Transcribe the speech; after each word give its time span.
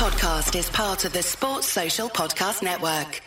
podcast 0.00 0.58
is 0.58 0.70
part 0.70 1.04
of 1.04 1.12
the 1.12 1.22
Sports 1.22 1.66
Social 1.66 2.08
Podcast 2.08 2.62
Network. 2.62 3.20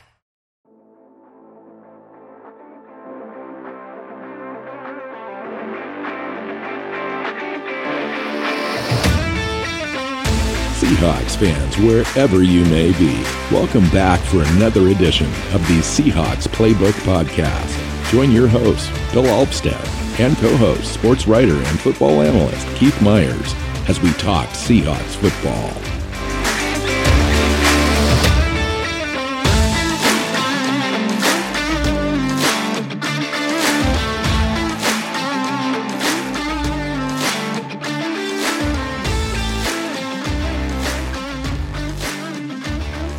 Seahawks 10.79 11.37
fans, 11.37 11.77
wherever 11.77 12.41
you 12.41 12.65
may 12.65 12.91
be, 12.97 13.21
welcome 13.51 13.87
back 13.91 14.19
for 14.21 14.41
another 14.41 14.87
edition 14.87 15.27
of 15.53 15.61
the 15.67 15.79
Seahawks 15.83 16.47
Playbook 16.47 16.93
Podcast. 17.03 18.11
Join 18.11 18.31
your 18.31 18.47
host, 18.47 18.89
Bill 19.13 19.25
Alvstad, 19.25 20.19
and 20.19 20.35
co-host, 20.37 20.91
sports 20.91 21.27
writer 21.27 21.53
and 21.53 21.79
football 21.79 22.23
analyst 22.23 22.65
Keith 22.69 22.99
Myers 22.99 23.53
as 23.87 24.01
we 24.01 24.11
talk 24.13 24.49
Seahawks 24.49 25.15
football. 25.17 25.92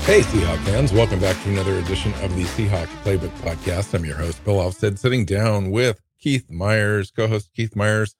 Hey, 0.05 0.21
Seahawk 0.21 0.63
fans, 0.67 0.93
welcome 0.93 1.19
back 1.19 1.43
to 1.45 1.49
another 1.49 1.77
edition 1.77 2.13
of 2.21 2.37
the 2.37 2.43
Seahawks 2.43 2.89
Playbook 3.03 3.31
Podcast. 3.39 3.95
I'm 3.95 4.05
your 4.05 4.19
host, 4.19 4.45
Bill 4.45 4.57
Alvstad, 4.57 4.99
sitting 4.99 5.25
down 5.25 5.71
with 5.71 5.99
Keith 6.21 6.45
Myers, 6.51 7.11
co 7.11 7.27
host 7.27 7.49
Keith 7.57 7.75
Myers. 7.75 8.15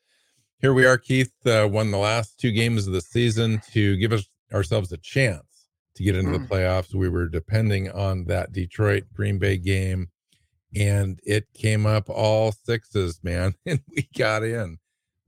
Here 0.61 0.73
we 0.73 0.87
are. 0.87 0.97
Keith 0.97 1.35
uh, 1.45 1.69
won 1.71 1.91
the 1.91 1.99
last 1.99 2.41
two 2.41 2.53
games 2.53 2.87
of 2.87 2.95
the 2.95 3.03
season 3.03 3.61
to 3.73 3.99
give 3.99 4.15
us 4.15 4.27
ourselves 4.51 4.93
a 4.93 4.97
chance 4.97 5.69
to 5.97 6.03
get 6.03 6.17
into 6.17 6.33
the 6.33 6.39
hmm. 6.39 6.51
playoffs. 6.51 6.95
We 6.95 7.11
were 7.11 7.29
depending 7.29 7.91
on 7.91 8.25
that 8.29 8.53
Detroit 8.53 9.05
Green 9.13 9.39
Bay 9.39 9.59
game, 9.59 10.09
and 10.75 11.21
it 11.23 11.49
came 11.53 11.85
up 11.85 12.09
all 12.09 12.53
sixes, 12.65 13.21
man, 13.23 13.57
and 13.67 13.81
we 13.95 14.09
got 14.17 14.43
in. 14.43 14.79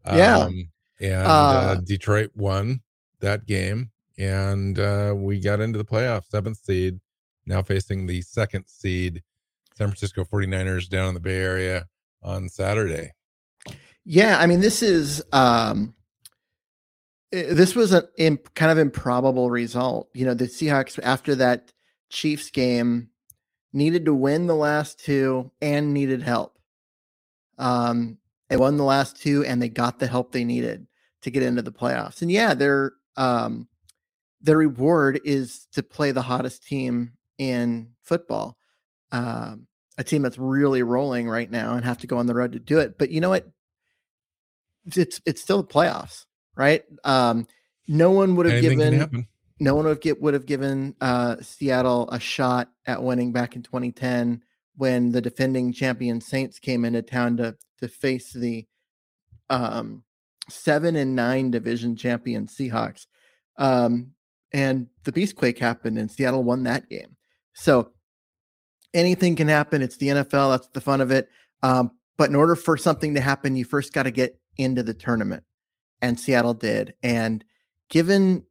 Yeah. 0.06 0.38
Um, 0.38 0.70
and 1.02 1.26
uh, 1.26 1.30
uh, 1.30 1.74
Detroit 1.84 2.30
won 2.34 2.80
that 3.20 3.44
game 3.44 3.90
and 4.18 4.78
uh, 4.78 5.14
we 5.16 5.40
got 5.40 5.60
into 5.60 5.78
the 5.78 5.84
playoffs, 5.84 6.30
seventh 6.30 6.58
seed, 6.58 7.00
now 7.46 7.62
facing 7.62 8.06
the 8.06 8.22
second 8.22 8.66
seed, 8.66 9.22
San 9.76 9.88
Francisco 9.88 10.24
49ers 10.24 10.88
down 10.88 11.08
in 11.08 11.14
the 11.14 11.20
Bay 11.20 11.38
Area 11.38 11.86
on 12.22 12.48
Saturday. 12.48 13.12
Yeah, 14.04 14.38
I 14.38 14.46
mean, 14.46 14.60
this 14.60 14.82
is 14.82 15.22
um, 15.32 15.94
eh, 17.32 17.52
this 17.52 17.74
was 17.74 17.92
a 17.92 18.08
kind 18.54 18.72
of 18.72 18.78
improbable 18.78 19.50
result. 19.50 20.08
You 20.14 20.26
know, 20.26 20.34
the 20.34 20.46
Seahawks 20.46 20.98
after 21.02 21.34
that 21.36 21.72
Chiefs 22.08 22.50
game 22.50 23.10
needed 23.72 24.04
to 24.06 24.14
win 24.14 24.46
the 24.46 24.54
last 24.54 25.04
two 25.04 25.50
and 25.60 25.92
needed 25.92 26.22
help. 26.22 26.58
Um, 27.58 28.18
they 28.48 28.56
won 28.56 28.76
the 28.76 28.84
last 28.84 29.20
two 29.20 29.44
and 29.44 29.60
they 29.60 29.68
got 29.68 29.98
the 29.98 30.06
help 30.06 30.32
they 30.32 30.44
needed 30.44 30.86
to 31.22 31.30
get 31.30 31.42
into 31.42 31.62
the 31.62 31.72
playoffs. 31.72 32.22
And 32.22 32.30
yeah, 32.30 32.54
they're 32.54 32.92
um, 33.16 33.66
the 34.42 34.56
reward 34.56 35.20
is 35.24 35.66
to 35.72 35.82
play 35.82 36.12
the 36.12 36.22
hottest 36.22 36.66
team 36.66 37.12
in 37.38 37.90
football, 38.02 38.56
um, 39.12 39.66
a 39.98 40.04
team 40.04 40.22
that's 40.22 40.38
really 40.38 40.82
rolling 40.82 41.28
right 41.28 41.50
now, 41.50 41.74
and 41.74 41.84
have 41.84 41.98
to 41.98 42.06
go 42.06 42.18
on 42.18 42.26
the 42.26 42.34
road 42.34 42.52
to 42.52 42.58
do 42.58 42.78
it. 42.78 42.98
But 42.98 43.10
you 43.10 43.20
know 43.20 43.30
what? 43.30 43.48
It's 44.94 45.20
it's 45.26 45.42
still 45.42 45.62
the 45.62 45.68
playoffs, 45.68 46.26
right? 46.56 46.84
Um, 47.04 47.46
no 47.88 48.10
one 48.10 48.36
would 48.36 48.46
have 48.46 48.62
given 48.62 49.26
no 49.58 49.74
one 49.74 49.86
would 49.86 50.02
have 50.04 50.16
would 50.20 50.34
have 50.34 50.46
given 50.46 50.94
uh, 51.00 51.36
Seattle 51.40 52.08
a 52.10 52.20
shot 52.20 52.68
at 52.86 53.02
winning 53.02 53.32
back 53.32 53.56
in 53.56 53.62
2010 53.62 54.42
when 54.76 55.12
the 55.12 55.20
defending 55.20 55.72
champion 55.72 56.20
Saints 56.20 56.58
came 56.58 56.84
into 56.84 57.02
town 57.02 57.38
to 57.38 57.56
to 57.80 57.88
face 57.88 58.32
the 58.32 58.66
um, 59.48 60.02
seven 60.48 60.96
and 60.96 61.16
nine 61.16 61.50
division 61.50 61.96
champion 61.96 62.46
Seahawks. 62.46 63.06
Um, 63.58 64.12
and 64.56 64.86
the 65.04 65.12
Beastquake 65.12 65.58
happened, 65.58 65.98
and 65.98 66.10
Seattle 66.10 66.42
won 66.42 66.62
that 66.62 66.88
game. 66.88 67.14
So 67.52 67.92
anything 68.94 69.36
can 69.36 69.48
happen. 69.48 69.82
It's 69.82 69.98
the 69.98 70.08
NFL. 70.08 70.52
That's 70.52 70.68
the 70.68 70.80
fun 70.80 71.02
of 71.02 71.10
it. 71.10 71.28
Um, 71.62 71.90
but 72.16 72.30
in 72.30 72.36
order 72.36 72.56
for 72.56 72.78
something 72.78 73.12
to 73.14 73.20
happen, 73.20 73.54
you 73.54 73.66
first 73.66 73.92
got 73.92 74.04
to 74.04 74.10
get 74.10 74.40
into 74.56 74.82
the 74.82 74.94
tournament, 74.94 75.44
and 76.00 76.18
Seattle 76.18 76.54
did. 76.54 76.94
And 77.02 77.44
given 77.90 78.44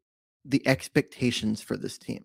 the 0.46 0.66
expectations 0.68 1.60
for 1.60 1.76
this 1.76 1.98
team 1.98 2.24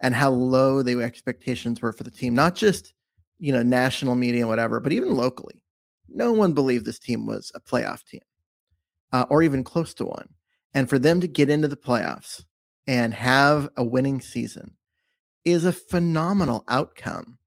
and 0.00 0.14
how 0.14 0.30
low 0.30 0.82
the 0.82 1.02
expectations 1.02 1.82
were 1.82 1.92
for 1.92 2.04
the 2.04 2.10
team, 2.10 2.34
not 2.34 2.54
just 2.54 2.94
you 3.38 3.52
know 3.52 3.62
national 3.62 4.14
media 4.14 4.40
and 4.40 4.48
whatever, 4.48 4.80
but 4.80 4.92
even 4.92 5.14
locally, 5.14 5.62
no 6.08 6.32
one 6.32 6.54
believed 6.54 6.86
this 6.86 6.98
team 6.98 7.26
was 7.26 7.52
a 7.54 7.60
playoff 7.60 8.02
team 8.02 8.22
uh, 9.12 9.26
or 9.28 9.42
even 9.42 9.62
close 9.62 9.92
to 9.92 10.06
one. 10.06 10.30
And 10.74 10.88
for 10.88 10.98
them 10.98 11.20
to 11.20 11.26
get 11.26 11.50
into 11.50 11.68
the 11.68 11.76
playoffs 11.76 12.44
and 12.86 13.12
have 13.14 13.68
a 13.76 13.84
winning 13.84 14.20
season 14.20 14.76
is 15.44 15.64
a 15.64 15.72
phenomenal 15.72 16.64
outcome. 16.68 17.38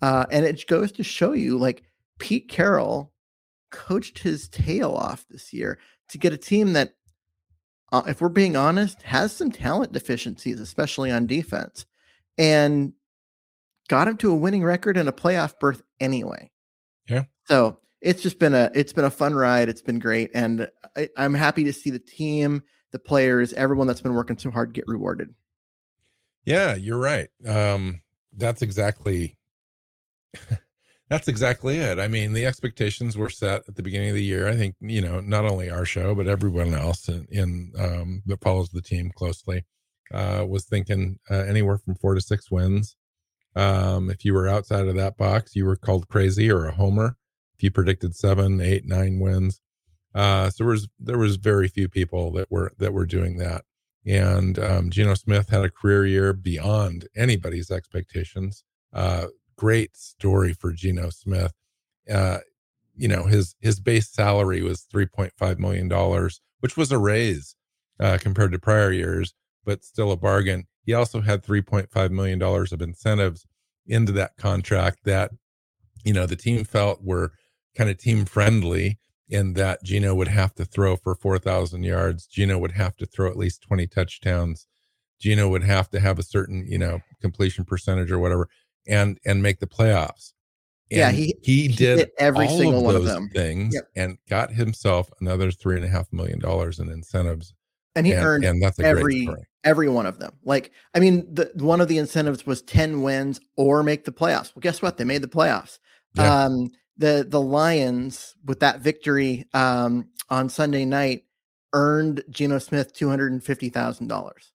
Uh, 0.00 0.26
and 0.30 0.44
it 0.44 0.66
goes 0.66 0.92
to 0.92 1.02
show 1.02 1.32
you 1.32 1.58
like 1.58 1.84
Pete 2.18 2.48
Carroll 2.48 3.12
coached 3.70 4.20
his 4.20 4.48
tail 4.48 4.92
off 4.92 5.24
this 5.28 5.52
year 5.52 5.78
to 6.08 6.18
get 6.18 6.32
a 6.32 6.38
team 6.38 6.72
that, 6.74 6.94
uh, 7.92 8.02
if 8.06 8.20
we're 8.20 8.28
being 8.28 8.56
honest, 8.56 9.02
has 9.02 9.32
some 9.32 9.50
talent 9.50 9.92
deficiencies, 9.92 10.60
especially 10.60 11.10
on 11.10 11.26
defense, 11.26 11.86
and 12.38 12.92
got 13.88 14.08
him 14.08 14.16
to 14.18 14.30
a 14.30 14.36
winning 14.36 14.64
record 14.64 14.96
and 14.96 15.08
a 15.08 15.12
playoff 15.12 15.58
berth 15.58 15.82
anyway. 16.00 16.50
Yeah. 17.08 17.24
So 17.44 17.78
it's 18.00 18.22
just 18.22 18.38
been 18.38 18.54
a 18.54 18.70
it's 18.74 18.92
been 18.92 19.04
a 19.04 19.10
fun 19.10 19.34
ride. 19.34 19.68
It's 19.68 19.82
been 19.82 19.98
great, 19.98 20.30
and 20.34 20.68
I, 20.96 21.08
I'm 21.16 21.34
happy 21.34 21.64
to 21.64 21.72
see 21.72 21.90
the 21.90 21.98
team, 21.98 22.62
the 22.92 22.98
players, 22.98 23.52
everyone 23.54 23.86
that's 23.86 24.00
been 24.00 24.14
working 24.14 24.38
so 24.38 24.50
hard 24.50 24.72
get 24.72 24.86
rewarded. 24.86 25.34
Yeah, 26.44 26.74
you're 26.74 26.98
right. 26.98 27.28
Um, 27.46 28.02
that's 28.36 28.62
exactly 28.62 29.36
that's 31.10 31.28
exactly 31.28 31.78
it. 31.78 31.98
I 31.98 32.08
mean, 32.08 32.32
the 32.32 32.46
expectations 32.46 33.16
were 33.16 33.30
set 33.30 33.62
at 33.66 33.76
the 33.76 33.82
beginning 33.82 34.10
of 34.10 34.14
the 34.14 34.24
year. 34.24 34.48
I 34.48 34.56
think 34.56 34.76
you 34.80 35.00
know 35.00 35.20
not 35.20 35.44
only 35.44 35.70
our 35.70 35.84
show 35.84 36.14
but 36.14 36.28
everyone 36.28 36.74
else 36.74 37.08
in, 37.08 37.26
in 37.30 37.72
um, 37.78 38.22
that 38.26 38.42
follows 38.42 38.68
the 38.70 38.82
team 38.82 39.10
closely 39.14 39.64
uh, 40.12 40.44
was 40.46 40.66
thinking 40.66 41.18
uh, 41.30 41.34
anywhere 41.34 41.78
from 41.78 41.94
four 41.96 42.14
to 42.14 42.20
six 42.20 42.50
wins. 42.50 42.96
Um, 43.56 44.10
if 44.10 44.22
you 44.22 44.34
were 44.34 44.48
outside 44.48 44.86
of 44.86 44.96
that 44.96 45.16
box, 45.16 45.56
you 45.56 45.64
were 45.64 45.76
called 45.76 46.08
crazy 46.08 46.50
or 46.50 46.66
a 46.66 46.74
homer 46.74 47.16
you 47.62 47.70
predicted 47.70 48.14
seven, 48.14 48.60
eight, 48.60 48.84
nine 48.86 49.20
wins. 49.20 49.60
Uh, 50.14 50.50
so 50.50 50.64
there 50.64 50.70
was 50.70 50.88
there 50.98 51.18
was 51.18 51.36
very 51.36 51.68
few 51.68 51.88
people 51.88 52.32
that 52.32 52.50
were 52.50 52.72
that 52.78 52.92
were 52.92 53.06
doing 53.06 53.36
that. 53.38 53.64
And 54.06 54.58
um, 54.58 54.90
Geno 54.90 55.14
Smith 55.14 55.48
had 55.50 55.64
a 55.64 55.70
career 55.70 56.06
year 56.06 56.32
beyond 56.32 57.08
anybody's 57.16 57.70
expectations. 57.70 58.64
Uh, 58.92 59.26
great 59.56 59.96
story 59.96 60.52
for 60.52 60.72
Geno 60.72 61.10
Smith. 61.10 61.52
Uh, 62.10 62.38
you 62.96 63.08
know 63.08 63.24
his 63.24 63.54
his 63.60 63.78
base 63.78 64.08
salary 64.08 64.62
was 64.62 64.82
three 64.82 65.06
point 65.06 65.32
five 65.36 65.58
million 65.58 65.88
dollars, 65.88 66.40
which 66.60 66.76
was 66.76 66.90
a 66.90 66.98
raise 66.98 67.54
uh, 68.00 68.18
compared 68.20 68.52
to 68.52 68.58
prior 68.58 68.92
years, 68.92 69.34
but 69.64 69.84
still 69.84 70.10
a 70.10 70.16
bargain. 70.16 70.66
He 70.84 70.94
also 70.94 71.20
had 71.20 71.42
three 71.44 71.62
point 71.62 71.90
five 71.90 72.10
million 72.10 72.38
dollars 72.38 72.72
of 72.72 72.80
incentives 72.80 73.46
into 73.86 74.12
that 74.12 74.36
contract 74.36 75.00
that 75.04 75.30
you 76.04 76.12
know 76.12 76.26
the 76.26 76.36
team 76.36 76.64
felt 76.64 77.04
were 77.04 77.32
kind 77.76 77.90
of 77.90 77.98
team 77.98 78.24
friendly 78.24 78.98
in 79.28 79.54
that 79.54 79.82
Geno 79.82 80.14
would 80.14 80.28
have 80.28 80.54
to 80.54 80.64
throw 80.64 80.96
for 80.96 81.14
4,000 81.14 81.82
yards. 81.82 82.26
Geno 82.26 82.58
would 82.58 82.72
have 82.72 82.96
to 82.96 83.06
throw 83.06 83.28
at 83.28 83.36
least 83.36 83.62
20 83.62 83.86
touchdowns. 83.88 84.66
Geno 85.20 85.48
would 85.48 85.64
have 85.64 85.90
to 85.90 86.00
have 86.00 86.18
a 86.18 86.22
certain, 86.22 86.66
you 86.66 86.78
know, 86.78 87.00
completion 87.20 87.64
percentage 87.64 88.12
or 88.12 88.18
whatever 88.18 88.48
and 88.86 89.18
and 89.24 89.42
make 89.42 89.58
the 89.58 89.66
playoffs. 89.66 90.32
And 90.90 90.98
yeah, 90.98 91.10
he 91.10 91.34
he, 91.42 91.68
did, 91.68 92.10
every 92.18 92.46
single 92.46 92.84
one 92.84 92.94
of 92.94 93.04
them 93.04 93.28
things 93.30 93.74
yep. 93.74 93.88
and 93.96 94.18
got 94.28 94.52
himself 94.52 95.10
another 95.20 95.50
three 95.50 95.76
and 95.76 95.84
a 95.84 95.88
half 95.88 96.12
million 96.12 96.38
dollars 96.38 96.78
in 96.78 96.88
incentives. 96.90 97.54
And 97.96 98.06
he 98.06 98.12
and, 98.12 98.24
earned 98.24 98.44
and 98.44 98.62
that's 98.62 98.78
every 98.78 99.28
every 99.64 99.88
one 99.88 100.06
of 100.06 100.18
them. 100.20 100.32
Like, 100.44 100.70
I 100.94 101.00
mean, 101.00 101.26
the 101.34 101.50
one 101.56 101.80
of 101.80 101.88
the 101.88 101.98
incentives 101.98 102.46
was 102.46 102.62
10 102.62 103.02
wins 103.02 103.40
or 103.56 103.82
make 103.82 104.04
the 104.04 104.12
playoffs. 104.12 104.54
Well, 104.54 104.60
guess 104.60 104.80
what? 104.80 104.96
They 104.96 105.04
made 105.04 105.22
the 105.22 105.28
playoffs. 105.28 105.78
Yeah. 106.14 106.44
Um, 106.44 106.70
the 106.98 107.26
the 107.28 107.40
Lions 107.40 108.34
with 108.44 108.60
that 108.60 108.80
victory 108.80 109.46
um, 109.54 110.08
on 110.30 110.48
Sunday 110.48 110.84
night 110.84 111.24
earned 111.72 112.24
Geno 112.30 112.58
Smith 112.58 112.92
two 112.92 113.08
hundred 113.08 113.32
and 113.32 113.42
fifty 113.42 113.68
thousand 113.68 114.10
uh, 114.10 114.14
dollars. 114.14 114.52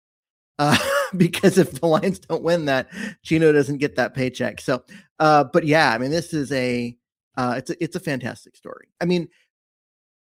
because 1.17 1.57
if 1.57 1.79
the 1.79 1.87
Lions 1.87 2.19
don't 2.19 2.43
win 2.43 2.65
that, 2.65 2.87
Geno 3.23 3.51
doesn't 3.51 3.79
get 3.79 3.95
that 3.95 4.13
paycheck. 4.13 4.61
So, 4.61 4.83
uh, 5.19 5.45
but 5.45 5.65
yeah, 5.65 5.91
I 5.91 5.97
mean, 5.97 6.11
this 6.11 6.33
is 6.33 6.51
a 6.51 6.95
uh, 7.37 7.55
it's 7.57 7.69
a, 7.69 7.83
it's 7.83 7.95
a 7.95 7.99
fantastic 7.99 8.55
story. 8.55 8.87
I 8.99 9.05
mean, 9.05 9.29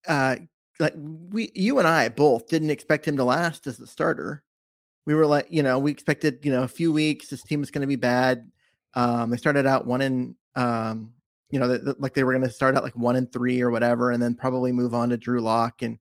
uh, 0.09 0.37
like 0.81 0.95
we, 0.97 1.53
you 1.55 1.79
and 1.79 1.87
I 1.87 2.09
both 2.09 2.49
didn't 2.49 2.71
expect 2.71 3.07
him 3.07 3.17
to 3.17 3.25
last 3.25 3.67
as 3.67 3.77
the 3.77 3.87
starter. 3.87 4.43
we 5.07 5.15
were 5.15 5.27
like, 5.27 5.47
you 5.51 5.63
know, 5.63 5.79
we 5.79 5.91
expected, 5.91 6.41
you 6.43 6.51
know, 6.51 6.63
a 6.63 6.69
few 6.69 6.93
weeks. 6.93 7.29
This 7.29 7.43
team 7.43 7.63
is 7.63 7.71
going 7.71 7.83
to 7.83 7.87
be 7.87 7.97
bad. 7.97 8.51
Um, 8.95 9.31
they 9.31 9.37
started 9.37 9.67
out 9.67 9.87
one 9.87 10.01
in, 10.01 10.37
um, 10.57 11.13
you 11.51 11.59
know, 11.59 11.69
the, 11.69 11.97
like 11.99 12.15
they 12.15 12.25
were 12.25 12.33
going 12.33 12.45
to 12.45 12.51
start 12.51 12.77
out 12.77 12.83
like 12.83 12.97
one 12.97 13.17
and 13.17 13.33
three 13.33 13.61
or 13.61 13.71
whatever, 13.71 14.11
and 14.11 14.23
then 14.23 14.35
probably 14.35 14.73
move 14.73 14.95
on 14.95 15.11
to 15.11 15.17
Drew 15.17 15.41
Lock, 15.41 15.83
and 15.83 15.99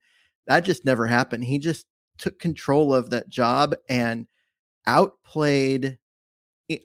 that 0.48 0.66
just 0.66 0.86
never 0.86 1.08
happened. 1.08 1.44
He 1.44 1.60
just 1.60 1.86
took 2.18 2.40
control 2.40 2.94
of 2.94 3.10
that 3.10 3.30
job 3.30 3.76
and 3.90 4.28
outplayed, 4.86 5.98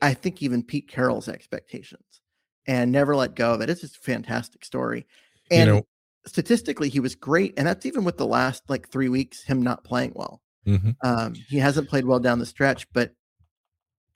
I 0.03 0.15
think, 0.15 0.43
even 0.43 0.63
Pete 0.63 0.89
Carroll's 0.89 1.29
expectations, 1.29 2.21
and 2.67 2.93
never 2.93 3.17
let 3.17 3.35
go 3.35 3.55
of 3.55 3.61
it. 3.61 3.71
It's 3.71 3.81
just 3.81 3.97
a 3.97 4.01
fantastic 4.01 4.65
story, 4.65 5.07
and. 5.51 5.67
You 5.69 5.75
know, 5.75 5.87
statistically 6.27 6.89
he 6.89 7.01
was 7.01 7.15
great 7.15 7.55
and 7.57 7.67
that's 7.67 7.87
even 7.87 8.05
with 8.05 8.19
the 8.19 8.27
last 8.27 8.63
like 8.69 8.89
three 8.89 9.09
weeks 9.09 9.43
him 9.43 9.63
not 9.63 9.83
playing 9.83 10.13
well 10.15 10.43
mm-hmm. 10.67 10.91
um, 11.03 11.35
he 11.35 11.57
hasn't 11.57 11.89
played 11.89 12.05
well 12.05 12.21
down 12.21 12.39
the 12.39 12.47
stretch 12.47 12.87
but 12.93 13.13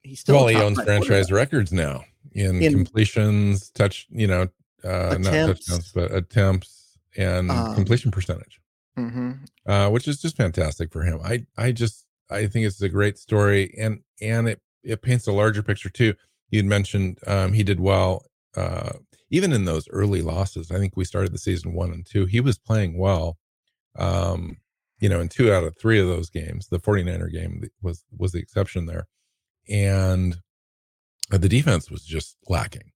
he's 0.02 0.20
still 0.20 0.36
well 0.36 0.46
he 0.46 0.56
owns 0.56 0.80
franchise 0.82 1.32
records 1.32 1.72
now 1.72 2.04
in, 2.34 2.62
in, 2.62 2.72
completions 2.72 3.70
touch 3.70 4.06
you 4.10 4.26
know 4.26 4.48
uh 4.84 5.08
attempts, 5.10 5.28
not 5.28 5.46
touchdowns 5.46 5.92
but 5.92 6.14
attempts 6.14 6.98
and 7.16 7.50
um, 7.50 7.74
completion 7.74 8.10
percentage 8.10 8.60
mm-hmm. 8.98 9.32
uh 9.66 9.88
which 9.90 10.08
is 10.08 10.20
just 10.20 10.36
fantastic 10.36 10.92
for 10.92 11.02
him 11.02 11.20
i 11.24 11.44
i 11.56 11.72
just 11.72 12.06
i 12.30 12.46
think 12.46 12.66
it's 12.66 12.82
a 12.82 12.88
great 12.88 13.18
story 13.18 13.74
and 13.78 14.00
and 14.20 14.48
it 14.48 14.60
it 14.82 15.02
paints 15.02 15.26
a 15.26 15.32
larger 15.32 15.62
picture 15.62 15.90
too 15.90 16.14
you'd 16.50 16.64
mentioned 16.64 17.18
um 17.26 17.52
he 17.52 17.62
did 17.62 17.80
well 17.80 18.26
uh 18.56 18.92
even 19.32 19.52
in 19.54 19.64
those 19.64 19.88
early 19.88 20.20
losses, 20.20 20.70
I 20.70 20.78
think 20.78 20.94
we 20.94 21.06
started 21.06 21.32
the 21.32 21.38
season 21.38 21.72
one 21.72 21.90
and 21.90 22.06
two. 22.06 22.26
He 22.26 22.40
was 22.40 22.58
playing 22.58 22.98
well. 22.98 23.38
Um, 23.98 24.58
you 25.00 25.08
know, 25.08 25.20
in 25.20 25.30
two 25.30 25.52
out 25.52 25.64
of 25.64 25.76
three 25.76 25.98
of 25.98 26.06
those 26.06 26.28
games, 26.28 26.68
the 26.68 26.78
49er 26.78 27.32
game 27.32 27.64
was 27.80 28.04
was 28.16 28.32
the 28.32 28.38
exception 28.38 28.84
there. 28.84 29.08
And 29.68 30.36
the 31.30 31.48
defense 31.48 31.90
was 31.90 32.04
just 32.04 32.36
lacking. 32.48 32.92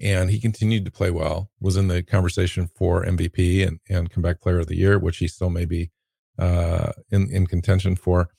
And 0.00 0.30
he 0.30 0.40
continued 0.40 0.84
to 0.84 0.90
play 0.90 1.10
well, 1.10 1.50
was 1.60 1.76
in 1.76 1.88
the 1.88 2.02
conversation 2.02 2.68
for 2.68 3.04
MVP 3.04 3.66
and, 3.66 3.80
and 3.88 4.10
comeback 4.10 4.40
player 4.40 4.60
of 4.60 4.68
the 4.68 4.76
year, 4.76 4.98
which 4.98 5.18
he 5.18 5.26
still 5.26 5.50
may 5.50 5.64
be 5.64 5.90
uh, 6.38 6.92
in, 7.10 7.28
in 7.30 7.46
contention 7.46 7.96
for. 7.96 8.30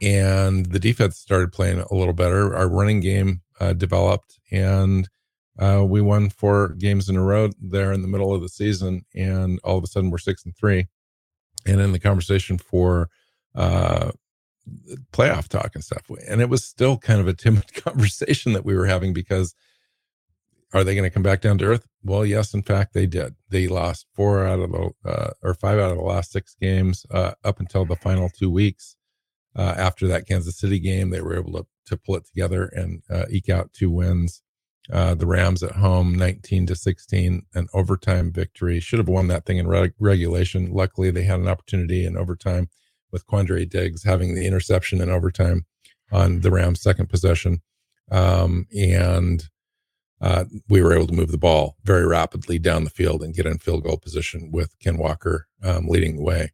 And 0.00 0.66
the 0.66 0.78
defense 0.78 1.18
started 1.18 1.52
playing 1.52 1.80
a 1.80 1.94
little 1.94 2.14
better. 2.14 2.54
Our 2.56 2.68
running 2.68 3.00
game 3.00 3.42
uh, 3.58 3.74
developed, 3.74 4.38
and 4.50 5.08
uh, 5.58 5.84
we 5.86 6.00
won 6.00 6.30
four 6.30 6.68
games 6.68 7.08
in 7.08 7.16
a 7.16 7.22
row 7.22 7.50
there 7.60 7.92
in 7.92 8.02
the 8.02 8.08
middle 8.08 8.32
of 8.32 8.40
the 8.40 8.48
season, 8.48 9.04
and 9.14 9.60
all 9.62 9.76
of 9.76 9.84
a 9.84 9.86
sudden 9.86 10.10
we're 10.10 10.18
six 10.18 10.44
and 10.44 10.56
three, 10.56 10.86
and 11.66 11.80
in 11.80 11.92
the 11.92 11.98
conversation 11.98 12.56
for 12.56 13.10
uh, 13.54 14.12
playoff 15.12 15.48
talk 15.48 15.72
and 15.74 15.84
stuff. 15.84 16.02
And 16.28 16.40
it 16.40 16.48
was 16.48 16.64
still 16.64 16.98
kind 16.98 17.20
of 17.20 17.28
a 17.28 17.34
timid 17.34 17.72
conversation 17.84 18.52
that 18.52 18.64
we 18.64 18.74
were 18.74 18.86
having 18.86 19.12
because 19.12 19.54
are 20.72 20.84
they 20.84 20.94
going 20.94 21.08
to 21.08 21.12
come 21.12 21.22
back 21.22 21.40
down 21.40 21.58
to 21.58 21.64
earth? 21.64 21.86
Well, 22.02 22.24
yes, 22.24 22.54
in 22.54 22.62
fact, 22.62 22.94
they 22.94 23.06
did. 23.06 23.34
They 23.48 23.66
lost 23.66 24.06
four 24.14 24.46
out 24.46 24.60
of 24.60 24.70
the 24.70 24.90
uh, 25.04 25.30
or 25.42 25.54
five 25.54 25.78
out 25.78 25.90
of 25.90 25.96
the 25.96 26.04
last 26.04 26.30
six 26.30 26.54
games 26.60 27.04
uh, 27.10 27.32
up 27.44 27.60
until 27.60 27.84
the 27.84 27.96
final 27.96 28.28
two 28.28 28.50
weeks. 28.50 28.96
Uh, 29.56 29.74
after 29.76 30.06
that 30.06 30.28
Kansas 30.28 30.58
City 30.58 30.78
game, 30.78 31.10
they 31.10 31.20
were 31.20 31.36
able 31.36 31.52
to 31.52 31.66
to 31.90 31.96
pull 31.96 32.16
it 32.16 32.24
together 32.24 32.66
and 32.66 33.02
uh, 33.10 33.24
eke 33.30 33.48
out 33.48 33.72
two 33.72 33.90
wins. 33.90 34.42
Uh, 34.90 35.14
the 35.14 35.26
Rams 35.26 35.62
at 35.62 35.72
home, 35.72 36.14
19 36.14 36.66
to 36.66 36.74
16, 36.74 37.42
an 37.54 37.68
overtime 37.74 38.32
victory. 38.32 38.80
Should 38.80 38.98
have 38.98 39.08
won 39.08 39.28
that 39.28 39.44
thing 39.44 39.58
in 39.58 39.68
reg- 39.68 39.94
regulation. 40.00 40.72
Luckily, 40.72 41.10
they 41.10 41.24
had 41.24 41.38
an 41.40 41.48
opportunity 41.48 42.04
in 42.04 42.16
overtime 42.16 42.70
with 43.12 43.26
Quandre 43.26 43.68
Diggs 43.68 44.04
having 44.04 44.34
the 44.34 44.46
interception 44.46 45.00
in 45.00 45.10
overtime 45.10 45.66
on 46.12 46.40
the 46.40 46.50
Rams' 46.50 46.82
second 46.82 47.08
possession. 47.08 47.62
Um, 48.10 48.66
and 48.76 49.44
uh, 50.20 50.44
we 50.68 50.82
were 50.82 50.94
able 50.94 51.06
to 51.06 51.14
move 51.14 51.30
the 51.30 51.38
ball 51.38 51.76
very 51.84 52.06
rapidly 52.06 52.58
down 52.58 52.84
the 52.84 52.90
field 52.90 53.22
and 53.22 53.34
get 53.34 53.46
in 53.46 53.58
field 53.58 53.84
goal 53.84 53.96
position 53.96 54.50
with 54.52 54.78
Ken 54.80 54.98
Walker 54.98 55.46
um, 55.62 55.86
leading 55.86 56.16
the 56.16 56.22
way. 56.22 56.52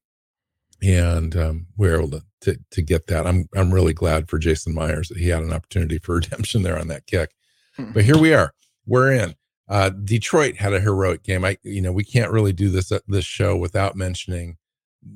And 0.82 1.34
um, 1.36 1.66
we 1.76 1.88
were 1.88 1.98
able 1.98 2.10
to, 2.10 2.22
to, 2.42 2.58
to 2.70 2.82
get 2.82 3.06
that. 3.06 3.26
I'm 3.26 3.48
I'm 3.56 3.72
really 3.72 3.94
glad 3.94 4.28
for 4.28 4.38
Jason 4.38 4.74
Myers 4.74 5.08
that 5.08 5.16
he 5.16 5.30
had 5.30 5.42
an 5.42 5.52
opportunity 5.52 5.98
for 5.98 6.14
redemption 6.16 6.62
there 6.62 6.78
on 6.78 6.88
that 6.88 7.06
kick 7.06 7.30
but 7.78 8.04
here 8.04 8.18
we 8.18 8.34
are. 8.34 8.52
We're 8.86 9.12
in. 9.12 9.34
Uh, 9.68 9.90
Detroit 9.90 10.56
had 10.56 10.72
a 10.72 10.80
heroic 10.80 11.22
game. 11.22 11.44
I, 11.44 11.58
you 11.62 11.82
know, 11.82 11.92
we 11.92 12.04
can't 12.04 12.30
really 12.30 12.52
do 12.52 12.70
this 12.70 12.92
uh, 12.92 13.00
this 13.08 13.24
show 13.24 13.56
without 13.56 13.96
mentioning 13.96 14.56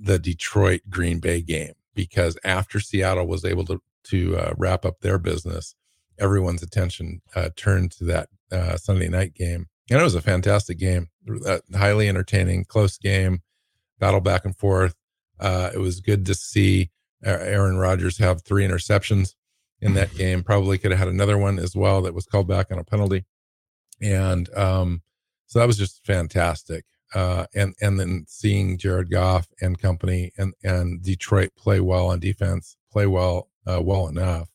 the 0.03 0.19
Detroit 0.19 0.83
Green 0.89 1.19
Bay 1.19 1.43
game 1.43 1.75
because 1.95 2.39
after 2.45 2.81
Seattle 2.81 3.27
was 3.27 3.45
able 3.45 3.65
to 3.67 3.83
to 4.05 4.37
uh, 4.37 4.55
wrap 4.57 4.85
up 4.85 5.01
their 5.01 5.19
business, 5.19 5.75
everyone's 6.19 6.63
attention 6.63 7.21
uh, 7.35 7.51
turned 7.57 7.93
to 7.93 8.05
that 8.05 8.29
uh, 8.51 8.77
Sunday 8.77 9.09
night 9.09 9.35
game, 9.35 9.67
and 9.91 10.01
it 10.01 10.05
was 10.05 10.15
a 10.15 10.23
fantastic 10.23 10.79
game, 10.79 11.09
uh, 11.47 11.59
highly 11.75 12.09
entertaining, 12.09 12.65
close 12.65 12.97
game, 12.97 13.43
battle 13.99 14.21
back 14.21 14.45
and 14.45 14.57
forth. 14.57 14.95
it 15.41 15.81
was 15.81 16.01
good 16.01 16.25
to 16.27 16.35
see 16.35 16.91
Aaron 17.23 17.77
Rodgers 17.77 18.19
have 18.19 18.43
three 18.43 18.67
interceptions 18.67 19.35
in 19.81 19.95
that 19.95 20.15
game. 20.15 20.43
Probably 20.43 20.79
could 20.79 20.91
have 20.91 20.99
had 21.01 21.09
another 21.09 21.39
one 21.39 21.59
as 21.59 21.75
well 21.75 22.03
that 22.03 22.15
was 22.15 22.27
called 22.27 22.49
back 22.49 22.71
on 22.71 22.79
a 22.79 22.85
penalty. 22.85 23.25
And 24.01 24.53
um, 24.57 25.03
so 25.47 25.59
that 25.59 25.67
was 25.67 25.79
just 25.79 26.05
fantastic. 26.05 26.85
Uh, 27.15 27.47
and 27.55 27.75
and 27.81 27.99
then 27.99 28.25
seeing 28.29 28.79
Jared 28.79 29.11
Goff 29.11 29.49
and 29.61 29.79
company 29.79 30.33
and 30.39 30.55
and 30.63 31.03
Detroit 31.03 31.51
play 31.57 31.81
well 31.81 32.09
on 32.09 32.21
defense, 32.21 32.77
play 32.93 33.07
well 33.07 33.49
uh, 33.67 33.81
well 33.83 34.07
enough 34.09 34.49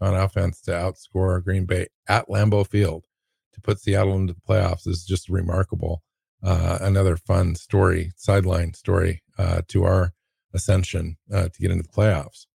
on 0.00 0.14
offense 0.14 0.60
to 0.62 0.72
outscore 0.72 1.42
Green 1.42 1.64
Bay 1.64 1.86
at 2.08 2.28
Lambeau 2.28 2.66
Field 2.66 3.04
to 3.54 3.60
put 3.60 3.80
Seattle 3.80 4.16
into 4.16 4.34
the 4.34 4.40
playoffs 4.40 4.86
is 4.86 5.04
just 5.04 5.28
remarkable. 5.28 6.02
Uh, 6.42 6.78
another 6.80 7.16
fun 7.16 7.54
story, 7.54 8.12
sideline 8.16 8.74
story 8.74 9.22
uh, 9.38 9.62
to 9.68 9.84
our 9.84 10.12
ascension 10.52 11.16
uh, 11.32 11.48
to 11.48 11.60
get 11.60 11.70
into 11.70 11.84
the 11.84 11.88
playoffs. 11.88 12.46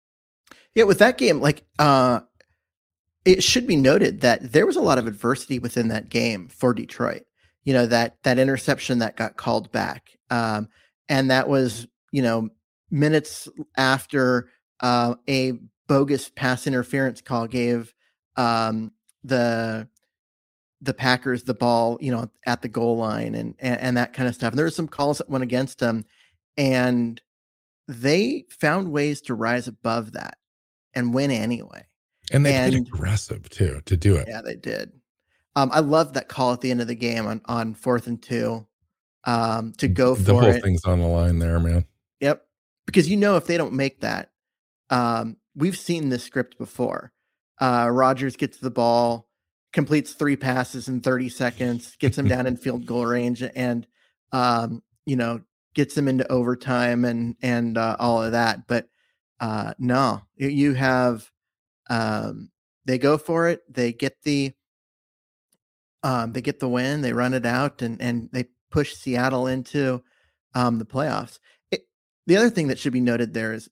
Yeah, 0.75 0.83
with 0.83 0.99
that 0.99 1.17
game, 1.17 1.41
like 1.41 1.63
uh 1.79 2.19
it 3.27 3.43
should 3.43 3.67
be 3.67 3.75
noted 3.75 4.21
that 4.21 4.53
there 4.53 4.65
was 4.65 4.77
a 4.77 4.81
lot 4.81 4.97
of 4.97 5.05
adversity 5.05 5.59
within 5.59 5.89
that 5.89 6.07
game 6.07 6.47
for 6.47 6.73
Detroit. 6.73 7.23
You 7.67 7.73
know, 7.73 7.85
that 7.85 8.23
that 8.23 8.39
interception 8.39 8.99
that 8.99 9.17
got 9.17 9.35
called 9.35 9.69
back. 9.73 10.17
Um 10.29 10.69
and 11.09 11.29
that 11.29 11.49
was, 11.49 11.87
you 12.11 12.21
know, 12.21 12.49
minutes 12.89 13.49
after 13.75 14.49
uh, 14.79 15.15
a 15.27 15.53
bogus 15.87 16.29
pass 16.29 16.67
interference 16.67 17.21
call 17.21 17.47
gave 17.47 17.93
um 18.37 18.91
the 19.23 19.87
the 20.79 20.93
Packers 20.93 21.43
the 21.43 21.53
ball, 21.53 21.97
you 21.99 22.11
know, 22.11 22.29
at 22.45 22.61
the 22.61 22.69
goal 22.69 22.97
line 22.97 23.35
and 23.35 23.53
and, 23.59 23.79
and 23.81 23.97
that 23.97 24.13
kind 24.13 24.29
of 24.29 24.35
stuff. 24.35 24.51
And 24.51 24.57
there 24.57 24.65
were 24.65 24.71
some 24.71 24.87
calls 24.87 25.17
that 25.17 25.29
went 25.29 25.43
against 25.43 25.79
them 25.79 26.05
and 26.55 27.21
they 27.87 28.45
found 28.49 28.91
ways 28.91 29.21
to 29.21 29.33
rise 29.33 29.67
above 29.67 30.13
that 30.13 30.37
and 30.93 31.13
win 31.13 31.31
anyway. 31.31 31.85
And 32.31 32.45
they 32.45 32.53
and, 32.53 32.71
played 32.71 32.87
aggressive 32.87 33.49
too 33.49 33.81
to 33.85 33.97
do 33.97 34.15
it. 34.15 34.27
Yeah, 34.27 34.41
they 34.41 34.55
did. 34.55 34.91
Um, 35.57 35.71
I 35.73 35.79
love 35.79 36.13
that 36.13 36.27
call 36.27 36.53
at 36.53 36.61
the 36.61 36.69
end 36.69 36.81
of 36.81 36.87
the 36.87 36.93
game 36.93 37.25
on, 37.25 37.41
on 37.45 37.73
fourth 37.73 38.05
and 38.05 38.21
two 38.21 38.67
um, 39.23 39.73
to 39.79 39.87
go 39.87 40.13
for 40.13 40.21
the 40.21 40.33
whole 40.35 40.43
it. 40.43 40.61
thing's 40.61 40.85
on 40.85 40.99
the 40.99 41.07
line 41.07 41.39
there, 41.39 41.59
man. 41.59 41.83
Yep. 42.19 42.45
Because 42.85 43.09
you 43.09 43.17
know 43.17 43.37
if 43.37 43.47
they 43.47 43.57
don't 43.57 43.73
make 43.73 44.01
that, 44.01 44.29
um, 44.91 45.35
we've 45.55 45.75
seen 45.75 46.09
this 46.09 46.23
script 46.23 46.59
before. 46.59 47.11
Uh, 47.59 47.89
Rodgers 47.91 48.35
gets 48.35 48.59
the 48.59 48.69
ball, 48.69 49.27
completes 49.73 50.13
three 50.13 50.35
passes 50.35 50.89
in 50.89 51.01
30 51.01 51.27
seconds, 51.29 51.95
gets 51.97 52.19
him 52.19 52.27
down 52.27 52.45
in 52.45 52.55
field 52.57 52.85
goal 52.85 53.07
range, 53.07 53.41
and 53.55 53.87
um, 54.31 54.83
you 55.07 55.15
know 55.15 55.41
gets 55.73 55.95
them 55.95 56.07
into 56.07 56.31
overtime 56.31 57.03
and 57.03 57.35
and 57.41 57.79
uh, 57.79 57.95
all 57.99 58.21
of 58.21 58.33
that. 58.33 58.67
But 58.67 58.89
uh, 59.39 59.73
no, 59.79 60.21
you 60.35 60.75
have 60.75 61.27
um, 61.89 62.51
they 62.85 62.99
go 62.99 63.17
for 63.17 63.47
it. 63.47 63.61
They 63.73 63.91
get 63.91 64.21
the 64.21 64.53
um, 66.03 66.33
they 66.33 66.41
get 66.41 66.59
the 66.59 66.69
win. 66.69 67.01
They 67.01 67.13
run 67.13 67.33
it 67.33 67.45
out 67.45 67.81
and 67.81 68.01
and 68.01 68.29
they 68.31 68.45
push 68.71 68.95
Seattle 68.95 69.47
into 69.47 70.03
um, 70.53 70.79
the 70.79 70.85
playoffs. 70.85 71.39
It, 71.71 71.83
the 72.25 72.37
other 72.37 72.49
thing 72.49 72.67
that 72.67 72.79
should 72.79 72.93
be 72.93 73.01
noted 73.01 73.33
there 73.33 73.53
is 73.53 73.69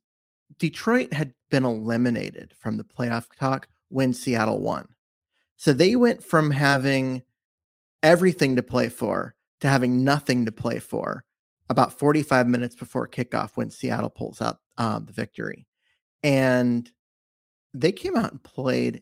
Detroit 0.59 1.13
had 1.13 1.33
been 1.49 1.65
eliminated 1.65 2.53
from 2.59 2.77
the 2.77 2.83
playoff 2.83 3.25
talk 3.37 3.67
when 3.89 4.13
Seattle 4.13 4.61
won. 4.61 4.87
So 5.57 5.73
they 5.73 5.95
went 5.95 6.23
from 6.23 6.51
having 6.51 7.23
everything 8.03 8.55
to 8.55 8.63
play 8.63 8.89
for 8.89 9.35
to 9.61 9.67
having 9.67 10.03
nothing 10.03 10.45
to 10.45 10.51
play 10.51 10.79
for 10.79 11.23
about 11.69 11.97
45 11.97 12.47
minutes 12.47 12.75
before 12.75 13.07
kickoff 13.07 13.51
when 13.55 13.71
Seattle 13.71 14.09
pulls 14.09 14.41
out 14.41 14.59
um, 14.77 15.05
the 15.05 15.13
victory. 15.13 15.65
And 16.23 16.89
they 17.73 17.91
came 17.91 18.15
out 18.15 18.31
and 18.31 18.43
played 18.43 19.01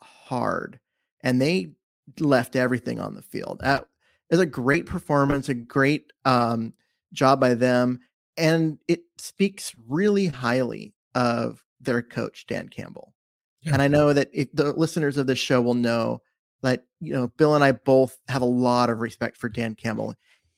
hard 0.00 0.80
and 1.22 1.40
they 1.40 1.72
left 2.18 2.56
everything 2.56 3.00
on 3.00 3.14
the 3.14 3.22
field. 3.22 3.60
That 3.62 3.86
is 4.30 4.40
a 4.40 4.46
great 4.46 4.86
performance, 4.86 5.48
a 5.48 5.54
great 5.54 6.12
um, 6.24 6.74
job 7.12 7.40
by 7.40 7.54
them. 7.54 8.00
And 8.36 8.78
it 8.86 9.02
speaks 9.18 9.74
really 9.88 10.26
highly 10.26 10.94
of 11.14 11.64
their 11.80 12.02
coach 12.02 12.46
Dan 12.46 12.68
Campbell. 12.68 13.14
Yeah. 13.62 13.74
And 13.74 13.82
I 13.82 13.88
know 13.88 14.12
that 14.12 14.28
if 14.32 14.48
the 14.52 14.72
listeners 14.72 15.16
of 15.16 15.26
this 15.26 15.38
show 15.38 15.60
will 15.60 15.74
know 15.74 16.22
that 16.62 16.84
you 17.00 17.12
know 17.12 17.28
Bill 17.36 17.54
and 17.54 17.64
I 17.64 17.72
both 17.72 18.18
have 18.28 18.42
a 18.42 18.46
lot 18.46 18.90
of 18.90 19.00
respect 19.00 19.36
for 19.36 19.48
Dan 19.48 19.74
Campbell. 19.74 20.14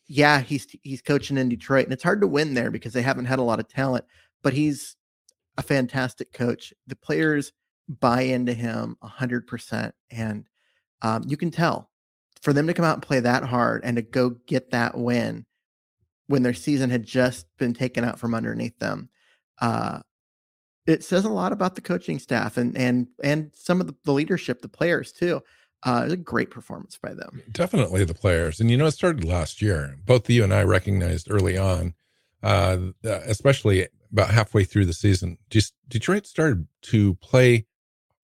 Yeah, 0.07 0.41
he's 0.41 0.67
he's 0.83 1.03
coaching 1.03 1.39
in 1.39 1.49
Detroit, 1.49 1.85
and 1.85 1.93
it's 1.93 2.03
hard 2.03 2.21
to 2.21 2.27
win 2.27 2.55
there 2.55 2.71
because 2.71 2.93
they 2.93 3.03
haven't 3.03 3.27
had 3.27 3.39
a 3.39 3.45
lot 3.45 3.61
of 3.61 3.69
talent. 3.69 4.05
But 4.43 4.55
he's 4.55 4.97
a 5.57 5.63
fantastic 5.63 6.33
coach. 6.33 6.73
The 6.87 6.97
players 6.97 7.53
buy 7.89 8.23
into 8.23 8.53
him 8.53 8.97
hundred 9.03 9.47
percent, 9.47 9.95
and 10.11 10.47
um, 11.03 11.25
you 11.27 11.37
can 11.37 11.51
tell 11.51 11.91
for 12.43 12.53
them 12.53 12.67
to 12.67 12.75
come 12.75 12.85
out 12.85 12.95
and 12.95 13.03
play 13.03 13.21
that 13.21 13.45
hard 13.45 13.83
and 13.85 13.97
to 13.97 14.03
go 14.03 14.31
get 14.47 14.71
that 14.71 14.97
win 14.97 15.45
when 16.27 16.43
their 16.43 16.55
season 16.55 16.91
had 16.91 17.05
just 17.05 17.47
been 17.59 17.75
taken 17.75 18.05
out 18.05 18.19
from 18.19 18.35
underneath 18.35 18.79
them. 18.79 19.09
Uh, 19.61 20.01
it 20.87 21.05
says 21.05 21.25
a 21.25 21.31
lot 21.31 21.53
about 21.53 21.75
the 21.75 21.81
coaching 21.81 22.19
staff 22.19 22.57
and 22.57 22.77
and 22.77 23.09
and 23.23 23.51
some 23.55 23.81
of 23.81 23.87
the, 23.87 23.95
the 24.05 24.13
leadership, 24.13 24.63
the 24.63 24.69
players 24.69 25.13
too. 25.13 25.43
Uh, 25.83 26.01
it 26.03 26.05
was 26.05 26.13
a 26.13 26.17
great 26.19 26.51
performance 26.51 26.99
by 27.01 27.15
them. 27.15 27.43
Definitely 27.53 28.05
the 28.05 28.15
players, 28.15 28.61
and 28.61 28.71
you 28.71 28.77
know 28.77 28.87
it 28.87 28.93
started 28.93 29.25
last 29.25 29.63
year. 29.63 29.97
Both 30.05 30.29
you 30.29 30.45
and 30.45 30.53
I 30.53 30.63
recognized 30.63 31.31
early 31.31 31.57
on, 31.57 31.95
uh, 32.43 32.79
especially 33.05 33.89
about 34.13 34.31
halfway 34.31 34.65
through 34.65 34.87
the 34.87 34.93
season, 34.93 35.39
just 35.49 35.75
Detroit 35.89 36.27
started 36.27 36.67
to 36.83 37.15
play 37.17 37.67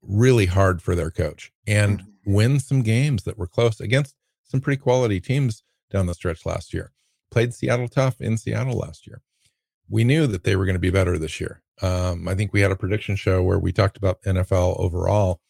really 0.03 0.47
hard 0.47 0.83
for 0.83 0.95
their 0.95 1.11
coach 1.11 1.53
and 1.67 1.99
mm-hmm. 2.01 2.11
Win 2.27 2.61
some 2.61 2.83
games 2.83 3.23
that 3.23 3.39
were 3.39 3.47
close 3.47 3.81
against 3.81 4.15
some 4.45 4.61
pretty 4.61 4.81
quality 4.81 5.21
teams 5.21 5.63
down 5.91 6.07
the 6.07 6.15
stretch 6.15 6.45
last 6.45 6.75
year. 6.75 6.93
Played 7.31 7.55
Seattle 7.55 7.89
tough 7.89 8.21
in 8.21 8.37
Seattle 8.37 8.77
last 8.77 9.07
year. 9.07 9.23
We 9.89 10.05
knew 10.05 10.27
that 10.27 10.45
they 10.45 10.57
were 10.57 10.67
going 10.67 10.75
to 10.75 10.81
be 10.81 10.91
better 10.91 11.17
this 11.17 11.41
year. 11.41 11.63
Um, 11.81 12.27
I 12.29 12.35
think 12.35 12.53
we 12.53 12.61
had 12.61 12.73
a 12.73 12.77
prediction 12.77 13.17
show 13.17 13.43
where 13.43 13.59
we 13.59 13.73
talked 13.73 13.97
about 13.97 14.23
NFL 14.23 14.79
overall, 14.81 15.41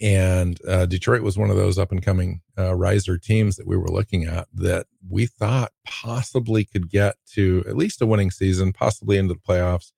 and 0.00 0.58
uh, 0.66 0.86
Detroit 0.86 1.22
was 1.22 1.36
one 1.36 1.50
of 1.50 1.56
those 1.56 1.78
up 1.78 1.92
and 1.92 2.02
coming 2.02 2.40
uh, 2.58 2.74
riser 2.74 3.18
teams 3.18 3.56
that 3.56 3.66
we 3.66 3.76
were 3.76 3.88
looking 3.88 4.24
at 4.24 4.48
that 4.54 4.86
we 5.08 5.26
thought 5.26 5.72
possibly 5.84 6.64
could 6.64 6.88
get 6.90 7.16
to 7.32 7.64
at 7.68 7.76
least 7.76 8.02
a 8.02 8.06
winning 8.06 8.30
season, 8.30 8.72
possibly 8.72 9.18
into 9.18 9.34
the 9.34 9.40
playoffs. 9.40 9.92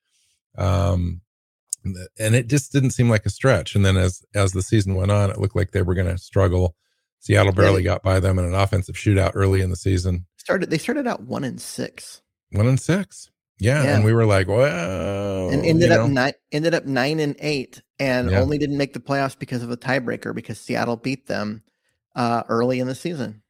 Um, 0.59 1.21
and 2.19 2.35
it 2.35 2.49
just 2.49 2.73
didn't 2.73 2.91
seem 2.91 3.09
like 3.09 3.27
a 3.27 3.31
stretch. 3.31 3.75
And 3.75 3.85
then 3.85 3.97
as 3.97 4.25
as 4.35 4.53
the 4.53 4.63
season 4.63 4.95
went 4.95 5.11
on, 5.11 5.31
it 5.31 5.39
looked 5.39 5.57
like 5.57 5.71
they 5.71 5.83
were 5.83 5.95
going 5.95 6.09
to 6.09 6.19
struggle. 6.19 6.75
Seattle 7.21 7.53
barely 7.53 7.83
got 7.83 8.03
by 8.03 8.21
them 8.21 8.39
in 8.39 8.45
an 8.45 8.55
offensive 8.55 8.95
shootout 8.95 9.33
early 9.35 9.61
in 9.61 9.71
the 9.71 9.77
season. 9.77 10.27
Started 10.37 10.71
they 10.71 10.79
started 10.79 11.07
out 11.07 11.23
one 11.23 11.45
and 11.45 11.61
six. 11.61 12.23
One 12.51 12.67
and 12.67 12.81
six. 12.81 13.31
Yeah, 13.59 13.83
yeah, 13.83 13.97
and 13.97 14.05
we 14.05 14.13
were 14.13 14.27
like, 14.27 14.49
"Well," 14.49 15.49
and 15.49 15.65
ended 15.65 15.91
up 15.91 16.11
nine, 16.11 16.35
ended 16.53 16.75
up 16.75 16.85
nine 16.85 17.21
and 17.21 17.35
eight, 17.39 17.83
and 17.99 18.31
yeah. 18.31 18.41
only 18.41 18.59
didn't 18.59 18.77
make 18.77 18.93
the 18.93 19.01
playoffs 19.01 19.39
because 19.39 19.63
of 19.63 19.71
a 19.71 19.79
tiebreaker 19.79 20.35
because 20.35 20.61
Seattle 20.61 20.97
beat 20.97 21.27
them 21.27 21.63
uh, 22.15 22.43
early 22.49 22.81
in 22.81 22.87
the 22.87 22.95
season. 22.95 23.43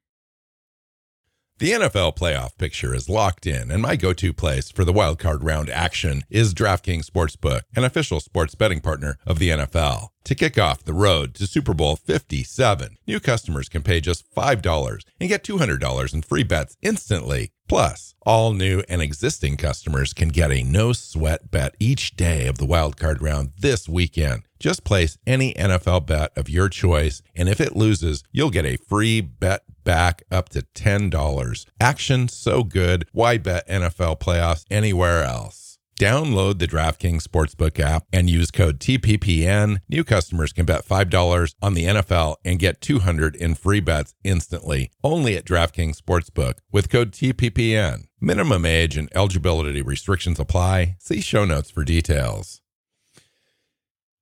The 1.59 1.73
NFL 1.73 2.19
playoff 2.19 2.59
picture 2.59 2.95
is 2.95 3.09
locked 3.09 3.47
in, 3.47 3.71
and 3.71 3.81
my 3.81 3.97
go 3.97 4.13
to 4.13 4.35
place 4.35 4.71
for 4.71 4.85
the 4.85 4.93
wildcard 4.93 5.39
round 5.43 5.71
action 5.71 6.23
is 6.29 6.53
DraftKings 6.53 7.07
Sportsbook, 7.07 7.63
an 7.75 7.83
official 7.83 8.21
sports 8.21 8.55
betting 8.55 8.81
partner 8.81 9.17
of 9.25 9.39
the 9.39 9.49
NFL. 9.49 10.09
To 10.27 10.35
kick 10.35 10.59
off 10.59 10.83
the 10.83 10.93
road 10.93 11.35
to 11.37 11.47
Super 11.47 11.73
Bowl 11.73 11.95
57, 11.95 12.97
new 13.07 13.21
customers 13.21 13.69
can 13.69 13.83
pay 13.83 14.01
just 14.01 14.29
$5 14.35 15.05
and 15.21 15.29
get 15.29 15.45
$200 15.45 16.15
in 16.15 16.23
free 16.23 16.43
bets 16.43 16.77
instantly. 16.83 17.53
Plus, 17.69 18.17
all 18.23 18.53
new 18.53 18.83
and 18.89 19.01
existing 19.01 19.57
customers 19.57 20.13
can 20.13 20.31
get 20.31 20.51
a 20.51 20.65
no 20.65 20.93
sweat 20.93 21.53
bet 21.53 21.77
each 21.79 22.17
day 22.17 22.49
of 22.49 22.59
the 22.59 22.67
wildcard 22.67 23.23
round 23.23 23.53
this 23.61 23.89
weekend. 23.89 24.43
Just 24.59 24.83
place 24.83 25.17
any 25.29 25.55
NFL 25.55 26.07
bet 26.07 26.37
of 26.37 26.49
your 26.49 26.69
choice, 26.69 27.23
and 27.37 27.49
if 27.49 27.61
it 27.61 27.77
loses, 27.77 28.25
you'll 28.33 28.51
get 28.51 28.67
a 28.67 28.79
free 28.79 29.21
bet 29.21 29.63
back 29.85 30.25
up 30.33 30.49
to 30.49 30.63
$10. 30.75 31.67
Action 31.81 32.27
so 32.27 32.65
good, 32.65 33.07
why 33.13 33.39
bet 33.39 33.69
NFL 33.69 34.19
playoffs 34.19 34.65
anywhere 34.73 35.23
else? 35.23 35.66
Download 35.99 36.59
the 36.59 36.69
DraftKings 36.69 37.23
Sportsbook 37.23 37.81
app 37.81 38.05
and 38.13 38.29
use 38.29 38.51
code 38.51 38.81
TPPN. 38.81 39.81
New 39.89 40.05
customers 40.05 40.53
can 40.53 40.67
bet 40.67 40.87
$5 40.87 41.55
on 41.63 41.73
the 41.73 41.85
NFL 41.87 42.37
and 42.45 42.59
get 42.59 42.83
200 42.83 43.35
in 43.35 43.55
free 43.55 43.81
bets 43.81 44.15
instantly. 44.23 44.91
Only 45.03 45.37
at 45.37 45.47
DraftKings 45.47 45.99
Sportsbook 45.99 46.59
with 46.71 46.91
code 46.91 47.13
TPPN. 47.13 48.09
Minimum 48.21 48.67
age 48.67 48.99
and 48.99 49.09
eligibility 49.15 49.81
restrictions 49.81 50.39
apply. 50.39 50.97
See 51.01 51.23
show 51.23 51.47
notes 51.47 51.71
for 51.71 51.83
details. 51.83 52.61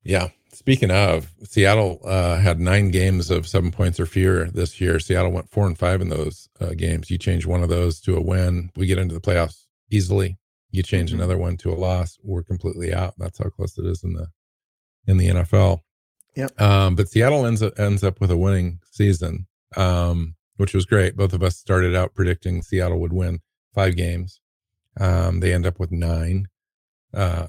Yeah, 0.04 0.28
Speaking 0.52 0.92
of, 0.92 1.32
Seattle 1.42 2.00
uh, 2.04 2.36
had 2.38 2.60
nine 2.60 2.90
games 2.90 3.28
of 3.28 3.48
seven 3.48 3.72
points 3.72 3.98
or 3.98 4.06
fewer 4.06 4.44
this 4.44 4.80
year. 4.80 5.00
Seattle 5.00 5.32
went 5.32 5.50
four 5.50 5.66
and 5.66 5.76
five 5.76 6.00
in 6.00 6.10
those 6.10 6.48
uh, 6.60 6.74
games. 6.76 7.10
You 7.10 7.18
change 7.18 7.44
one 7.44 7.64
of 7.64 7.68
those 7.68 8.00
to 8.02 8.16
a 8.16 8.20
win, 8.20 8.70
we 8.76 8.86
get 8.86 8.98
into 8.98 9.14
the 9.14 9.20
playoffs 9.20 9.64
easily. 9.90 10.38
You 10.74 10.82
change 10.82 11.10
mm-hmm. 11.10 11.20
another 11.20 11.38
one 11.38 11.56
to 11.58 11.72
a 11.72 11.76
loss, 11.76 12.18
we're 12.24 12.42
completely 12.42 12.92
out. 12.92 13.14
That's 13.16 13.38
how 13.38 13.48
close 13.48 13.78
it 13.78 13.86
is 13.86 14.02
in 14.02 14.14
the 14.14 14.26
in 15.06 15.18
the 15.18 15.28
NFL. 15.28 15.82
Yep. 16.34 16.60
Um, 16.60 16.96
but 16.96 17.08
Seattle 17.08 17.46
ends 17.46 17.62
up 17.62 17.78
ends 17.78 18.02
up 18.02 18.20
with 18.20 18.32
a 18.32 18.36
winning 18.36 18.80
season, 18.90 19.46
um, 19.76 20.34
which 20.56 20.74
was 20.74 20.84
great. 20.84 21.16
Both 21.16 21.32
of 21.32 21.44
us 21.44 21.56
started 21.56 21.94
out 21.94 22.16
predicting 22.16 22.60
Seattle 22.60 22.98
would 22.98 23.12
win 23.12 23.38
five 23.72 23.94
games. 23.94 24.40
Um, 24.98 25.38
they 25.38 25.52
end 25.52 25.64
up 25.64 25.78
with 25.78 25.92
nine. 25.92 26.48
Uh, 27.12 27.46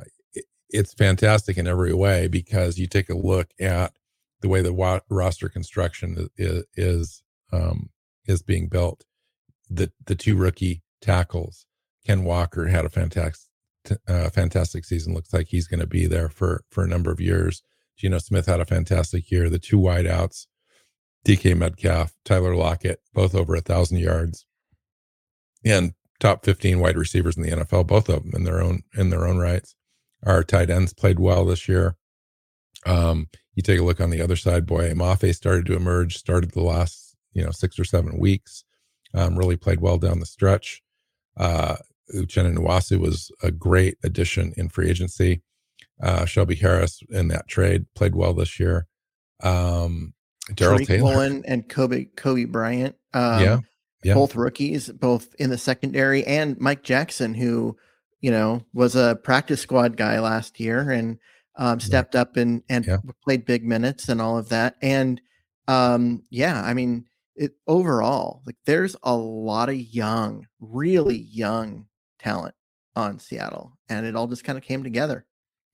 it's 0.70 0.94
fantastic 0.94 1.58
in 1.58 1.66
every 1.66 1.96
way 1.96 2.28
because 2.28 2.78
you 2.78 2.86
take 2.86 3.10
a 3.10 3.18
look 3.18 3.50
at 3.60 3.94
the 4.42 4.50
way 4.50 4.62
the 4.62 4.74
wa- 4.74 5.00
roster 5.10 5.50
construction 5.50 6.30
is 6.38 6.64
is, 6.76 7.24
um, 7.52 7.90
is 8.28 8.44
being 8.44 8.68
built. 8.68 9.04
The 9.68 9.92
the 10.06 10.14
two 10.14 10.36
rookie 10.36 10.84
tackles, 11.02 11.66
Ken 12.06 12.24
Walker 12.24 12.68
had 12.68 12.86
a 12.86 12.90
fantastic 12.90 13.42
uh, 14.08 14.30
fantastic 14.30 14.86
season. 14.86 15.14
Looks 15.14 15.34
like 15.34 15.48
he's 15.48 15.68
going 15.68 15.80
to 15.80 15.88
be 15.88 16.08
there 16.08 16.30
for 16.30 16.64
for 16.70 16.84
a 16.84 16.88
number 16.88 17.12
of 17.12 17.22
years. 17.22 17.62
Geno 17.98 18.18
Smith 18.20 18.46
had 18.46 18.60
a 18.60 18.66
fantastic 18.66 19.32
year. 19.32 19.50
The 19.50 19.60
two 19.60 19.80
wideouts, 19.80 20.48
DK 21.26 21.58
Metcalf, 21.58 22.14
Tyler 22.26 22.56
Lockett, 22.56 23.02
both 23.14 23.36
over 23.36 23.56
a 23.56 23.62
thousand 23.62 24.00
yards, 24.00 24.46
and 25.64 25.94
top 26.20 26.46
fifteen 26.46 26.80
wide 26.80 26.98
receivers 26.98 27.38
in 27.38 27.44
the 27.44 27.52
NFL. 27.52 27.88
Both 27.88 28.10
of 28.10 28.24
them 28.24 28.34
in 28.36 28.44
their 28.44 28.62
own 28.62 28.84
in 28.96 29.10
their 29.10 29.28
own 29.28 29.38
rights. 29.38 29.76
Our 30.24 30.44
tight 30.44 30.70
ends 30.70 30.94
played 30.94 31.20
well 31.20 31.46
this 31.46 31.68
year. 31.68 31.96
Um, 32.86 33.30
you 33.56 33.64
take 33.64 33.80
a 33.80 33.84
look 33.84 34.02
on 34.02 34.10
the 34.10 34.22
other 34.22 34.36
side, 34.36 34.66
boy, 34.66 34.92
Mafe 34.92 35.34
started 35.34 35.66
to 35.68 35.76
emerge, 35.76 36.18
started 36.18 36.52
the 36.52 36.62
last, 36.62 37.16
you 37.34 37.44
know, 37.44 37.52
six 37.52 37.80
or 37.80 37.86
seven 37.86 38.18
weeks, 38.20 38.64
um, 39.14 39.38
really 39.38 39.56
played 39.56 39.80
well 39.80 39.98
down 39.98 40.20
the 40.20 40.26
stretch. 40.26 40.84
Uh, 41.38 41.78
Uchenna 42.14 42.56
Nwosu 42.56 43.00
was 43.00 43.32
a 43.42 43.52
great 43.52 43.98
addition 44.04 44.54
in 44.58 44.70
free 44.70 44.90
agency. 44.90 45.42
Uh, 46.02 46.26
Shelby 46.26 46.56
Harris 46.56 47.02
in 47.10 47.30
that 47.30 47.48
trade 47.48 47.86
played 47.96 48.16
well 48.16 48.34
this 48.34 48.60
year. 48.60 48.88
Um, 49.42 50.14
Darrell 50.54 50.80
Taylor 50.80 51.04
Woolen 51.04 51.44
and 51.48 51.68
Kobe 51.68 52.06
Coby 52.16 52.52
Bryant. 52.52 52.96
Um, 53.14 53.42
yeah, 53.42 53.60
yeah, 54.04 54.14
both 54.14 54.36
rookies, 54.36 54.90
both 54.90 55.34
in 55.40 55.50
the 55.50 55.58
secondary, 55.58 56.26
and 56.26 56.60
Mike 56.60 56.84
Jackson, 56.84 57.34
who 57.34 57.78
you 58.26 58.32
know, 58.32 58.66
was 58.74 58.96
a 58.96 59.20
practice 59.24 59.62
squad 59.62 59.98
guy 59.98 60.20
last 60.20 60.60
year 60.60 60.90
and 60.90 61.20
um, 61.58 61.80
stepped 61.80 62.16
yeah. 62.16 62.22
up 62.22 62.38
and 62.38 62.64
and 62.68 62.84
yeah. 62.84 62.98
played 63.24 63.46
big 63.46 63.64
minutes 63.64 64.10
and 64.10 64.20
all 64.20 64.36
of 64.36 64.50
that. 64.50 64.76
And 64.82 65.22
um, 65.68 66.24
yeah, 66.32 66.60
I 66.64 66.74
mean, 66.74 67.06
it 67.36 67.52
overall, 67.68 68.42
like 68.48 68.56
there's 68.66 68.96
a 69.04 69.16
lot 69.16 69.70
of 69.70 69.76
young, 69.76 70.48
really 70.60 71.18
young 71.18 71.86
talent 72.26 72.56
on 72.96 73.20
Seattle, 73.20 73.78
and 73.90 74.06
it 74.06 74.16
all 74.16 74.28
just 74.28 74.44
kind 74.44 74.58
of 74.58 74.64
came 74.64 74.84
together. 74.84 75.26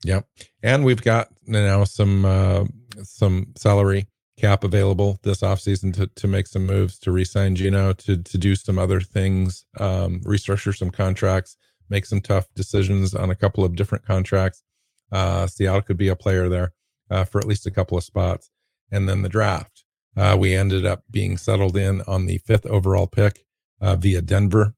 Yep, 0.03 0.27
and 0.63 0.83
we've 0.83 1.01
got 1.01 1.29
now 1.45 1.83
some 1.83 2.25
uh, 2.25 2.65
some 3.03 3.53
salary 3.55 4.07
cap 4.37 4.63
available 4.63 5.19
this 5.23 5.41
offseason 5.41 5.93
to 5.95 6.07
to 6.07 6.27
make 6.27 6.47
some 6.47 6.65
moves 6.65 6.97
to 6.99 7.11
resign 7.11 7.55
Geno 7.55 7.93
to 7.93 8.17
to 8.17 8.37
do 8.37 8.55
some 8.55 8.79
other 8.79 8.99
things, 9.01 9.65
um, 9.79 10.21
restructure 10.21 10.75
some 10.75 10.89
contracts 10.89 11.57
make 11.91 12.05
some 12.05 12.21
tough 12.21 12.47
decisions 12.55 13.13
on 13.13 13.29
a 13.29 13.35
couple 13.35 13.63
of 13.63 13.75
different 13.75 14.05
contracts. 14.05 14.63
Uh, 15.11 15.45
Seattle 15.45 15.81
could 15.81 15.97
be 15.97 16.07
a 16.07 16.15
player 16.15 16.49
there 16.49 16.71
uh, 17.11 17.25
for 17.25 17.39
at 17.39 17.45
least 17.45 17.67
a 17.67 17.71
couple 17.71 17.97
of 17.97 18.03
spots. 18.03 18.49
And 18.89 19.07
then 19.07 19.21
the 19.21 19.29
draft. 19.29 19.83
Uh, 20.17 20.35
we 20.39 20.55
ended 20.55 20.85
up 20.85 21.03
being 21.11 21.37
settled 21.37 21.77
in 21.77 22.01
on 22.07 22.25
the 22.25 22.39
fifth 22.39 22.65
overall 22.65 23.07
pick 23.07 23.45
uh, 23.79 23.95
via 23.95 24.21
Denver 24.21 24.73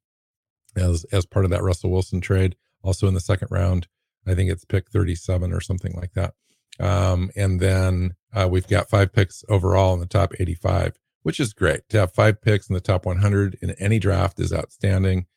as, 0.75 1.05
as 1.11 1.25
part 1.25 1.45
of 1.45 1.51
that 1.51 1.63
Russell 1.63 1.91
Wilson 1.91 2.21
trade. 2.21 2.55
Also 2.83 3.07
in 3.07 3.13
the 3.13 3.19
second 3.19 3.49
round, 3.51 3.87
I 4.27 4.35
think 4.35 4.49
it's 4.49 4.65
pick 4.65 4.89
37 4.89 5.53
or 5.53 5.61
something 5.61 5.93
like 5.93 6.13
that. 6.13 6.33
Um, 6.79 7.29
and 7.35 7.59
then 7.59 8.15
uh, 8.33 8.47
we've 8.49 8.67
got 8.67 8.89
five 8.89 9.13
picks 9.13 9.43
overall 9.47 9.93
in 9.93 9.99
the 9.99 10.05
top 10.05 10.33
85, 10.39 10.97
which 11.21 11.39
is 11.39 11.53
great. 11.53 11.87
To 11.89 11.99
have 11.99 12.13
five 12.13 12.41
picks 12.41 12.69
in 12.69 12.73
the 12.73 12.81
top 12.81 13.05
100 13.05 13.57
in 13.61 13.71
any 13.71 13.99
draft 13.99 14.39
is 14.39 14.51
outstanding 14.51 15.27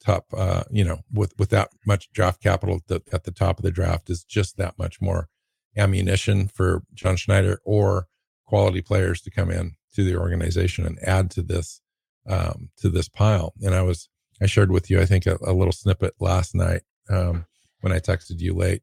top, 0.00 0.26
uh, 0.36 0.64
you 0.70 0.82
know, 0.82 1.00
with 1.12 1.34
with 1.38 1.50
that 1.50 1.70
much 1.86 2.10
draft 2.12 2.42
capital 2.42 2.80
at 2.90 3.24
the, 3.24 3.30
top 3.30 3.58
of 3.58 3.62
the 3.62 3.70
draft 3.70 4.10
is 4.10 4.24
just 4.24 4.56
that 4.56 4.78
much 4.78 5.00
more 5.00 5.28
ammunition 5.76 6.48
for 6.48 6.82
John 6.94 7.16
Schneider 7.16 7.60
or 7.64 8.06
quality 8.46 8.80
players 8.80 9.20
to 9.22 9.30
come 9.30 9.50
in 9.50 9.76
to 9.94 10.02
the 10.02 10.16
organization 10.16 10.86
and 10.86 10.98
add 11.00 11.30
to 11.32 11.42
this 11.42 11.80
um, 12.26 12.70
to 12.78 12.88
this 12.88 13.08
pile. 13.08 13.52
And 13.62 13.74
I 13.74 13.82
was 13.82 14.08
I 14.42 14.46
shared 14.46 14.72
with 14.72 14.90
you, 14.90 15.00
I 15.00 15.06
think, 15.06 15.26
a, 15.26 15.38
a 15.42 15.52
little 15.52 15.72
snippet 15.72 16.14
last 16.20 16.54
night 16.54 16.82
um, 17.08 17.46
when 17.80 17.92
I 17.92 17.98
texted 17.98 18.40
you 18.40 18.54
late 18.54 18.82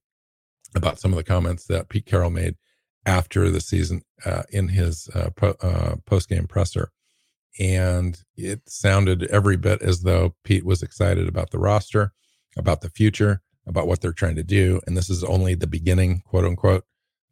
about 0.76 1.00
some 1.00 1.12
of 1.12 1.18
the 1.18 1.24
comments 1.24 1.66
that 1.66 1.90
Pete 1.90 2.06
Carroll 2.06 2.30
made 2.30 2.56
after 3.06 3.50
the 3.50 3.62
season 3.62 4.02
uh, 4.26 4.44
in 4.50 4.68
his 4.68 5.10
uh, 5.16 5.30
po- 5.36 5.56
uh, 5.62 5.96
post 6.06 6.30
game 6.30 6.46
presser. 6.46 6.92
And 7.60 8.22
it 8.36 8.62
sounded 8.68 9.24
every 9.28 9.58
bit 9.58 9.82
as 9.82 10.02
though 10.02 10.36
Pete 10.44 10.66
was 10.66 10.84
excited 10.84 11.28
about 11.28 11.50
the 11.50 11.58
roster, 11.58 12.14
about 12.58 12.82
the 12.82 12.90
future, 12.90 13.42
about 13.66 13.88
what 13.88 14.02
they're 14.02 14.14
trying 14.14 14.36
to 14.36 14.44
do. 14.44 14.80
And 14.86 14.96
this 14.96 15.10
is 15.10 15.24
only 15.24 15.56
the 15.56 15.68
beginning, 15.68 16.22
quote 16.26 16.46
unquote. 16.46 16.84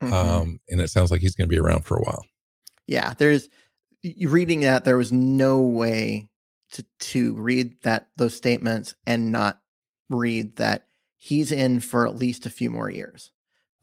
Mm-hmm. 0.02 0.14
Um, 0.14 0.60
and 0.70 0.82
it 0.82 0.90
sounds 0.90 1.12
like 1.12 1.22
he's 1.22 1.36
going 1.36 1.48
to 1.48 1.54
be 1.54 1.60
around 1.60 1.86
for 1.86 1.98
a 1.98 2.02
while. 2.02 2.26
Yeah. 2.88 3.14
There's 3.18 3.50
reading 4.22 4.62
that, 4.62 4.86
there 4.86 4.98
was 4.98 5.12
no 5.12 5.62
way 5.62 6.30
to, 6.74 6.86
to 7.00 7.34
read 7.36 7.82
that 7.84 8.08
those 8.18 8.36
statements 8.36 8.96
and 9.06 9.32
not 9.32 9.60
read 10.10 10.56
that 10.58 10.88
he's 11.18 11.52
in 11.52 11.80
for 11.80 12.08
at 12.08 12.16
least 12.16 12.46
a 12.46 12.52
few 12.52 12.70
more 12.70 12.90
years. 12.90 13.32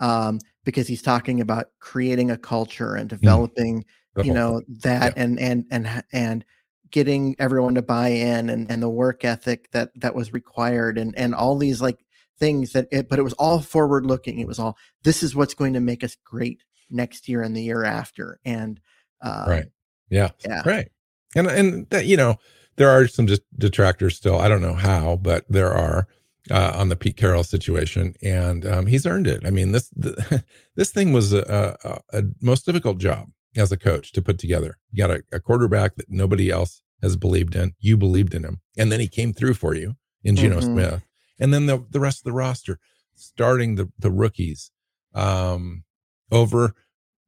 Um, 0.00 0.40
because 0.64 0.88
he's 0.88 1.02
talking 1.02 1.40
about 1.40 1.70
creating 1.80 2.30
a 2.30 2.38
culture 2.38 2.94
and 2.94 3.06
mm. 3.08 3.20
developing, 3.20 3.84
mm. 4.16 4.24
you 4.24 4.32
know, 4.32 4.62
that 4.82 5.16
yeah. 5.16 5.22
and 5.22 5.38
and 5.40 5.64
and 5.70 6.04
and 6.12 6.44
getting 6.90 7.34
everyone 7.38 7.74
to 7.74 7.82
buy 7.82 8.08
in 8.08 8.50
and 8.50 8.70
and 8.70 8.82
the 8.82 8.88
work 8.88 9.24
ethic 9.24 9.70
that 9.72 9.90
that 9.96 10.14
was 10.14 10.32
required 10.32 10.98
and 10.98 11.16
and 11.16 11.34
all 11.34 11.56
these 11.56 11.80
like 11.80 11.98
things 12.38 12.72
that 12.72 12.88
it, 12.90 13.08
but 13.08 13.18
it 13.18 13.22
was 13.22 13.32
all 13.34 13.60
forward 13.60 14.06
looking. 14.06 14.38
It 14.38 14.46
was 14.46 14.58
all 14.58 14.76
this 15.04 15.22
is 15.22 15.34
what's 15.34 15.54
going 15.54 15.74
to 15.74 15.80
make 15.80 16.02
us 16.02 16.16
great 16.24 16.62
next 16.90 17.28
year 17.28 17.42
and 17.42 17.56
the 17.56 17.62
year 17.62 17.84
after. 17.84 18.40
And 18.44 18.80
uh, 19.22 19.44
right, 19.48 19.64
yeah, 20.10 20.30
yeah, 20.44 20.62
right. 20.64 20.90
And 21.34 21.46
and 21.46 21.90
that 21.90 22.06
you 22.06 22.16
know 22.16 22.36
there 22.76 22.91
are 22.91 23.07
some 23.07 23.29
detractors 23.59 24.17
still. 24.17 24.38
I 24.38 24.49
don't 24.49 24.62
know 24.62 24.75
how, 24.75 25.17
but 25.17 25.45
there 25.49 25.73
are 25.73 26.07
uh, 26.50 26.73
on 26.75 26.88
the 26.88 26.97
Pete 26.97 27.17
Carroll 27.17 27.45
situation, 27.45 28.14
and 28.23 28.67
um, 28.67 28.87
he's 28.87 29.07
earned 29.07 29.26
it. 29.26 29.43
I 29.45 29.50
mean 29.50 29.73
this 29.73 29.88
the, 29.91 30.45
this 30.76 30.91
thing 30.91 31.12
was 31.12 31.33
a, 31.33 31.76
a, 31.85 32.19
a, 32.19 32.25
most 32.41 32.67
difficult 32.67 32.99
job 32.99 33.31
as 33.57 33.71
a 33.71 33.76
coach 33.76 34.12
to 34.12 34.23
put 34.23 34.38
together. 34.38 34.79
You 34.91 34.99
got 34.99 35.11
a, 35.11 35.23
a, 35.33 35.41
quarterback 35.41 35.97
that 35.97 36.11
nobody 36.11 36.50
else 36.50 36.83
has 37.02 37.17
believed 37.17 37.55
in. 37.55 37.75
You 37.79 37.97
believed 37.97 38.35
in 38.35 38.45
him, 38.45 38.61
and 38.76 38.91
then 38.91 39.00
he 39.00 39.09
came 39.09 39.33
through 39.33 39.55
for 39.55 39.75
you 39.75 39.95
in 40.25 40.37
Geno 40.37 40.59
mm-hmm. 40.59 40.73
Smith, 40.73 41.02
and 41.38 41.55
then 41.55 41.67
the 41.67 41.85
the 41.91 42.00
rest 42.00 42.21
of 42.21 42.25
the 42.25 42.33
roster, 42.33 42.79
starting 43.14 43.76
the 43.76 43.91
the 43.99 44.11
rookies 44.11 44.71
um, 45.14 45.85
over 46.31 46.75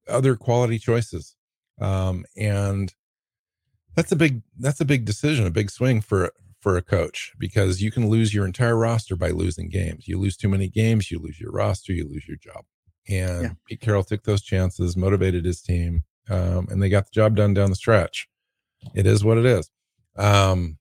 other 0.08 0.34
quality 0.34 0.78
choices, 0.78 1.36
um, 1.80 2.24
and 2.36 2.94
that's 3.94 4.12
a 4.12 4.16
big 4.16 4.42
that's 4.58 4.80
a 4.80 4.84
big 4.84 5.04
decision, 5.04 5.46
a 5.46 5.50
big 5.50 5.70
swing 5.70 6.00
for 6.00 6.32
for 6.60 6.76
a 6.76 6.82
coach 6.82 7.32
because 7.38 7.82
you 7.82 7.90
can 7.90 8.08
lose 8.08 8.32
your 8.32 8.46
entire 8.46 8.76
roster 8.76 9.16
by 9.16 9.28
losing 9.28 9.68
games. 9.68 10.08
You 10.08 10.18
lose 10.18 10.36
too 10.36 10.48
many 10.48 10.68
games, 10.68 11.10
you 11.10 11.18
lose 11.18 11.38
your 11.38 11.52
roster, 11.52 11.92
you 11.92 12.08
lose 12.08 12.26
your 12.26 12.38
job. 12.38 12.64
And 13.08 13.42
yeah. 13.42 13.50
Pete 13.68 13.80
Carroll 13.80 14.02
took 14.02 14.24
those 14.24 14.42
chances, 14.42 14.96
motivated 14.96 15.44
his 15.44 15.60
team, 15.60 16.04
um, 16.30 16.68
and 16.70 16.82
they 16.82 16.88
got 16.88 17.04
the 17.04 17.12
job 17.12 17.36
done 17.36 17.52
down 17.52 17.68
the 17.68 17.76
stretch. 17.76 18.26
It 18.94 19.06
is 19.06 19.22
what 19.22 19.36
it 19.36 19.44
is. 19.44 19.68
Um, 20.16 20.78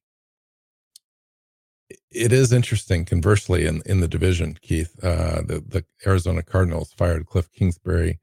it 2.12 2.32
is 2.32 2.53
interesting. 2.53 3.03
Conversely, 3.05 3.65
in 3.65 3.82
in 3.86 4.00
the 4.00 4.08
division, 4.08 4.58
Keith, 4.62 4.96
uh, 5.03 5.41
the 5.41 5.63
the 5.67 5.86
Arizona 6.08 6.43
Cardinals 6.43 6.93
fired 6.93 7.25
Cliff 7.25 7.51
Kingsbury 7.51 8.20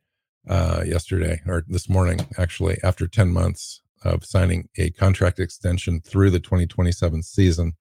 uh, 0.49 0.83
yesterday 0.87 1.43
or 1.47 1.65
this 1.69 1.89
morning, 1.89 2.21
actually, 2.39 2.79
after 2.83 3.07
ten 3.07 3.31
months 3.33 3.83
of 4.03 4.25
signing 4.25 4.69
a 4.77 4.91
contract 4.91 5.39
extension 5.39 6.01
through 6.01 6.31
the 6.31 6.41
2027 6.41 7.23
season. 7.23 7.73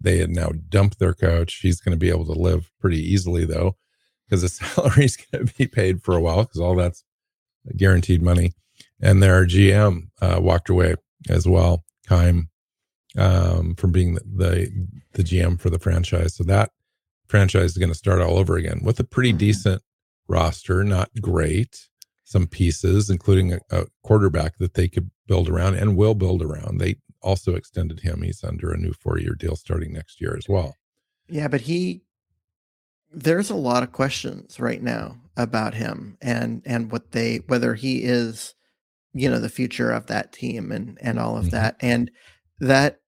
They 0.00 0.18
had 0.18 0.30
now 0.30 0.50
dumped 0.68 0.98
their 0.98 1.14
coach. 1.14 1.60
He's 1.62 1.80
going 1.80 1.92
to 1.92 1.98
be 1.98 2.08
able 2.08 2.26
to 2.26 2.32
live 2.32 2.70
pretty 2.80 2.98
easily, 3.00 3.44
though, 3.44 3.76
because 4.26 4.42
the 4.42 4.48
salary 4.64 5.04
is 5.04 5.16
going 5.16 5.46
to 5.46 5.54
be 5.54 5.66
paid 5.66 6.02
for 6.02 6.16
a 6.16 6.20
while 6.20 6.42
because 6.44 6.60
all 6.60 6.74
that's 6.74 7.04
guaranteed 7.76 8.22
money. 8.22 8.52
And 9.00 9.22
their 9.22 9.46
GM 9.46 10.08
uh, 10.20 10.38
walked 10.40 10.70
away 10.70 10.94
as 11.28 11.46
well, 11.46 11.84
Keim, 12.08 12.48
um, 13.16 13.74
from 13.74 13.92
being 13.92 14.14
the, 14.14 14.22
the, 14.24 14.86
the 15.12 15.22
GM 15.22 15.60
for 15.60 15.70
the 15.70 15.78
franchise. 15.78 16.34
So 16.34 16.44
that 16.44 16.70
franchise 17.28 17.72
is 17.72 17.78
going 17.78 17.90
to 17.90 17.94
start 17.94 18.20
all 18.20 18.36
over 18.36 18.56
again 18.56 18.80
with 18.82 19.00
a 19.00 19.04
pretty 19.04 19.30
mm-hmm. 19.30 19.38
decent 19.38 19.82
roster, 20.28 20.84
not 20.84 21.10
great, 21.20 21.88
some 22.24 22.46
pieces, 22.46 23.10
including 23.10 23.54
a, 23.54 23.60
a, 23.70 23.86
quarterback 24.02 24.56
that 24.58 24.74
they 24.74 24.88
could 24.88 25.10
build 25.30 25.48
around 25.48 25.76
and 25.76 25.96
will 25.96 26.16
build 26.16 26.42
around. 26.42 26.78
They 26.78 26.96
also 27.22 27.54
extended 27.54 28.00
him. 28.00 28.22
He's 28.22 28.42
under 28.42 28.72
a 28.72 28.76
new 28.76 28.92
four 28.92 29.16
year 29.16 29.36
deal 29.38 29.54
starting 29.54 29.92
next 29.92 30.20
year 30.20 30.34
as 30.36 30.48
well. 30.48 30.74
Yeah, 31.28 31.46
but 31.46 31.60
he, 31.60 32.02
there's 33.12 33.48
a 33.48 33.54
lot 33.54 33.84
of 33.84 33.92
questions 33.92 34.58
right 34.58 34.82
now 34.82 35.18
about 35.36 35.74
him 35.74 36.18
and 36.20 36.62
and 36.66 36.90
what 36.90 37.12
they 37.12 37.36
whether 37.46 37.74
he 37.74 38.02
is 38.02 38.54
you 39.14 39.30
know 39.30 39.38
the 39.38 39.48
future 39.48 39.92
of 39.92 40.06
that 40.06 40.32
team 40.32 40.72
and 40.72 40.98
and 41.00 41.18
all 41.18 41.36
of 41.36 41.44
mm-hmm. 41.46 41.56
that 41.56 41.76
and 41.80 42.10
that 42.58 43.00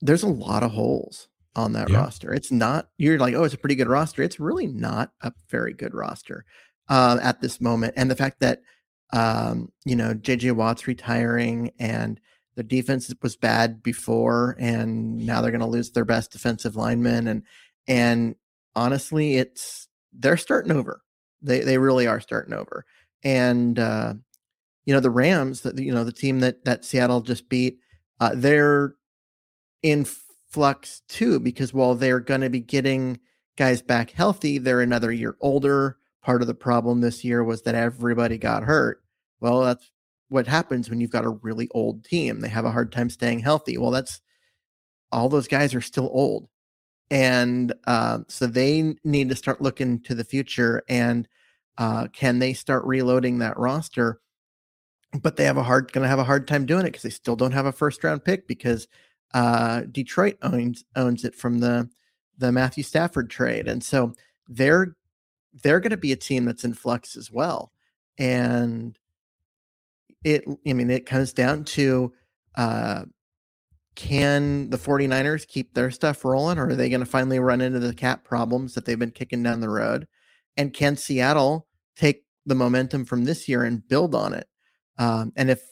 there's 0.00 0.22
a 0.22 0.28
lot 0.28 0.62
of 0.62 0.72
holes 0.72 1.28
on 1.56 1.72
that 1.72 1.88
yeah. 1.88 1.96
roster 1.96 2.32
it's 2.34 2.52
not 2.52 2.88
you're 2.98 3.18
like 3.18 3.34
oh 3.34 3.42
it's 3.42 3.54
a 3.54 3.58
pretty 3.58 3.74
good 3.74 3.88
roster 3.88 4.22
it's 4.22 4.38
really 4.38 4.66
not 4.66 5.12
a 5.22 5.32
very 5.48 5.72
good 5.72 5.94
roster 5.94 6.44
uh, 6.88 7.18
at 7.22 7.40
this 7.40 7.60
moment. 7.60 7.94
And 7.96 8.10
the 8.10 8.16
fact 8.16 8.40
that 8.40 8.60
um, 9.12 9.72
you 9.84 9.96
know 9.96 10.14
JJ 10.14 10.52
Watt's 10.52 10.86
retiring 10.86 11.72
and 11.78 12.20
the 12.58 12.64
defense 12.64 13.14
was 13.22 13.36
bad 13.36 13.84
before, 13.84 14.56
and 14.58 15.24
now 15.24 15.40
they're 15.40 15.52
going 15.52 15.60
to 15.60 15.66
lose 15.66 15.92
their 15.92 16.04
best 16.04 16.32
defensive 16.32 16.74
lineman, 16.74 17.28
and 17.28 17.44
and 17.86 18.34
honestly, 18.74 19.36
it's 19.36 19.88
they're 20.12 20.36
starting 20.36 20.72
over. 20.72 21.02
They 21.40 21.60
they 21.60 21.78
really 21.78 22.08
are 22.08 22.20
starting 22.20 22.54
over. 22.54 22.84
And 23.22 23.78
uh, 23.78 24.14
you 24.86 24.94
know 24.94 24.98
the 24.98 25.10
Rams, 25.10 25.60
that 25.60 25.78
you 25.78 25.92
know 25.92 26.02
the 26.02 26.10
team 26.10 26.40
that 26.40 26.64
that 26.64 26.84
Seattle 26.84 27.20
just 27.20 27.48
beat, 27.48 27.78
uh, 28.18 28.32
they're 28.34 28.94
in 29.84 30.04
flux 30.50 31.02
too 31.08 31.38
because 31.38 31.72
while 31.72 31.94
they're 31.94 32.18
going 32.18 32.40
to 32.40 32.50
be 32.50 32.60
getting 32.60 33.20
guys 33.56 33.82
back 33.82 34.10
healthy, 34.10 34.58
they're 34.58 34.80
another 34.80 35.12
year 35.12 35.36
older 35.40 35.97
part 36.28 36.42
of 36.42 36.46
the 36.46 36.54
problem 36.54 37.00
this 37.00 37.24
year 37.24 37.42
was 37.42 37.62
that 37.62 37.74
everybody 37.74 38.36
got 38.36 38.62
hurt. 38.62 39.02
Well, 39.40 39.62
that's 39.62 39.90
what 40.28 40.46
happens 40.46 40.90
when 40.90 41.00
you've 41.00 41.10
got 41.10 41.24
a 41.24 41.30
really 41.30 41.68
old 41.70 42.04
team. 42.04 42.40
They 42.40 42.50
have 42.50 42.66
a 42.66 42.70
hard 42.70 42.92
time 42.92 43.08
staying 43.08 43.38
healthy. 43.38 43.78
Well, 43.78 43.90
that's 43.90 44.20
all 45.10 45.30
those 45.30 45.48
guys 45.48 45.74
are 45.74 45.80
still 45.80 46.10
old. 46.12 46.46
And 47.10 47.72
uh, 47.86 48.18
so 48.28 48.46
they 48.46 48.94
need 49.04 49.30
to 49.30 49.36
start 49.36 49.62
looking 49.62 50.02
to 50.02 50.14
the 50.14 50.22
future 50.22 50.82
and 50.86 51.26
uh, 51.78 52.08
can 52.08 52.40
they 52.40 52.52
start 52.52 52.84
reloading 52.84 53.38
that 53.38 53.58
roster? 53.58 54.20
But 55.18 55.36
they 55.36 55.44
have 55.44 55.56
a 55.56 55.62
hard 55.62 55.90
going 55.92 56.02
to 56.02 56.10
have 56.10 56.18
a 56.18 56.24
hard 56.24 56.46
time 56.46 56.66
doing 56.66 56.82
it 56.82 56.90
because 56.90 57.04
they 57.04 57.08
still 57.08 57.36
don't 57.36 57.52
have 57.52 57.64
a 57.64 57.72
first 57.72 58.04
round 58.04 58.22
pick 58.22 58.46
because 58.46 58.86
uh, 59.32 59.84
Detroit 59.90 60.36
owns 60.42 60.84
owns 60.94 61.24
it 61.24 61.34
from 61.34 61.60
the 61.60 61.88
the 62.36 62.52
Matthew 62.52 62.82
Stafford 62.82 63.30
trade, 63.30 63.66
and 63.66 63.82
so 63.82 64.12
they're 64.46 64.94
they're 65.62 65.80
going 65.80 65.90
to 65.90 65.96
be 65.96 66.12
a 66.12 66.16
team 66.16 66.44
that's 66.44 66.64
in 66.64 66.74
flux 66.74 67.16
as 67.16 67.30
well. 67.30 67.72
And 68.18 68.98
it, 70.24 70.44
I 70.66 70.72
mean, 70.72 70.90
it 70.90 71.06
comes 71.06 71.32
down 71.32 71.64
to 71.64 72.12
uh, 72.56 73.04
can 73.94 74.70
the 74.70 74.76
49ers 74.76 75.46
keep 75.46 75.74
their 75.74 75.90
stuff 75.90 76.24
rolling, 76.24 76.58
or 76.58 76.68
are 76.68 76.74
they 76.76 76.88
going 76.88 77.00
to 77.00 77.06
finally 77.06 77.38
run 77.38 77.60
into 77.60 77.78
the 77.78 77.94
cap 77.94 78.24
problems 78.24 78.74
that 78.74 78.84
they've 78.84 78.98
been 78.98 79.10
kicking 79.10 79.42
down 79.42 79.60
the 79.60 79.68
road? 79.68 80.06
And 80.56 80.72
can 80.72 80.96
Seattle 80.96 81.66
take 81.96 82.24
the 82.46 82.54
momentum 82.54 83.04
from 83.04 83.24
this 83.24 83.48
year 83.48 83.64
and 83.64 83.86
build 83.86 84.14
on 84.14 84.34
it? 84.34 84.48
Um, 84.98 85.32
and 85.36 85.50
if 85.50 85.62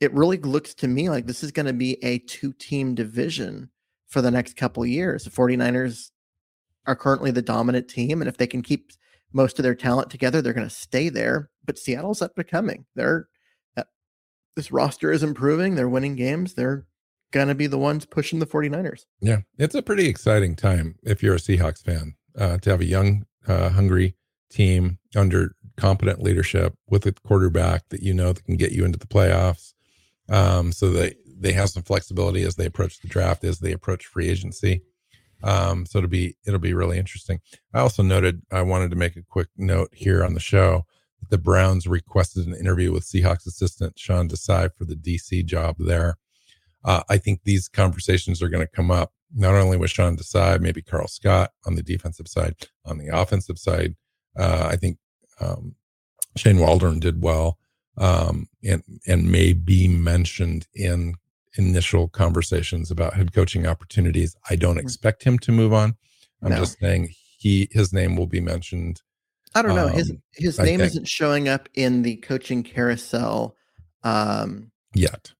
it 0.00 0.12
really 0.12 0.38
looks 0.38 0.74
to 0.74 0.88
me 0.88 1.08
like 1.08 1.26
this 1.26 1.42
is 1.42 1.52
going 1.52 1.66
to 1.66 1.72
be 1.72 2.02
a 2.04 2.18
two 2.18 2.52
team 2.52 2.94
division 2.94 3.70
for 4.06 4.20
the 4.20 4.30
next 4.30 4.56
couple 4.56 4.84
years, 4.84 5.24
the 5.24 5.30
49ers 5.30 6.10
are 6.86 6.96
currently 6.96 7.30
the 7.30 7.42
dominant 7.42 7.88
team, 7.88 8.20
and 8.20 8.28
if 8.28 8.36
they 8.36 8.46
can 8.46 8.62
keep 8.62 8.92
most 9.32 9.58
of 9.58 9.62
their 9.62 9.74
talent 9.74 10.10
together, 10.10 10.40
they're 10.40 10.52
going 10.52 10.68
to 10.68 10.74
stay 10.74 11.08
there. 11.08 11.50
But 11.64 11.78
Seattle's 11.78 12.22
up 12.22 12.32
and 12.36 12.46
coming. 12.46 12.86
They're 12.94 13.28
uh, 13.76 13.84
this 14.54 14.70
roster 14.70 15.12
is 15.12 15.22
improving. 15.22 15.74
They're 15.74 15.88
winning 15.88 16.16
games. 16.16 16.54
They're 16.54 16.86
going 17.32 17.48
to 17.48 17.54
be 17.54 17.66
the 17.66 17.78
ones 17.78 18.06
pushing 18.06 18.38
the 18.38 18.46
49ers. 18.46 19.04
Yeah, 19.20 19.38
it's 19.58 19.74
a 19.74 19.82
pretty 19.82 20.06
exciting 20.06 20.54
time 20.54 20.96
if 21.02 21.22
you're 21.22 21.34
a 21.34 21.38
Seahawks 21.38 21.82
fan 21.82 22.14
uh, 22.38 22.58
to 22.58 22.70
have 22.70 22.80
a 22.80 22.86
young, 22.86 23.26
uh, 23.46 23.70
hungry 23.70 24.16
team 24.50 24.98
under 25.14 25.54
competent 25.76 26.22
leadership 26.22 26.74
with 26.88 27.04
a 27.04 27.12
quarterback 27.12 27.88
that 27.90 28.02
you 28.02 28.14
know 28.14 28.32
that 28.32 28.44
can 28.44 28.56
get 28.56 28.72
you 28.72 28.84
into 28.84 28.98
the 28.98 29.06
playoffs. 29.06 29.74
Um, 30.28 30.72
so 30.72 30.90
they 30.90 31.14
they 31.38 31.52
have 31.52 31.68
some 31.68 31.82
flexibility 31.82 32.42
as 32.42 32.56
they 32.56 32.66
approach 32.66 33.00
the 33.00 33.08
draft, 33.08 33.44
as 33.44 33.58
they 33.58 33.72
approach 33.72 34.06
free 34.06 34.28
agency 34.28 34.82
Um, 35.42 35.86
so 35.86 35.98
it'll 35.98 36.10
be 36.10 36.36
it'll 36.46 36.58
be 36.58 36.74
really 36.74 36.98
interesting. 36.98 37.40
I 37.74 37.80
also 37.80 38.02
noted 38.02 38.42
I 38.50 38.62
wanted 38.62 38.90
to 38.90 38.96
make 38.96 39.16
a 39.16 39.22
quick 39.22 39.48
note 39.56 39.90
here 39.92 40.24
on 40.24 40.34
the 40.34 40.40
show 40.40 40.86
that 41.20 41.30
the 41.30 41.38
Browns 41.38 41.86
requested 41.86 42.46
an 42.46 42.54
interview 42.54 42.92
with 42.92 43.04
Seahawks 43.04 43.46
assistant 43.46 43.98
Sean 43.98 44.28
Desai 44.28 44.70
for 44.76 44.84
the 44.84 44.96
DC 44.96 45.44
job 45.44 45.76
there. 45.78 46.16
Uh, 46.84 47.02
I 47.08 47.18
think 47.18 47.40
these 47.44 47.68
conversations 47.68 48.42
are 48.42 48.48
going 48.48 48.66
to 48.66 48.72
come 48.72 48.90
up 48.90 49.12
not 49.34 49.54
only 49.54 49.76
with 49.76 49.90
Sean 49.90 50.16
Desai, 50.16 50.60
maybe 50.60 50.82
Karl 50.82 51.08
Scott 51.08 51.50
on 51.66 51.74
the 51.74 51.82
defensive 51.82 52.28
side, 52.28 52.54
on 52.84 52.98
the 52.98 53.08
offensive 53.08 53.58
side. 53.58 53.96
Uh, 54.38 54.68
I 54.70 54.76
think 54.76 54.98
um, 55.40 55.74
Shane 56.36 56.58
Waldron 56.58 57.00
did 57.00 57.22
well 57.22 57.58
um, 57.98 58.48
and 58.62 58.82
and 59.06 59.30
may 59.30 59.52
be 59.52 59.88
mentioned 59.88 60.66
in 60.74 61.14
initial 61.56 62.08
conversations 62.08 62.90
about 62.90 63.14
head 63.14 63.32
coaching 63.32 63.66
opportunities. 63.66 64.36
I 64.48 64.56
don't 64.56 64.76
mm-hmm. 64.76 64.80
expect 64.86 65.24
him 65.24 65.38
to 65.40 65.52
move 65.52 65.72
on. 65.72 65.96
I'm 66.42 66.50
no. 66.50 66.58
just 66.58 66.78
saying 66.78 67.10
he 67.38 67.68
his 67.70 67.92
name 67.92 68.16
will 68.16 68.26
be 68.26 68.40
mentioned. 68.40 69.02
I 69.54 69.62
don't 69.62 69.74
know. 69.74 69.86
Um, 69.86 69.92
his 69.92 70.12
his 70.34 70.58
name 70.58 70.80
isn't 70.80 71.08
showing 71.08 71.48
up 71.48 71.68
in 71.74 72.02
the 72.02 72.16
coaching 72.16 72.62
carousel 72.62 73.56
um, 74.02 74.70
yet. 74.94 75.32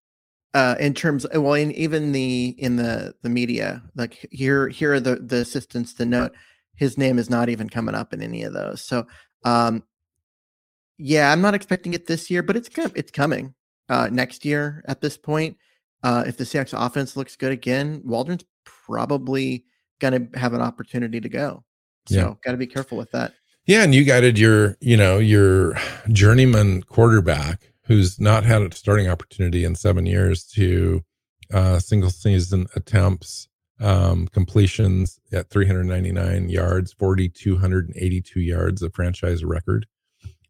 Uh, 0.54 0.74
in 0.80 0.94
terms, 0.94 1.26
well, 1.34 1.52
in 1.52 1.70
even 1.72 2.12
the 2.12 2.54
in 2.58 2.76
the 2.76 3.14
the 3.22 3.28
media, 3.28 3.82
like 3.94 4.26
here 4.30 4.68
here 4.68 4.94
are 4.94 5.00
the 5.00 5.16
the 5.16 5.36
assistants 5.36 5.92
to 5.94 6.06
note 6.06 6.32
his 6.76 6.96
name 6.96 7.18
is 7.18 7.28
not 7.28 7.48
even 7.48 7.68
coming 7.68 7.94
up 7.94 8.12
in 8.12 8.22
any 8.22 8.42
of 8.42 8.52
those. 8.52 8.82
So, 8.82 9.06
um, 9.44 9.82
yeah, 10.98 11.30
I'm 11.30 11.42
not 11.42 11.54
expecting 11.54 11.94
it 11.94 12.06
this 12.06 12.30
year, 12.30 12.42
but 12.42 12.56
it's 12.56 12.70
it's 12.94 13.10
coming 13.10 13.54
uh, 13.88 14.08
next 14.10 14.44
year 14.44 14.82
at 14.88 15.00
this 15.00 15.18
point. 15.18 15.56
Uh, 16.06 16.22
if 16.24 16.36
the 16.36 16.44
Seahawks 16.44 16.72
offense 16.72 17.16
looks 17.16 17.34
good 17.34 17.50
again, 17.50 18.00
Waldron's 18.04 18.44
probably 18.64 19.64
going 19.98 20.30
to 20.30 20.38
have 20.38 20.54
an 20.54 20.60
opportunity 20.60 21.20
to 21.20 21.28
go. 21.28 21.64
So 22.06 22.14
yeah. 22.14 22.34
got 22.44 22.52
to 22.52 22.56
be 22.56 22.68
careful 22.68 22.96
with 22.96 23.10
that. 23.10 23.32
Yeah, 23.66 23.82
and 23.82 23.92
you 23.92 24.04
guided 24.04 24.38
your, 24.38 24.76
you 24.80 24.96
know, 24.96 25.18
your 25.18 25.76
journeyman 26.10 26.84
quarterback 26.84 27.72
who's 27.86 28.20
not 28.20 28.44
had 28.44 28.62
a 28.62 28.72
starting 28.72 29.08
opportunity 29.08 29.64
in 29.64 29.74
seven 29.74 30.06
years 30.06 30.44
to 30.44 31.02
uh, 31.52 31.80
single 31.80 32.10
season 32.10 32.68
attempts, 32.76 33.48
um, 33.80 34.28
completions 34.28 35.18
at 35.32 35.50
399 35.50 36.48
yards, 36.48 36.92
4,282 36.92 38.40
yards, 38.40 38.80
a 38.80 38.90
franchise 38.90 39.44
record. 39.44 39.86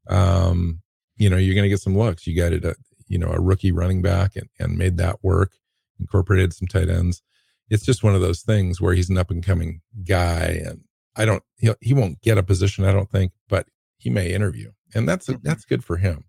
Um, 0.07 0.83
you 1.16 1.31
know, 1.31 1.38
you're 1.38 1.55
going 1.55 1.64
to 1.64 1.71
get 1.71 1.81
some 1.81 1.97
looks. 1.97 2.27
You 2.27 2.38
guided 2.38 2.66
a, 2.66 2.75
you 3.09 3.19
know 3.19 3.31
a 3.31 3.40
rookie 3.40 3.73
running 3.73 4.03
back 4.03 4.37
and, 4.37 4.49
and 4.59 4.79
made 4.79 4.97
that 4.97 5.23
work 5.23 5.53
incorporated 5.99 6.53
some 6.53 6.69
tight 6.69 6.88
ends. 6.88 7.23
It's 7.69 7.85
just 7.85 8.05
one 8.05 8.14
of 8.14 8.21
those 8.21 8.42
things 8.42 8.81
where 8.81 8.95
he's 8.95 9.11
an 9.11 9.19
up 9.19 9.31
and 9.31 9.45
coming 9.45 9.81
guy 10.05 10.62
and 10.64 10.83
i 11.16 11.25
don't 11.25 11.42
he, 11.57 11.73
he 11.81 11.95
won't 11.95 12.21
get 12.21 12.38
a 12.38 12.42
position 12.42 12.85
i 12.85 12.92
don't 12.92 13.11
think 13.11 13.33
but 13.49 13.66
he 13.97 14.11
may 14.11 14.33
interview 14.33 14.71
and 14.95 15.09
that's 15.09 15.27
mm-hmm. 15.27 15.40
that's 15.42 15.64
good 15.64 15.85
for 15.85 15.97
him. 15.97 16.25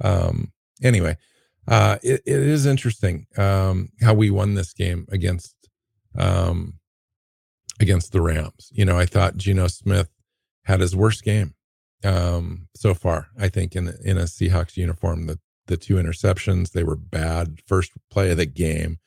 Um 0.00 0.52
anyway 0.82 1.16
uh 1.68 1.98
it, 2.02 2.22
it 2.26 2.40
is 2.40 2.66
interesting 2.66 3.26
um 3.36 3.90
how 4.00 4.14
we 4.14 4.30
won 4.30 4.54
this 4.54 4.72
game 4.72 5.06
against 5.10 5.54
um 6.18 6.74
against 7.80 8.12
the 8.12 8.20
rams. 8.20 8.70
You 8.72 8.84
know 8.84 8.98
i 8.98 9.06
thought 9.06 9.36
Geno 9.36 9.66
Smith 9.68 10.10
had 10.64 10.80
his 10.80 10.94
worst 10.94 11.24
game 11.24 11.54
um 12.04 12.68
so 12.76 12.92
far 12.92 13.28
i 13.38 13.48
think 13.48 13.74
in 13.74 13.92
in 14.04 14.18
a 14.18 14.24
seahawks 14.24 14.76
uniform 14.76 15.26
the 15.26 15.38
the 15.66 15.76
two 15.76 15.94
interceptions. 15.96 16.72
They 16.72 16.84
were 16.84 16.96
bad. 16.96 17.60
First 17.66 17.92
play 18.10 18.30
of 18.30 18.36
the 18.36 18.46
game 18.46 18.98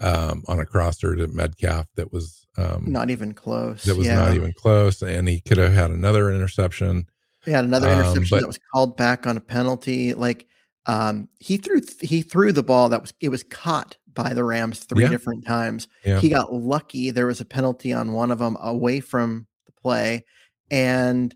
um, 0.00 0.44
on 0.48 0.60
a 0.60 0.66
crosser 0.66 1.16
to 1.16 1.28
Metcalf 1.28 1.86
that 1.96 2.12
was 2.12 2.46
um, 2.56 2.84
not 2.86 3.10
even 3.10 3.34
close. 3.34 3.84
That 3.84 3.96
was 3.96 4.06
yeah. 4.06 4.16
not 4.16 4.34
even 4.34 4.52
close, 4.52 5.02
and 5.02 5.28
he 5.28 5.40
could 5.40 5.58
have 5.58 5.72
had 5.72 5.90
another 5.90 6.32
interception. 6.32 7.06
He 7.44 7.50
had 7.50 7.64
another 7.64 7.88
um, 7.88 8.00
interception 8.00 8.22
um, 8.22 8.28
but, 8.30 8.40
that 8.40 8.46
was 8.46 8.60
called 8.72 8.96
back 8.96 9.26
on 9.26 9.36
a 9.36 9.40
penalty. 9.40 10.14
Like 10.14 10.46
um, 10.86 11.28
he 11.38 11.56
threw 11.56 11.80
he 12.00 12.22
threw 12.22 12.52
the 12.52 12.62
ball 12.62 12.88
that 12.88 13.00
was 13.00 13.14
it 13.20 13.28
was 13.28 13.44
caught 13.44 13.96
by 14.12 14.34
the 14.34 14.44
Rams 14.44 14.80
three 14.80 15.04
yeah. 15.04 15.10
different 15.10 15.46
times. 15.46 15.86
Yeah. 16.04 16.20
He 16.20 16.28
got 16.28 16.52
lucky. 16.52 17.10
There 17.10 17.26
was 17.26 17.40
a 17.40 17.44
penalty 17.44 17.92
on 17.92 18.12
one 18.12 18.30
of 18.30 18.38
them 18.38 18.56
away 18.60 19.00
from 19.00 19.46
the 19.66 19.72
play, 19.72 20.24
and 20.70 21.34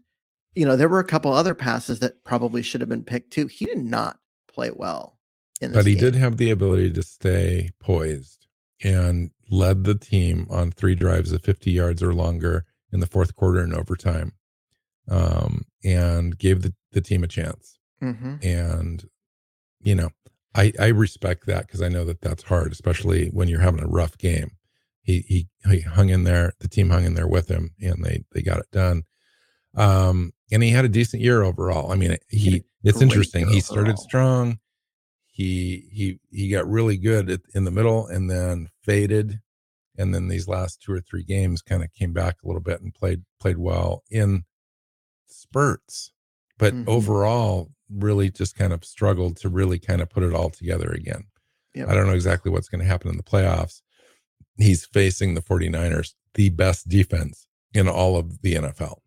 you 0.54 0.64
know 0.66 0.76
there 0.76 0.88
were 0.88 0.98
a 0.98 1.04
couple 1.04 1.32
other 1.32 1.54
passes 1.54 2.00
that 2.00 2.24
probably 2.24 2.62
should 2.62 2.80
have 2.80 2.90
been 2.90 3.04
picked 3.04 3.32
too. 3.32 3.46
He 3.46 3.66
did 3.66 3.84
not 3.84 4.18
play 4.52 4.70
well. 4.74 5.18
but 5.60 5.86
he 5.86 5.94
game. 5.94 6.00
did 6.00 6.14
have 6.16 6.36
the 6.36 6.50
ability 6.50 6.92
to 6.92 7.02
stay 7.02 7.70
poised 7.80 8.46
and 8.82 9.30
led 9.50 9.84
the 9.84 9.94
team 9.94 10.46
on 10.50 10.70
three 10.70 10.94
drives 10.94 11.32
of 11.32 11.42
50 11.42 11.70
yards 11.70 12.02
or 12.02 12.12
longer 12.14 12.64
in 12.92 13.00
the 13.00 13.06
fourth 13.06 13.36
quarter 13.36 13.60
and 13.60 13.74
overtime 13.74 14.32
um, 15.08 15.64
and 15.84 16.38
gave 16.38 16.62
the, 16.62 16.74
the 16.92 17.00
team 17.00 17.22
a 17.22 17.28
chance. 17.28 17.78
Mm-hmm. 18.02 18.36
And, 18.42 19.08
you 19.82 19.94
know, 19.94 20.10
I, 20.54 20.72
I 20.78 20.88
respect 20.88 21.46
that 21.46 21.66
because 21.66 21.82
I 21.82 21.88
know 21.88 22.04
that 22.04 22.20
that's 22.20 22.42
hard, 22.44 22.72
especially 22.72 23.28
when 23.28 23.48
you're 23.48 23.60
having 23.60 23.82
a 23.82 23.88
rough 23.88 24.18
game. 24.18 24.52
He, 25.02 25.24
he, 25.26 25.48
he 25.68 25.80
hung 25.80 26.10
in 26.10 26.24
there, 26.24 26.52
the 26.60 26.68
team 26.68 26.90
hung 26.90 27.04
in 27.04 27.14
there 27.14 27.26
with 27.26 27.48
him 27.48 27.70
and 27.80 28.04
they, 28.04 28.24
they 28.32 28.42
got 28.42 28.58
it 28.58 28.70
done. 28.70 29.04
Um, 29.74 30.32
and 30.50 30.62
he 30.62 30.70
had 30.70 30.84
a 30.84 30.88
decent 30.88 31.22
year 31.22 31.42
overall. 31.42 31.90
I 31.90 31.96
mean, 31.96 32.16
he 32.28 32.64
it's 32.82 33.00
interesting. 33.00 33.48
He 33.48 33.60
started 33.60 33.98
strong. 33.98 34.58
He 35.26 35.88
he 35.90 36.18
he 36.30 36.50
got 36.50 36.68
really 36.68 36.96
good 36.96 37.30
at, 37.30 37.40
in 37.54 37.64
the 37.64 37.70
middle 37.70 38.06
and 38.06 38.30
then 38.30 38.68
faded, 38.82 39.40
and 39.96 40.14
then 40.14 40.28
these 40.28 40.48
last 40.48 40.82
two 40.82 40.92
or 40.92 41.00
three 41.00 41.24
games 41.24 41.62
kind 41.62 41.82
of 41.82 41.92
came 41.92 42.12
back 42.12 42.36
a 42.42 42.46
little 42.46 42.60
bit 42.60 42.80
and 42.82 42.94
played 42.94 43.22
played 43.40 43.58
well 43.58 44.02
in 44.10 44.44
spurts, 45.26 46.12
but 46.58 46.74
mm-hmm. 46.74 46.88
overall 46.88 47.70
really 47.90 48.30
just 48.30 48.56
kind 48.56 48.72
of 48.72 48.84
struggled 48.84 49.36
to 49.38 49.48
really 49.48 49.78
kind 49.78 50.00
of 50.00 50.08
put 50.08 50.22
it 50.22 50.34
all 50.34 50.50
together 50.50 50.90
again. 50.90 51.24
Yep. 51.74 51.88
I 51.88 51.94
don't 51.94 52.06
know 52.06 52.14
exactly 52.14 52.50
what's 52.50 52.68
going 52.68 52.80
to 52.80 52.86
happen 52.86 53.10
in 53.10 53.16
the 53.16 53.22
playoffs. 53.22 53.82
He's 54.58 54.84
facing 54.84 55.34
the 55.34 55.42
49ers, 55.42 56.14
the 56.34 56.50
best 56.50 56.88
defense 56.88 57.46
in 57.74 57.88
all 57.88 58.16
of 58.16 58.42
the 58.42 58.54
NFL. 58.54 58.98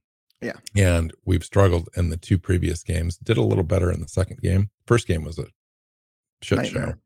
Yeah. 0.46 0.54
And 0.76 1.14
we've 1.26 1.44
struggled 1.44 1.90
in 1.96 2.10
the 2.10 2.18
two 2.18 2.38
previous 2.38 2.84
games. 2.84 3.18
Did 3.18 3.38
a 3.38 3.42
little 3.42 3.64
better 3.64 3.92
in 3.92 4.02
the 4.02 4.08
second 4.08 4.42
game. 4.42 4.70
First 4.86 5.08
game 5.08 5.24
was 5.24 5.40
a 5.40 5.46
shit 6.42 6.58
Nightmare. 6.60 7.00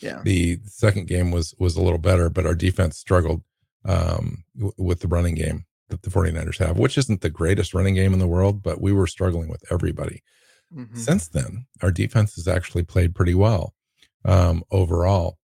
show. 0.00 0.06
Yeah. 0.06 0.20
The 0.22 0.58
second 0.66 1.06
game 1.08 1.30
was 1.30 1.54
was 1.58 1.76
a 1.76 1.82
little 1.82 1.98
better, 1.98 2.28
but 2.28 2.46
our 2.46 2.54
defense 2.54 2.98
struggled 2.98 3.42
um, 3.84 4.44
w- 4.56 4.72
with 4.78 5.00
the 5.00 5.08
running 5.08 5.34
game 5.34 5.64
that 5.88 6.02
the 6.02 6.10
49ers 6.10 6.58
have, 6.58 6.78
which 6.78 6.98
isn't 6.98 7.20
the 7.20 7.30
greatest 7.30 7.72
running 7.72 7.94
game 7.94 8.12
in 8.12 8.18
the 8.18 8.26
world, 8.26 8.62
but 8.62 8.80
we 8.80 8.92
were 8.92 9.06
struggling 9.06 9.48
with 9.48 9.62
everybody. 9.70 10.22
Mm-hmm. 10.74 10.96
Since 10.98 11.28
then, 11.28 11.66
our 11.82 11.92
defense 11.92 12.34
has 12.34 12.48
actually 12.48 12.82
played 12.82 13.14
pretty 13.14 13.34
well 13.34 13.74
um, 14.24 14.64
overall. 14.70 15.38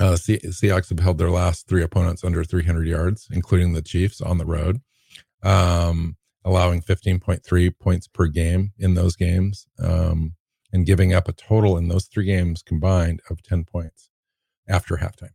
Uh, 0.00 0.16
Se- 0.16 0.38
Seahawks 0.40 0.88
have 0.88 1.00
held 1.00 1.18
their 1.18 1.30
last 1.30 1.68
three 1.68 1.82
opponents 1.82 2.24
under 2.24 2.42
300 2.44 2.86
yards, 2.86 3.28
including 3.30 3.72
the 3.72 3.82
Chiefs 3.82 4.20
on 4.20 4.38
the 4.38 4.46
road. 4.46 4.80
Um, 5.42 6.16
allowing 6.46 6.80
15.3 6.80 7.78
points 7.78 8.06
per 8.06 8.28
game 8.28 8.72
in 8.78 8.94
those 8.94 9.16
games 9.16 9.66
um, 9.82 10.34
and 10.72 10.86
giving 10.86 11.12
up 11.12 11.28
a 11.28 11.32
total 11.32 11.76
in 11.76 11.88
those 11.88 12.06
three 12.06 12.24
games 12.24 12.62
combined 12.62 13.20
of 13.28 13.42
10 13.42 13.64
points 13.64 14.08
after 14.68 14.96
halftime. 14.96 15.34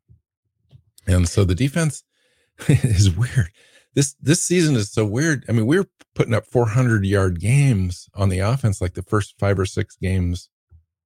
And 1.05 1.27
so 1.27 1.43
the 1.43 1.53
defense 1.53 2.03
is 2.67 3.11
weird. 3.11 3.51
This 3.93 4.15
this 4.21 4.41
season 4.41 4.77
is 4.77 4.89
so 4.89 5.05
weird. 5.05 5.43
I 5.49 5.51
mean, 5.51 5.65
we 5.65 5.77
are 5.77 5.85
putting 6.15 6.33
up 6.33 6.45
400 6.47 7.05
yard 7.05 7.41
games 7.41 8.07
on 8.15 8.29
the 8.29 8.39
offense 8.39 8.79
like 8.79 8.93
the 8.93 9.03
first 9.03 9.35
five 9.37 9.59
or 9.59 9.65
six 9.65 9.97
games. 9.97 10.49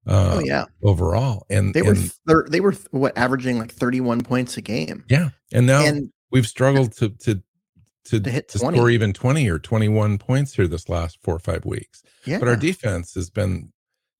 Uh, 0.07 0.35
oh 0.35 0.39
yeah, 0.39 0.65
overall, 0.83 1.47
and 1.49 1.73
they 1.73 1.81
were 1.81 1.95
and, 1.95 2.11
they 2.51 2.59
were 2.59 2.73
what 2.91 3.17
averaging 3.17 3.57
like 3.57 3.71
31 3.71 4.21
points 4.21 4.55
a 4.55 4.61
game. 4.61 5.03
Yeah, 5.09 5.29
and 5.51 5.65
now 5.65 5.83
and, 5.83 6.11
we've 6.29 6.45
struggled 6.45 6.91
to 6.97 7.09
to 7.09 7.41
to, 8.05 8.19
to 8.19 8.29
hit 8.29 8.49
to 8.49 8.59
score 8.59 8.89
even 8.89 9.13
20 9.13 9.49
or 9.49 9.59
21 9.59 10.17
points 10.17 10.55
here 10.55 10.67
this 10.67 10.89
last 10.89 11.17
four 11.21 11.35
or 11.35 11.39
five 11.39 11.65
weeks. 11.65 12.03
Yeah. 12.25 12.39
But 12.39 12.47
our 12.47 12.55
defense 12.55 13.13
has 13.15 13.29
been 13.29 13.71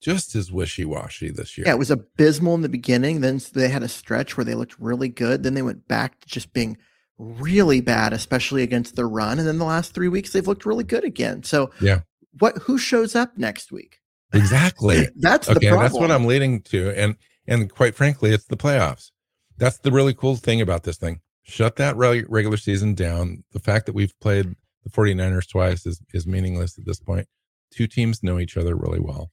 just 0.02 0.36
as 0.36 0.52
wishy-washy 0.52 1.32
this 1.32 1.58
year. 1.58 1.66
Yeah, 1.68 1.74
it 1.74 1.80
was 1.80 1.92
abysmal 1.92 2.56
in 2.56 2.62
the 2.62 2.70
beginning. 2.70 3.22
Then 3.22 3.40
they 3.54 3.70
had 3.70 3.84
a 3.84 3.88
stretch 3.88 4.38
where 4.38 4.46
they 4.46 4.56
looked 4.56 4.80
really 4.80 5.10
good. 5.10 5.44
Then 5.44 5.54
they 5.54 5.62
went 5.62 5.88
back 5.88 6.20
to 6.22 6.28
just 6.28 6.54
being 6.54 6.78
really 7.18 7.82
bad, 7.82 8.14
especially 8.14 8.64
against 8.64 8.96
the 8.96 9.06
run. 9.06 9.40
And 9.40 9.48
then 9.48 9.58
the 9.58 9.66
last 9.66 9.94
three 9.94 10.10
weeks 10.10 10.32
they've 10.32 10.48
looked 10.48 10.66
really 10.66 10.84
good 10.84 11.04
again. 11.04 11.44
So 11.44 11.72
yeah, 11.80 12.02
what 12.40 12.58
who 12.64 12.78
shows 12.78 13.16
up 13.16 13.38
next 13.38 13.72
week? 13.72 14.00
Exactly. 14.34 15.08
that's 15.16 15.48
the 15.48 15.54
problem. 15.54 15.74
okay. 15.74 15.82
That's 15.82 16.00
what 16.00 16.12
I'm 16.12 16.26
leading 16.26 16.62
to. 16.64 16.92
And 16.92 17.16
and 17.48 17.72
quite 17.74 17.96
frankly, 17.96 18.32
it's 18.32 18.46
the 18.46 18.58
playoffs. 18.58 19.12
That's 19.58 19.78
the 19.78 19.92
really 19.92 20.14
cool 20.14 20.36
thing 20.36 20.60
about 20.60 20.84
this 20.84 20.98
thing 20.98 21.22
shut 21.46 21.76
that 21.78 21.96
regular 21.96 22.58
season 22.58 22.96
down. 22.96 23.44
The 23.54 23.60
fact 23.60 23.86
that 23.86 23.96
we've 23.96 24.18
played 24.20 24.56
the 24.84 24.90
49ers 24.90 25.50
twice 25.50 25.86
is, 25.86 26.02
is 26.14 26.28
meaningless 26.28 26.78
at 26.78 26.86
this 26.86 27.00
point. 27.00 27.28
Two 27.72 27.88
teams 27.88 28.24
know 28.24 28.40
each 28.40 28.58
other 28.58 28.76
really 28.76 29.00
well. 29.00 29.32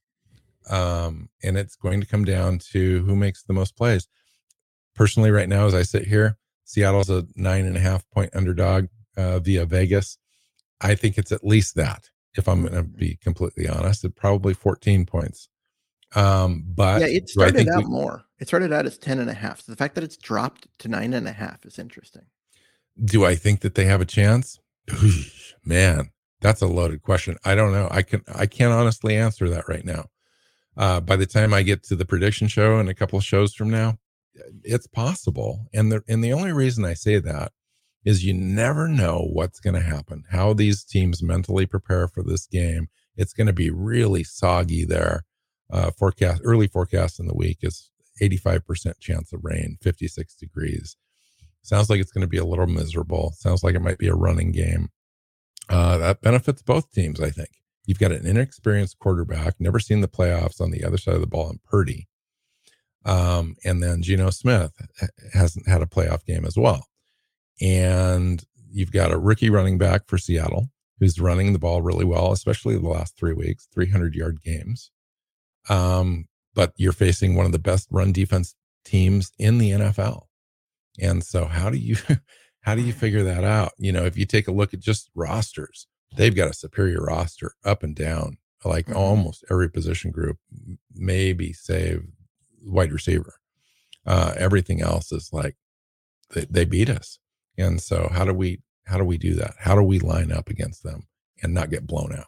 Um, 0.69 1.29
and 1.43 1.57
it's 1.57 1.75
going 1.75 2.01
to 2.01 2.07
come 2.07 2.23
down 2.23 2.59
to 2.71 3.03
who 3.03 3.15
makes 3.15 3.43
the 3.43 3.53
most 3.53 3.75
plays. 3.75 4.07
Personally, 4.95 5.31
right 5.31 5.49
now, 5.49 5.65
as 5.65 5.75
I 5.75 5.81
sit 5.81 6.05
here, 6.05 6.37
Seattle's 6.65 7.09
a 7.09 7.25
nine 7.35 7.65
and 7.65 7.75
a 7.75 7.81
half 7.81 8.09
point 8.11 8.29
underdog 8.33 8.87
uh, 9.17 9.39
via 9.39 9.65
Vegas. 9.65 10.17
I 10.79 10.95
think 10.95 11.17
it's 11.17 11.31
at 11.31 11.43
least 11.43 11.75
that. 11.75 12.09
If 12.35 12.47
I'm 12.47 12.61
going 12.61 12.73
to 12.73 12.83
be 12.83 13.17
completely 13.21 13.67
honest, 13.67 14.05
it 14.05 14.15
probably 14.15 14.53
14 14.53 15.05
points. 15.05 15.49
Um, 16.15 16.63
but 16.67 17.01
yeah, 17.01 17.07
it 17.07 17.29
started 17.29 17.67
out 17.69 17.85
we, 17.85 17.89
more. 17.89 18.23
It 18.39 18.47
started 18.47 18.71
out 18.71 18.85
as 18.85 18.97
10 18.97 19.19
and 19.19 19.29
a 19.29 19.33
half. 19.33 19.61
So 19.61 19.71
the 19.71 19.75
fact 19.75 19.95
that 19.95 20.03
it's 20.03 20.17
dropped 20.17 20.67
to 20.79 20.87
nine 20.87 21.13
and 21.13 21.27
a 21.27 21.31
half 21.31 21.65
is 21.65 21.79
interesting. 21.79 22.23
Do 23.03 23.25
I 23.25 23.35
think 23.35 23.61
that 23.61 23.75
they 23.75 23.85
have 23.85 24.01
a 24.01 24.05
chance? 24.05 24.59
Man, 25.65 26.11
that's 26.41 26.61
a 26.61 26.67
loaded 26.67 27.01
question. 27.01 27.37
I 27.43 27.55
don't 27.55 27.71
know. 27.71 27.87
I 27.89 28.01
can 28.01 28.21
I 28.33 28.45
can't 28.45 28.73
honestly 28.73 29.15
answer 29.15 29.49
that 29.49 29.67
right 29.67 29.85
now. 29.85 30.05
Uh, 30.75 30.99
by 30.99 31.15
the 31.15 31.25
time 31.25 31.53
I 31.53 31.63
get 31.63 31.83
to 31.83 31.95
the 31.95 32.05
prediction 32.05 32.47
show 32.47 32.77
and 32.79 32.89
a 32.89 32.93
couple 32.93 33.17
of 33.17 33.23
shows 33.23 33.53
from 33.53 33.69
now, 33.69 33.97
it's 34.63 34.87
possible. 34.87 35.67
And 35.73 35.91
the 35.91 36.03
and 36.07 36.23
the 36.23 36.33
only 36.33 36.51
reason 36.51 36.85
I 36.85 36.93
say 36.93 37.19
that 37.19 37.51
is 38.05 38.25
you 38.25 38.33
never 38.33 38.87
know 38.87 39.29
what's 39.31 39.59
going 39.59 39.75
to 39.75 39.79
happen. 39.79 40.23
How 40.29 40.53
these 40.53 40.83
teams 40.83 41.23
mentally 41.23 41.65
prepare 41.65 42.07
for 42.07 42.21
this 42.21 42.45
game. 42.47 42.89
It's 43.15 43.33
going 43.33 43.47
to 43.47 43.53
be 43.53 43.69
really 43.69 44.23
soggy 44.23 44.85
there. 44.85 45.23
Uh, 45.73 45.89
forecast 45.89 46.39
early 46.45 46.67
forecast 46.67 47.19
in 47.19 47.25
the 47.25 47.33
week 47.33 47.57
is 47.63 47.89
85% 48.21 48.99
chance 48.99 49.33
of 49.33 49.43
rain, 49.43 49.77
56 49.81 50.35
degrees. 50.35 50.95
Sounds 51.63 51.89
like 51.89 51.99
it's 51.99 52.11
going 52.11 52.21
to 52.21 52.27
be 52.27 52.37
a 52.37 52.45
little 52.45 52.67
miserable. 52.67 53.33
Sounds 53.37 53.63
like 53.63 53.73
it 53.73 53.81
might 53.81 53.97
be 53.97 54.07
a 54.07 54.13
running 54.13 54.51
game. 54.51 54.89
Uh, 55.69 55.97
that 55.97 56.21
benefits 56.21 56.61
both 56.61 56.91
teams, 56.91 57.19
I 57.19 57.31
think. 57.31 57.49
You've 57.85 57.99
got 57.99 58.11
an 58.11 58.27
inexperienced 58.27 58.99
quarterback, 58.99 59.55
never 59.59 59.79
seen 59.79 60.01
the 60.01 60.07
playoffs 60.07 60.61
on 60.61 60.71
the 60.71 60.83
other 60.83 60.97
side 60.97 61.15
of 61.15 61.21
the 61.21 61.27
ball 61.27 61.49
in 61.49 61.59
Purdy. 61.65 62.07
Um, 63.05 63.55
and 63.65 63.81
then 63.81 64.01
Geno 64.01 64.29
Smith 64.29 64.71
hasn't 65.33 65.67
had 65.67 65.81
a 65.81 65.87
playoff 65.87 66.23
game 66.25 66.45
as 66.45 66.55
well. 66.55 66.85
And 67.61 68.43
you've 68.71 68.91
got 68.91 69.11
a 69.11 69.17
rookie 69.17 69.49
running 69.49 69.77
back 69.77 70.07
for 70.07 70.17
Seattle 70.17 70.69
who's 70.99 71.19
running 71.19 71.51
the 71.51 71.59
ball 71.59 71.81
really 71.81 72.05
well, 72.05 72.31
especially 72.31 72.77
the 72.77 72.87
last 72.87 73.17
three 73.17 73.33
weeks, 73.33 73.67
300 73.73 74.15
yard 74.15 74.41
games. 74.41 74.91
Um, 75.69 76.27
but 76.55 76.73
you're 76.75 76.91
facing 76.91 77.35
one 77.35 77.45
of 77.45 77.51
the 77.51 77.59
best 77.59 77.87
run 77.91 78.11
defense 78.11 78.55
teams 78.85 79.31
in 79.39 79.57
the 79.57 79.71
NFL. 79.71 80.23
And 80.99 81.23
so 81.23 81.45
how 81.45 81.69
do 81.69 81.77
you 81.77 81.97
how 82.61 82.75
do 82.75 82.81
you 82.81 82.93
figure 82.93 83.23
that 83.23 83.43
out? 83.43 83.71
You 83.77 83.91
know, 83.91 84.05
if 84.05 84.17
you 84.17 84.25
take 84.25 84.47
a 84.47 84.51
look 84.51 84.73
at 84.73 84.79
just 84.79 85.09
rosters, 85.15 85.87
they've 86.15 86.35
got 86.35 86.49
a 86.49 86.53
superior 86.53 87.01
roster 87.01 87.53
up 87.65 87.83
and 87.83 87.95
down, 87.95 88.37
like 88.63 88.85
mm-hmm. 88.85 88.97
almost 88.97 89.43
every 89.49 89.69
position 89.69 90.11
group, 90.11 90.37
maybe 90.93 91.53
save 91.53 92.03
wide 92.65 92.91
receiver. 92.91 93.35
Uh, 94.05 94.33
everything 94.37 94.81
else 94.81 95.11
is 95.11 95.29
like 95.31 95.55
they, 96.33 96.45
they 96.49 96.65
beat 96.65 96.89
us. 96.89 97.19
And 97.57 97.81
so 97.81 98.09
how 98.11 98.25
do 98.25 98.33
we 98.33 98.61
how 98.85 98.97
do 98.97 99.05
we 99.05 99.17
do 99.17 99.33
that? 99.35 99.55
How 99.59 99.75
do 99.75 99.83
we 99.83 99.99
line 99.99 100.31
up 100.31 100.49
against 100.49 100.83
them 100.83 101.07
and 101.41 101.53
not 101.53 101.69
get 101.69 101.87
blown 101.87 102.13
out? 102.13 102.27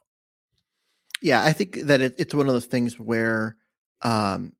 Yeah, 1.25 1.43
I 1.43 1.53
think 1.53 1.79
that 1.85 2.01
it, 2.01 2.13
it's 2.19 2.35
one 2.35 2.45
of 2.47 2.53
those 2.53 2.67
things 2.67 2.99
where 2.99 3.57
um, 4.03 4.53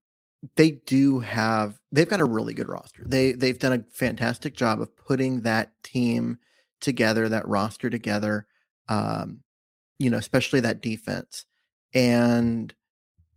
they 0.56 0.72
do 0.72 1.20
have 1.20 1.80
they've 1.92 2.10
got 2.10 2.22
a 2.22 2.26
really 2.26 2.56
good 2.56 2.68
roster. 2.70 3.04
They 3.06 3.34
they've 3.34 3.60
done 3.60 3.74
a 3.74 3.86
fantastic 3.94 4.56
job 4.56 4.82
of 4.82 4.96
putting 4.98 5.42
that 5.42 5.74
team 5.84 6.40
together, 6.82 7.30
that 7.30 7.48
roster 7.48 7.92
together. 7.92 8.48
Um, 8.90 9.42
you 10.00 10.10
know, 10.10 10.18
especially 10.18 10.62
that 10.62 10.82
defense, 10.82 11.46
and 11.94 12.74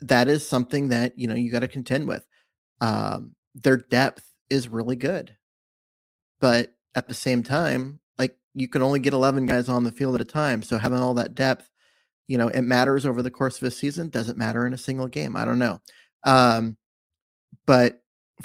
that 0.00 0.28
is 0.28 0.48
something 0.48 0.88
that 0.88 1.18
you 1.18 1.28
know 1.28 1.34
you 1.36 1.52
got 1.52 1.60
to 1.60 1.68
contend 1.68 2.08
with. 2.08 2.26
Um, 2.80 3.36
their 3.54 3.78
depth 3.78 4.24
is 4.50 4.68
really 4.68 4.96
good, 4.96 5.36
but 6.40 6.74
at 6.94 7.08
the 7.08 7.14
same 7.14 7.42
time, 7.42 8.00
like 8.18 8.36
you 8.54 8.68
can 8.68 8.82
only 8.82 9.00
get 9.00 9.12
eleven 9.12 9.46
guys 9.46 9.68
on 9.68 9.84
the 9.84 9.92
field 9.92 10.14
at 10.14 10.20
a 10.20 10.24
time, 10.24 10.62
so 10.62 10.78
having 10.78 10.98
all 10.98 11.14
that 11.14 11.34
depth, 11.34 11.70
you 12.28 12.38
know, 12.38 12.48
it 12.48 12.62
matters 12.62 13.06
over 13.06 13.22
the 13.22 13.30
course 13.30 13.56
of 13.56 13.64
a 13.64 13.70
season. 13.70 14.10
Doesn't 14.10 14.38
matter 14.38 14.66
in 14.66 14.74
a 14.74 14.78
single 14.78 15.08
game. 15.08 15.34
I 15.34 15.44
don't 15.44 15.58
know. 15.58 15.80
Um, 16.24 16.76
but 17.66 18.02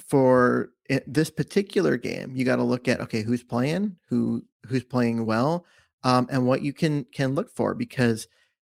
for 0.08 0.70
this 1.06 1.30
particular 1.30 1.96
game, 1.96 2.32
you 2.34 2.44
got 2.44 2.56
to 2.56 2.64
look 2.64 2.88
at 2.88 3.00
okay, 3.02 3.22
who's 3.22 3.42
playing, 3.42 3.96
who 4.08 4.44
who's 4.66 4.84
playing 4.84 5.26
well, 5.26 5.66
um, 6.02 6.26
and 6.30 6.46
what 6.46 6.62
you 6.62 6.72
can 6.72 7.04
can 7.12 7.34
look 7.34 7.54
for 7.54 7.74
because 7.74 8.26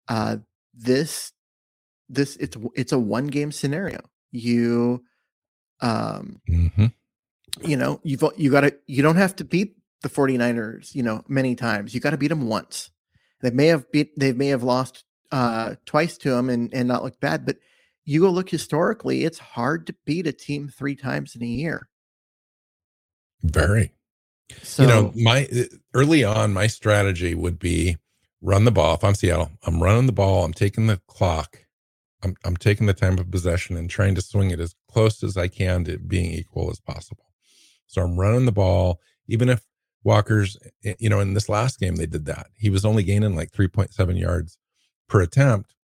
uh, 0.09 0.37
this 0.75 1.33
this 2.09 2.37
it's 2.37 2.57
it's 2.77 2.93
a 2.93 2.99
one 2.99 3.27
game 3.27 3.51
scenario. 3.51 4.01
You 4.31 5.05
um 5.81 6.41
mm-hmm. 6.49 6.87
you 7.63 7.77
know 7.77 8.01
you've 8.03 8.23
you 8.37 8.51
got 8.51 8.63
to 8.63 8.77
you 8.87 9.03
don't 9.03 9.17
have 9.17 9.37
to 9.37 9.45
beat 9.45 9.77
the 10.03 10.09
49ers 10.09 10.95
you 10.95 11.03
know 11.03 11.23
many 11.29 11.55
times 11.55 11.95
you 11.95 12.01
got 12.01 12.11
to 12.11 12.17
beat 12.17 12.29
them 12.29 12.49
once 12.49 12.91
they 13.41 13.51
may 13.51 13.67
have 13.67 13.91
beat 13.93 14.19
they 14.19 14.33
may 14.33 14.49
have 14.49 14.63
lost 14.63 15.05
uh 15.33 15.75
twice 15.85 16.17
to 16.19 16.31
them 16.31 16.49
and 16.51 16.73
and 16.73 16.89
not 16.89 17.05
looked 17.05 17.21
bad 17.21 17.45
but 17.45 17.57
you 18.09 18.23
go 18.23 18.31
look 18.31 18.49
historically, 18.49 19.25
it's 19.25 19.39
hard 19.39 19.87
to 19.87 19.95
beat 20.07 20.27
a 20.27 20.33
team 20.33 20.69
three 20.69 20.97
times 20.97 21.37
in 21.37 21.43
a 21.43 21.47
year. 21.47 21.91
Very. 23.43 23.93
So, 24.63 24.83
you 24.83 24.89
know, 24.89 25.13
my 25.15 25.47
uh, 25.55 25.65
early 25.93 26.25
on, 26.25 26.55
my 26.55 26.69
strategy 26.69 27.35
would 27.35 27.59
be 27.59 27.99
run 28.41 28.65
the 28.65 28.71
ball. 28.71 28.95
If 28.95 29.05
I'm 29.05 29.15
Seattle, 29.15 29.51
I'm 29.63 29.83
running 29.83 30.07
the 30.07 30.13
ball. 30.13 30.43
I'm 30.43 30.55
taking 30.55 30.87
the 30.87 31.03
clock. 31.07 31.59
I'm, 32.23 32.35
I'm 32.47 32.57
taking 32.57 32.87
the 32.87 32.95
time 32.95 33.19
of 33.19 33.31
possession 33.31 33.77
and 33.77 33.91
trying 33.91 34.15
to 34.15 34.23
swing 34.23 34.53
it 34.53 34.59
as 34.59 34.75
close 34.91 35.23
as 35.23 35.37
I 35.37 35.49
can 35.49 35.85
to 35.85 35.99
being 35.99 36.33
equal 36.33 36.71
as 36.71 36.81
possible. 36.81 37.27
So 37.87 38.01
I'm 38.01 38.19
running 38.19 38.47
the 38.47 38.53
ball, 38.53 39.01
even 39.27 39.51
if 39.51 39.67
Walker's, 40.09 40.57
eh, 40.85 40.95
you 40.99 41.11
know, 41.11 41.21
in 41.21 41.35
this 41.35 41.51
last 41.51 41.79
game, 41.79 41.97
they 41.97 42.07
did 42.07 42.25
that. 42.25 42.47
He 42.57 42.71
was 42.71 42.87
only 42.87 43.03
gaining 43.03 43.37
like 43.37 43.53
3.7 43.53 44.19
yards 44.19 44.57
per 45.07 45.21
attempt. 45.21 45.75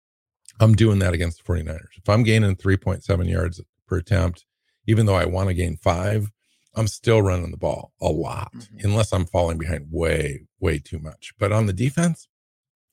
I'm 0.61 0.75
doing 0.75 0.99
that 1.01 1.13
against 1.13 1.45
the 1.45 1.53
49ers. 1.53 1.99
If 1.99 2.09
I'm 2.09 2.23
gaining 2.23 2.57
3.7 2.57 3.31
yards 3.31 3.61
per 3.87 3.99
attempt, 3.99 4.47
even 4.87 5.05
though 5.05 5.15
I 5.15 5.27
want 5.27 5.49
to 5.49 5.55
gain 5.55 5.77
five, 5.77 6.31
I'm 6.75 6.87
still 6.87 7.21
running 7.21 7.51
the 7.51 7.59
ball 7.59 7.93
a 8.01 8.09
lot, 8.09 8.51
mm-hmm. 8.55 8.87
unless 8.87 9.13
I'm 9.13 9.27
falling 9.27 9.59
behind 9.59 9.89
way, 9.91 10.47
way 10.59 10.79
too 10.79 10.99
much. 10.99 11.35
But 11.39 11.53
on 11.53 11.67
the 11.67 11.73
defense, 11.75 12.27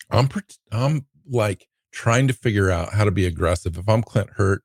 I'm 0.09 0.29
I'm 0.71 1.05
like 1.29 1.67
trying 1.93 2.27
to 2.27 2.33
figure 2.33 2.69
out 2.69 2.93
how 2.93 3.05
to 3.05 3.11
be 3.11 3.25
aggressive. 3.25 3.77
If 3.77 3.87
I'm 3.87 4.03
Clint 4.03 4.31
Hurtt, 4.35 4.63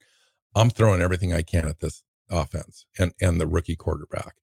I'm 0.56 0.70
throwing 0.70 1.00
everything 1.00 1.32
I 1.32 1.42
can 1.42 1.68
at 1.68 1.78
this 1.78 2.02
offense 2.28 2.86
and 2.98 3.12
and 3.20 3.40
the 3.40 3.46
rookie 3.46 3.76
quarterback. 3.76 4.34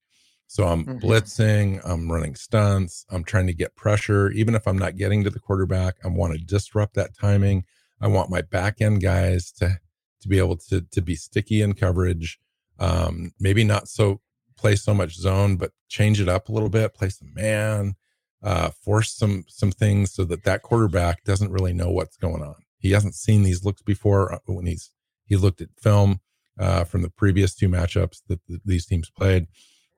So 0.46 0.64
I'm 0.64 0.84
mm-hmm. 0.84 0.98
blitzing, 0.98 1.80
I'm 1.84 2.10
running 2.10 2.34
stunts, 2.34 3.06
I'm 3.10 3.24
trying 3.24 3.46
to 3.46 3.54
get 3.54 3.76
pressure. 3.76 4.30
Even 4.30 4.54
if 4.54 4.66
I'm 4.68 4.78
not 4.78 4.96
getting 4.96 5.24
to 5.24 5.30
the 5.30 5.40
quarterback, 5.40 5.96
I 6.04 6.08
want 6.08 6.34
to 6.34 6.38
disrupt 6.38 6.94
that 6.94 7.16
timing. 7.18 7.64
I 8.00 8.08
want 8.08 8.30
my 8.30 8.42
back 8.42 8.80
end 8.80 9.02
guys 9.02 9.50
to 9.52 9.78
to 10.20 10.28
be 10.28 10.38
able 10.38 10.56
to 10.56 10.82
to 10.82 11.00
be 11.00 11.14
sticky 11.14 11.62
in 11.62 11.74
coverage. 11.74 12.38
Um, 12.78 13.32
maybe 13.38 13.64
not 13.64 13.88
so 13.88 14.20
play 14.56 14.76
so 14.76 14.94
much 14.94 15.14
zone, 15.14 15.56
but 15.56 15.72
change 15.88 16.20
it 16.20 16.28
up 16.28 16.48
a 16.48 16.52
little 16.52 16.68
bit. 16.68 16.94
Play 16.94 17.08
some 17.08 17.32
man, 17.34 17.94
uh, 18.42 18.70
force 18.70 19.12
some 19.12 19.44
some 19.48 19.72
things 19.72 20.12
so 20.12 20.24
that 20.24 20.44
that 20.44 20.62
quarterback 20.62 21.24
doesn't 21.24 21.52
really 21.52 21.72
know 21.72 21.90
what's 21.90 22.16
going 22.16 22.42
on. 22.42 22.56
He 22.78 22.90
hasn't 22.90 23.14
seen 23.14 23.42
these 23.42 23.64
looks 23.64 23.82
before 23.82 24.32
uh, 24.32 24.38
when 24.46 24.66
he's 24.66 24.90
he 25.24 25.36
looked 25.36 25.60
at 25.60 25.68
film 25.80 26.20
uh, 26.58 26.84
from 26.84 27.02
the 27.02 27.10
previous 27.10 27.54
two 27.54 27.68
matchups 27.68 28.22
that 28.28 28.40
these 28.64 28.86
teams 28.86 29.10
played. 29.10 29.46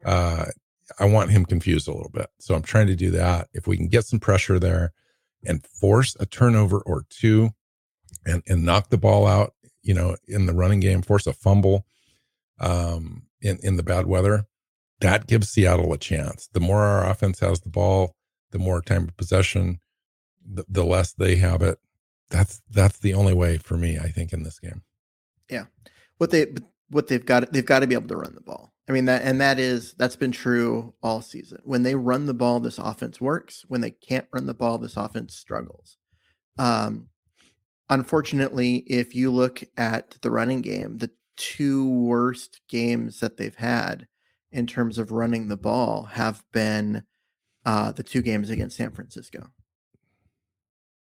Uh, 0.05 0.47
I 0.99 1.07
want 1.07 1.31
him 1.31 1.45
confused 1.45 1.89
a 1.89 1.93
little 1.93 2.11
bit, 2.11 2.29
so 2.39 2.55
I'm 2.55 2.63
trying 2.63 2.87
to 2.87 2.97
do 2.97 3.11
that. 3.13 3.49
If 3.53 3.67
we 3.67 3.77
can 3.77 3.89
get 3.89 4.05
some 4.05 4.21
pressure 4.21 4.59
there 4.59 4.93
and 5.45 5.67
force 5.67 6.17
a 6.21 6.27
turnover 6.27 6.79
or 6.79 7.05
two, 7.11 7.51
and 8.25 8.43
and 8.47 8.65
knock 8.65 8.91
the 8.91 8.99
ball 8.99 9.27
out, 9.27 9.55
you 9.83 9.95
know, 9.95 10.17
in 10.27 10.47
the 10.47 10.55
running 10.55 10.81
game, 10.81 11.03
force 11.03 11.27
a 11.27 11.33
fumble 11.33 11.87
um, 12.61 13.23
in 13.41 13.59
in 13.63 13.77
the 13.77 13.83
bad 13.83 14.07
weather, 14.07 14.47
that 15.01 15.27
gives 15.27 15.49
Seattle 15.49 15.93
a 15.93 15.99
chance. 15.99 16.49
The 16.53 16.61
more 16.61 16.83
our 16.83 17.09
offense 17.09 17.41
has 17.41 17.61
the 17.61 17.69
ball, 17.69 18.15
the 18.51 18.59
more 18.59 18.81
time 18.81 19.05
of 19.05 19.17
possession, 19.17 19.81
the, 20.45 20.65
the 20.69 20.85
less 20.85 21.13
they 21.13 21.37
have 21.37 21.63
it. 21.63 21.79
That's 22.31 22.63
that's 22.71 22.99
the 22.99 23.15
only 23.15 23.35
way 23.35 23.59
for 23.59 23.77
me, 23.77 23.99
I 23.99 24.09
think, 24.09 24.33
in 24.33 24.43
this 24.43 24.59
game. 24.59 24.83
Yeah, 25.49 25.67
what 26.19 26.31
they 26.31 26.47
what 26.89 27.09
they've 27.09 27.25
got 27.25 27.53
they've 27.53 27.67
got 27.67 27.81
to 27.81 27.87
be 27.87 27.95
able 27.95 28.09
to 28.09 28.17
run 28.17 28.35
the 28.35 28.41
ball. 28.41 28.73
I 28.89 28.93
mean 28.93 29.07
that 29.07 29.23
and 29.23 29.41
that 29.41 29.59
is 29.59 29.95
that's 29.95 30.17
been 30.17 30.33
true 30.33 30.95
all 31.03 31.21
season. 31.21 31.61
When 31.65 31.83
they 31.83 31.95
run 31.95 32.27
the 32.27 32.35
ball, 32.35 32.61
this 32.61 32.79
offense 32.79 33.21
works. 33.21 33.65
When 33.69 33.81
they 33.81 33.91
can't 33.91 34.27
run 34.33 34.47
the 34.47 34.55
ball, 34.55 34.79
this 34.79 34.97
offense 34.97 35.35
struggles. 35.35 35.99
Um, 36.59 37.09
unfortunately, 37.89 38.77
if 38.87 39.15
you 39.15 39.31
look 39.31 39.63
at 39.77 40.17
the 40.23 40.31
running 40.31 40.63
game, 40.63 40.99
the 40.99 41.11
two 41.37 41.89
worst 41.89 42.61
games 42.69 43.21
that 43.21 43.37
they've 43.37 43.55
had 43.55 44.07
in 44.53 44.67
terms 44.67 44.99
of 44.99 45.11
running 45.11 45.49
the 45.49 45.57
ball 45.57 46.05
have 46.05 46.43
been 46.53 47.05
uh, 47.65 47.93
the 47.93 48.03
two 48.03 48.23
games 48.23 48.51
against 48.51 48.77
San 48.77 48.93
Francisco. 48.93 49.51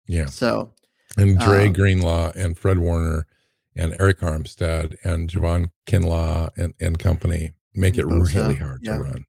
Yeah. 0.07 0.27
So, 0.27 0.73
and 1.17 1.39
Dre 1.39 1.69
um, 1.69 1.73
Greenlaw 1.73 2.33
and 2.35 2.59
Fred 2.59 2.79
Warner 2.79 3.27
and 3.77 3.93
Arik 3.95 4.21
Armstead 4.21 4.97
and 5.05 5.29
Javon 5.29 5.71
Kinlaw 5.87 6.51
and, 6.57 6.75
and 6.81 6.99
company 6.99 7.53
make 7.75 7.99
it 7.99 8.07
really 8.07 8.55
hard 8.55 8.81
yeah. 8.83 8.97
to 8.97 9.03
run. 9.03 9.25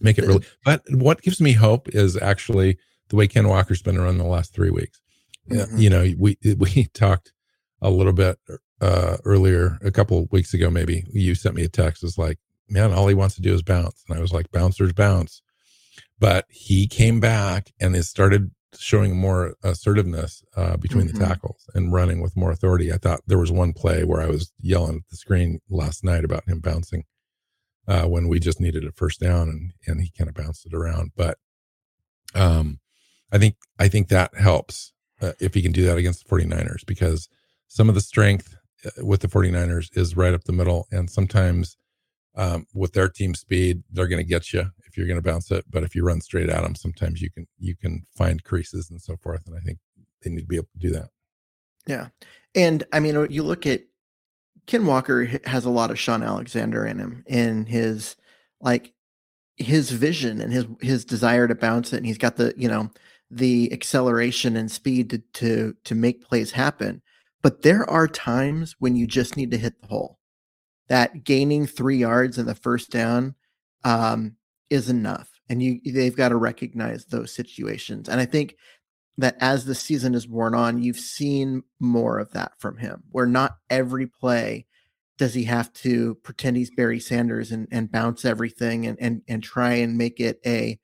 make 0.00 0.18
it 0.18 0.26
really. 0.26 0.44
But 0.64 0.82
what 0.90 1.22
gives 1.22 1.40
me 1.40 1.52
hope 1.52 1.88
is 1.90 2.16
actually 2.16 2.78
the 3.08 3.16
way 3.16 3.26
Ken 3.26 3.48
Walker's 3.48 3.82
been 3.82 3.96
around 3.96 4.18
the 4.18 4.24
last 4.24 4.54
three 4.54 4.70
weeks. 4.70 5.00
Mm-hmm. 5.50 5.78
You 5.78 5.90
know, 5.90 6.12
we 6.18 6.36
we 6.58 6.86
talked 6.94 7.32
a 7.80 7.90
little 7.90 8.12
bit 8.12 8.38
uh, 8.80 9.16
earlier, 9.24 9.78
a 9.82 9.90
couple 9.90 10.28
weeks 10.30 10.54
ago, 10.54 10.70
maybe. 10.70 11.04
You 11.12 11.34
sent 11.34 11.54
me 11.54 11.64
a 11.64 11.68
text. 11.68 12.04
It's 12.04 12.18
like, 12.18 12.38
man, 12.68 12.92
all 12.92 13.08
he 13.08 13.14
wants 13.14 13.34
to 13.36 13.42
do 13.42 13.54
is 13.54 13.62
bounce, 13.62 14.04
and 14.08 14.18
I 14.18 14.20
was 14.20 14.32
like, 14.32 14.50
bouncers 14.50 14.92
bounce. 14.92 15.42
But 16.20 16.46
he 16.48 16.88
came 16.88 17.20
back 17.20 17.72
and 17.80 17.94
it 17.94 18.02
started 18.02 18.50
showing 18.76 19.16
more 19.16 19.54
assertiveness 19.62 20.42
uh, 20.56 20.76
between 20.76 21.06
mm-hmm. 21.06 21.18
the 21.18 21.24
tackles 21.24 21.68
and 21.74 21.92
running 21.92 22.20
with 22.20 22.36
more 22.36 22.50
authority. 22.50 22.92
I 22.92 22.98
thought 22.98 23.22
there 23.26 23.38
was 23.38 23.50
one 23.50 23.72
play 23.72 24.04
where 24.04 24.20
I 24.20 24.26
was 24.26 24.52
yelling 24.60 24.96
at 24.96 25.08
the 25.10 25.16
screen 25.16 25.60
last 25.70 26.04
night 26.04 26.24
about 26.24 26.48
him 26.48 26.60
bouncing 26.60 27.04
uh, 27.86 28.04
when 28.04 28.28
we 28.28 28.38
just 28.38 28.60
needed 28.60 28.84
a 28.84 28.92
first 28.92 29.20
down 29.20 29.48
and 29.48 29.72
and 29.86 30.02
he 30.02 30.12
kind 30.16 30.28
of 30.28 30.34
bounced 30.34 30.66
it 30.66 30.74
around. 30.74 31.12
But 31.16 31.38
um, 32.34 32.80
I 33.32 33.38
think 33.38 33.56
I 33.78 33.88
think 33.88 34.08
that 34.08 34.34
helps 34.34 34.92
uh, 35.20 35.32
if 35.40 35.54
he 35.54 35.62
can 35.62 35.72
do 35.72 35.84
that 35.86 35.98
against 35.98 36.26
the 36.26 36.34
49ers 36.34 36.84
because 36.86 37.28
some 37.68 37.88
of 37.88 37.94
the 37.94 38.00
strength 38.00 38.56
uh, 38.84 39.04
with 39.04 39.20
the 39.20 39.28
49ers 39.28 39.96
is 39.96 40.16
right 40.16 40.34
up 40.34 40.44
the 40.44 40.52
middle 40.52 40.86
and 40.92 41.10
sometimes 41.10 41.76
um, 42.36 42.66
with 42.72 42.92
their 42.92 43.08
team 43.08 43.34
speed 43.34 43.82
they're 43.90 44.06
going 44.06 44.22
to 44.22 44.28
get 44.28 44.52
you 44.52 44.70
you're 44.98 45.06
going 45.06 45.20
to 45.20 45.30
bounce 45.30 45.50
it 45.50 45.64
but 45.70 45.82
if 45.82 45.94
you 45.94 46.04
run 46.04 46.20
straight 46.20 46.48
at 46.48 46.62
them 46.62 46.74
sometimes 46.74 47.20
you 47.22 47.30
can 47.30 47.46
you 47.58 47.76
can 47.76 48.04
find 48.16 48.44
creases 48.44 48.90
and 48.90 49.00
so 49.00 49.16
forth 49.16 49.46
and 49.46 49.56
i 49.56 49.60
think 49.60 49.78
they 50.22 50.30
need 50.30 50.42
to 50.42 50.46
be 50.46 50.56
able 50.56 50.68
to 50.72 50.78
do 50.78 50.90
that. 50.90 51.08
Yeah 51.86 52.08
and 52.54 52.84
i 52.92 53.00
mean 53.00 53.26
you 53.30 53.42
look 53.42 53.66
at 53.66 53.82
ken 54.66 54.84
walker 54.84 55.24
has 55.44 55.64
a 55.64 55.70
lot 55.70 55.90
of 55.90 55.98
Shaun 55.98 56.22
alexander 56.22 56.84
in 56.84 56.98
him 56.98 57.24
in 57.26 57.66
his 57.66 58.16
like 58.60 58.92
his 59.56 59.90
vision 59.90 60.40
and 60.40 60.52
his 60.52 60.66
his 60.80 61.04
desire 61.04 61.48
to 61.48 61.54
bounce 61.54 61.92
it 61.92 61.98
and 61.98 62.06
he's 62.06 62.18
got 62.18 62.36
the 62.36 62.52
you 62.56 62.68
know 62.68 62.90
the 63.30 63.72
acceleration 63.72 64.56
and 64.56 64.70
speed 64.70 65.10
to 65.10 65.18
to 65.32 65.74
to 65.84 65.94
make 65.94 66.22
plays 66.22 66.52
happen 66.52 67.02
but 67.42 67.62
there 67.62 67.88
are 67.88 68.08
times 68.08 68.76
when 68.78 68.96
you 68.96 69.06
just 69.06 69.36
need 69.36 69.50
to 69.52 69.58
hit 69.58 69.80
the 69.80 69.88
hole. 69.88 70.18
That 70.88 71.24
gaining 71.24 71.66
three 71.66 71.98
yards 71.98 72.38
in 72.38 72.46
the 72.46 72.54
first 72.54 72.90
down 72.90 73.34
um, 73.84 74.36
is 74.70 74.88
enough 74.88 75.30
and 75.48 75.62
you 75.62 75.80
they've 75.84 76.16
got 76.16 76.28
to 76.28 76.36
recognize 76.36 77.06
those 77.06 77.32
situations 77.32 78.08
and 78.08 78.20
i 78.20 78.24
think 78.24 78.56
that 79.16 79.36
as 79.40 79.64
the 79.64 79.74
season 79.74 80.14
is 80.14 80.28
worn 80.28 80.54
on 80.54 80.82
you've 80.82 80.98
seen 80.98 81.62
more 81.80 82.18
of 82.18 82.30
that 82.32 82.52
from 82.58 82.76
him 82.76 83.02
where 83.10 83.26
not 83.26 83.56
every 83.70 84.06
play 84.06 84.66
does 85.18 85.34
he 85.34 85.44
have 85.44 85.72
to 85.72 86.14
pretend 86.22 86.56
he's 86.56 86.70
barry 86.70 87.00
sanders 87.00 87.50
and, 87.50 87.66
and 87.70 87.90
bounce 87.90 88.24
everything 88.24 88.86
and, 88.86 88.96
and 89.00 89.22
and 89.28 89.42
try 89.42 89.74
and 89.74 89.98
make 89.98 90.20
it 90.20 90.40
a 90.46 90.78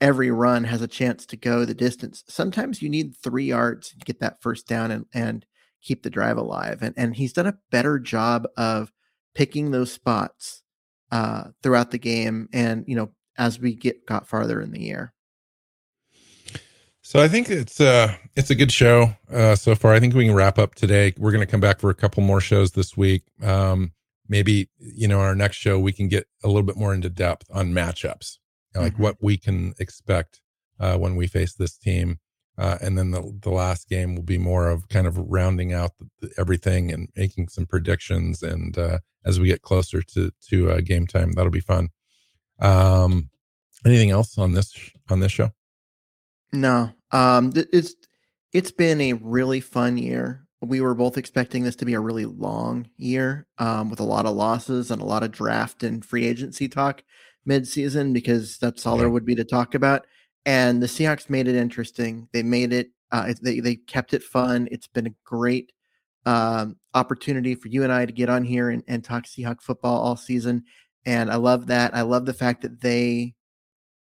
every 0.00 0.30
run 0.30 0.64
has 0.64 0.82
a 0.82 0.88
chance 0.88 1.26
to 1.26 1.36
go 1.36 1.64
the 1.64 1.74
distance. 1.74 2.22
Sometimes 2.28 2.80
you 2.80 2.88
need 2.88 3.16
three 3.16 3.46
yards 3.46 3.90
to 3.90 3.96
get 4.04 4.20
that 4.20 4.40
first 4.40 4.68
down 4.68 4.90
and 4.90 5.06
and 5.12 5.44
keep 5.82 6.02
the 6.02 6.10
drive 6.10 6.36
alive 6.36 6.82
and 6.82 6.94
and 6.96 7.16
he's 7.16 7.32
done 7.32 7.46
a 7.46 7.58
better 7.70 7.98
job 7.98 8.46
of 8.56 8.92
picking 9.34 9.70
those 9.70 9.92
spots 9.92 10.62
uh, 11.10 11.44
throughout 11.62 11.90
the 11.90 11.98
game, 11.98 12.48
and 12.52 12.84
you 12.86 12.96
know 12.96 13.10
as 13.36 13.58
we 13.60 13.74
get 13.74 14.06
got 14.06 14.26
farther 14.26 14.60
in 14.60 14.72
the 14.72 14.80
year. 14.80 15.12
So 17.02 17.20
I 17.20 17.28
think 17.28 17.48
it's 17.48 17.80
uh 17.80 18.14
it's 18.36 18.50
a 18.50 18.54
good 18.54 18.70
show 18.70 19.14
uh, 19.32 19.54
so 19.54 19.74
far. 19.74 19.94
I 19.94 20.00
think 20.00 20.14
we 20.14 20.26
can 20.26 20.34
wrap 20.34 20.58
up 20.58 20.74
today. 20.74 21.14
We're 21.16 21.32
going 21.32 21.46
to 21.46 21.50
come 21.50 21.60
back 21.60 21.80
for 21.80 21.88
a 21.88 21.94
couple 21.94 22.22
more 22.22 22.40
shows 22.40 22.72
this 22.72 22.96
week. 22.96 23.22
Um, 23.42 23.92
maybe 24.28 24.68
you 24.78 25.08
know 25.08 25.20
our 25.20 25.34
next 25.34 25.56
show 25.56 25.78
we 25.78 25.92
can 25.92 26.08
get 26.08 26.26
a 26.44 26.48
little 26.48 26.62
bit 26.62 26.76
more 26.76 26.92
into 26.92 27.08
depth 27.08 27.46
on 27.50 27.72
matchups, 27.72 28.36
like 28.74 28.92
mm-hmm. 28.92 29.02
what 29.02 29.16
we 29.22 29.38
can 29.38 29.74
expect 29.78 30.42
uh, 30.78 30.98
when 30.98 31.16
we 31.16 31.26
face 31.26 31.54
this 31.54 31.78
team. 31.78 32.18
Uh, 32.58 32.76
and 32.80 32.98
then 32.98 33.12
the, 33.12 33.38
the 33.42 33.50
last 33.50 33.88
game 33.88 34.16
will 34.16 34.24
be 34.24 34.38
more 34.38 34.68
of 34.68 34.88
kind 34.88 35.06
of 35.06 35.16
rounding 35.16 35.72
out 35.72 35.92
the, 35.98 36.08
the, 36.20 36.34
everything 36.38 36.92
and 36.92 37.08
making 37.16 37.48
some 37.48 37.64
predictions. 37.64 38.42
And 38.42 38.76
uh, 38.76 38.98
as 39.24 39.38
we 39.38 39.46
get 39.46 39.62
closer 39.62 40.02
to 40.02 40.32
to 40.48 40.70
uh, 40.72 40.80
game 40.80 41.06
time, 41.06 41.32
that'll 41.32 41.52
be 41.52 41.60
fun. 41.60 41.90
Um, 42.60 43.30
anything 43.86 44.10
else 44.10 44.38
on 44.38 44.52
this 44.52 44.74
on 45.08 45.20
this 45.20 45.32
show? 45.32 45.50
No, 46.52 46.90
um, 47.12 47.52
it's 47.54 47.94
it's 48.52 48.72
been 48.72 49.00
a 49.00 49.12
really 49.12 49.60
fun 49.60 49.96
year. 49.96 50.44
We 50.60 50.80
were 50.80 50.94
both 50.94 51.16
expecting 51.16 51.62
this 51.62 51.76
to 51.76 51.84
be 51.84 51.94
a 51.94 52.00
really 52.00 52.24
long 52.24 52.88
year 52.96 53.46
um, 53.58 53.90
with 53.90 54.00
a 54.00 54.04
lot 54.04 54.26
of 54.26 54.34
losses 54.34 54.90
and 54.90 55.00
a 55.00 55.04
lot 55.04 55.22
of 55.22 55.30
draft 55.30 55.84
and 55.84 56.04
free 56.04 56.26
agency 56.26 56.68
talk 56.68 57.04
mid 57.46 57.68
season 57.68 58.12
because 58.12 58.58
that's 58.58 58.84
all 58.84 58.96
yeah. 58.96 59.02
there 59.02 59.10
would 59.10 59.24
be 59.24 59.36
to 59.36 59.44
talk 59.44 59.76
about 59.76 60.06
and 60.46 60.82
the 60.82 60.86
Seahawks 60.86 61.30
made 61.30 61.48
it 61.48 61.56
interesting. 61.56 62.28
They 62.32 62.42
made 62.42 62.72
it. 62.72 62.90
Uh, 63.10 63.32
they 63.42 63.60
they 63.60 63.76
kept 63.76 64.14
it 64.14 64.22
fun. 64.22 64.68
It's 64.70 64.86
been 64.86 65.06
a 65.06 65.14
great 65.24 65.72
um, 66.26 66.76
opportunity 66.94 67.54
for 67.54 67.68
you 67.68 67.84
and 67.84 67.92
I 67.92 68.04
to 68.04 68.12
get 68.12 68.28
on 68.28 68.44
here 68.44 68.70
and, 68.70 68.82
and 68.86 69.02
talk 69.02 69.24
Seahawk 69.24 69.62
football 69.62 70.00
all 70.00 70.16
season. 70.16 70.64
And 71.06 71.30
I 71.30 71.36
love 71.36 71.68
that. 71.68 71.94
I 71.94 72.02
love 72.02 72.26
the 72.26 72.34
fact 72.34 72.62
that 72.62 72.80
they 72.80 73.34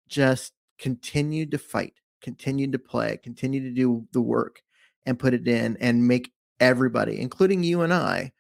just 0.08 0.54
continued 0.78 1.52
to 1.52 1.58
fight, 1.58 1.94
continued 2.22 2.74
to 2.74 2.80
play, 2.80 3.18
continued 3.24 3.64
to 3.64 3.72
do 3.72 4.08
the 4.12 4.22
work 4.22 4.62
and 5.06 5.18
put 5.18 5.34
it 5.34 5.48
in 5.48 5.78
and 5.80 6.08
make 6.08 6.32
everybody, 6.60 7.20
including 7.20 7.64
you 7.64 7.82
and 7.82 7.94
I, 7.94 8.32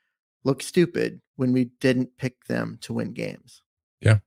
look 0.43 0.61
stupid 0.61 1.21
when 1.37 1.53
we 1.53 1.65
didn't 1.79 2.17
pick 2.17 2.45
them 2.45 2.77
to 2.81 2.93
win 2.93 3.13
games. 3.13 3.63
Yeah. 3.99 4.19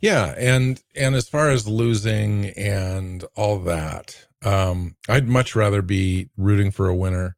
Yeah, 0.00 0.34
and 0.38 0.82
and 0.96 1.14
as 1.14 1.28
far 1.28 1.50
as 1.50 1.68
losing 1.68 2.46
and 2.50 3.24
all 3.36 3.58
that, 3.60 4.26
um, 4.42 4.96
I'd 5.08 5.28
much 5.28 5.54
rather 5.54 5.82
be 5.82 6.30
rooting 6.36 6.70
for 6.70 6.88
a 6.88 6.96
winner 6.96 7.36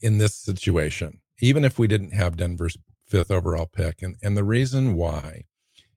in 0.00 0.18
this 0.18 0.34
situation, 0.34 1.20
even 1.40 1.64
if 1.64 1.78
we 1.78 1.88
didn't 1.88 2.12
have 2.12 2.36
Denver's 2.36 2.76
fifth 3.06 3.30
overall 3.30 3.66
pick. 3.66 4.00
And 4.00 4.16
and 4.22 4.36
the 4.36 4.44
reason 4.44 4.94
why 4.94 5.44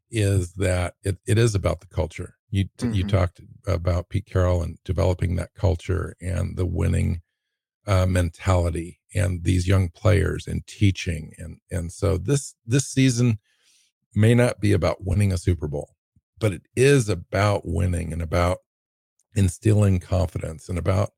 is 0.10 0.54
that 0.54 0.96
it, 1.04 1.18
it 1.28 1.38
is 1.38 1.54
about 1.54 1.82
the 1.82 1.88
culture. 1.88 2.36
You 2.50 2.66
mm-hmm. 2.78 2.94
you 2.94 3.04
talked 3.04 3.42
about 3.68 4.10
Pete 4.10 4.26
Carroll 4.26 4.64
and 4.64 4.80
developing 4.84 5.36
that 5.36 5.54
culture 5.54 6.16
and 6.20 6.58
the 6.58 6.66
winning 6.66 7.22
uh, 7.86 8.08
mentality 8.08 9.02
and 9.14 9.44
these 9.44 9.68
young 9.68 9.90
players 9.90 10.48
and 10.48 10.66
teaching 10.68 11.34
and 11.38 11.60
and 11.72 11.92
so 11.92 12.18
this 12.18 12.56
this 12.66 12.88
season 12.88 13.40
may 14.16 14.34
not 14.34 14.60
be 14.60 14.74
about 14.74 15.06
winning 15.06 15.32
a 15.32 15.38
Super 15.38 15.68
Bowl 15.68 15.97
but 16.40 16.54
it 16.54 16.64
is 16.76 17.10
about 17.10 17.62
winning 17.66 18.14
and 18.14 18.22
about 18.22 18.60
instilling 19.36 20.00
confidence 20.00 20.70
and 20.70 20.78
about 20.78 21.12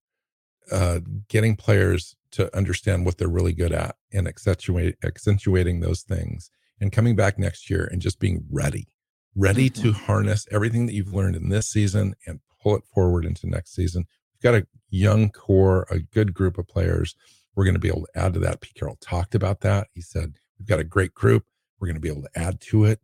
uh, 0.71 0.99
getting 1.27 1.55
players 1.55 2.15
to 2.31 2.55
understand 2.55 3.05
what 3.05 3.17
they're 3.17 3.27
really 3.27 3.53
good 3.53 3.71
at 3.71 3.95
and 4.13 4.27
accentuate, 4.27 4.95
accentuating 5.03 5.79
those 5.79 6.01
things 6.01 6.51
and 6.79 6.91
coming 6.91 7.15
back 7.15 7.39
next 7.39 7.69
year 7.69 7.87
and 7.91 8.01
just 8.01 8.19
being 8.19 8.45
ready, 8.51 8.87
ready 9.35 9.69
mm-hmm. 9.69 9.81
to 9.83 9.93
harness 9.93 10.47
everything 10.51 10.85
that 10.85 10.93
you've 10.93 11.13
learned 11.13 11.35
in 11.35 11.49
this 11.49 11.67
season 11.67 12.13
and 12.27 12.39
pull 12.61 12.75
it 12.75 12.83
forward 12.93 13.25
into 13.25 13.47
next 13.47 13.73
season. 13.73 14.05
We've 14.33 14.51
got 14.51 14.61
a 14.61 14.67
young 14.89 15.29
core, 15.29 15.87
a 15.89 15.99
good 15.99 16.33
group 16.33 16.57
of 16.57 16.67
players. 16.67 17.15
We're 17.55 17.65
going 17.65 17.75
to 17.75 17.79
be 17.79 17.89
able 17.89 18.05
to 18.05 18.19
add 18.19 18.33
to 18.35 18.39
that. 18.41 18.61
Pete 18.61 18.75
Carroll 18.75 18.97
talked 19.01 19.35
about 19.35 19.61
that. 19.61 19.87
He 19.93 20.01
said, 20.01 20.35
We've 20.57 20.67
got 20.67 20.79
a 20.79 20.85
great 20.85 21.13
group. 21.13 21.45
We're 21.79 21.87
going 21.87 21.95
to 21.95 22.01
be 22.01 22.09
able 22.09 22.23
to 22.23 22.29
add 22.35 22.59
to 22.61 22.85
it. 22.85 22.99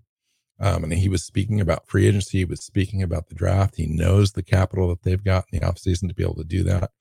Um, 0.60 0.86
and 0.86 0.94
he 0.94 1.10
was 1.10 1.24
speaking 1.24 1.60
about 1.60 1.88
free 1.88 2.08
agency. 2.08 2.40
He 2.40 2.46
was 2.46 2.62
speaking 2.62 3.04
about 3.04 3.28
the 3.28 3.36
draft. 3.36 3.76
He 3.76 3.88
knows 3.88 4.32
the 4.32 4.44
capital 4.44 4.88
that 4.90 5.04
they've 5.04 5.24
got 5.24 5.46
in 5.52 5.60
the 5.60 5.66
offseason 5.66 6.08
to 6.08 6.14
be 6.14 6.24
able 6.24 6.36
to 6.36 6.46
do 6.46 6.64
that. 6.64 6.92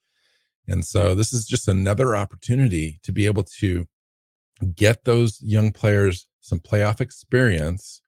And 0.66 0.84
so 0.84 1.14
this 1.14 1.32
is 1.32 1.46
just 1.46 1.68
another 1.68 2.16
opportunity 2.16 2.98
to 3.02 3.12
be 3.12 3.26
able 3.26 3.44
to 3.60 3.86
get 4.74 5.04
those 5.04 5.40
young 5.42 5.72
players 5.72 6.26
some 6.40 6.60
playoff 6.60 7.00
experience 7.00 8.00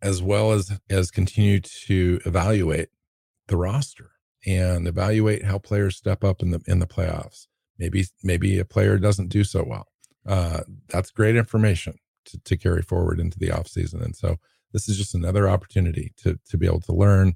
as 0.00 0.22
well 0.22 0.52
as 0.52 0.78
as 0.90 1.10
continue 1.10 1.60
to 1.60 2.20
evaluate 2.24 2.88
the 3.46 3.56
roster 3.56 4.10
and 4.46 4.88
evaluate 4.88 5.44
how 5.44 5.58
players 5.58 5.96
step 5.96 6.24
up 6.24 6.42
in 6.42 6.50
the 6.50 6.60
in 6.66 6.78
the 6.78 6.86
playoffs. 6.86 7.46
Maybe 7.78 8.06
maybe 8.22 8.58
a 8.58 8.64
player 8.64 8.98
doesn't 8.98 9.28
do 9.28 9.44
so 9.44 9.64
well. 9.64 9.86
Uh, 10.26 10.62
that's 10.88 11.10
great 11.10 11.36
information 11.36 11.98
to, 12.26 12.38
to 12.38 12.56
carry 12.56 12.82
forward 12.82 13.20
into 13.20 13.38
the 13.38 13.50
off 13.50 13.68
season. 13.68 14.02
And 14.02 14.14
so 14.16 14.36
this 14.72 14.88
is 14.88 14.96
just 14.96 15.14
another 15.14 15.48
opportunity 15.48 16.12
to 16.18 16.38
to 16.48 16.56
be 16.56 16.66
able 16.66 16.80
to 16.80 16.92
learn, 16.92 17.34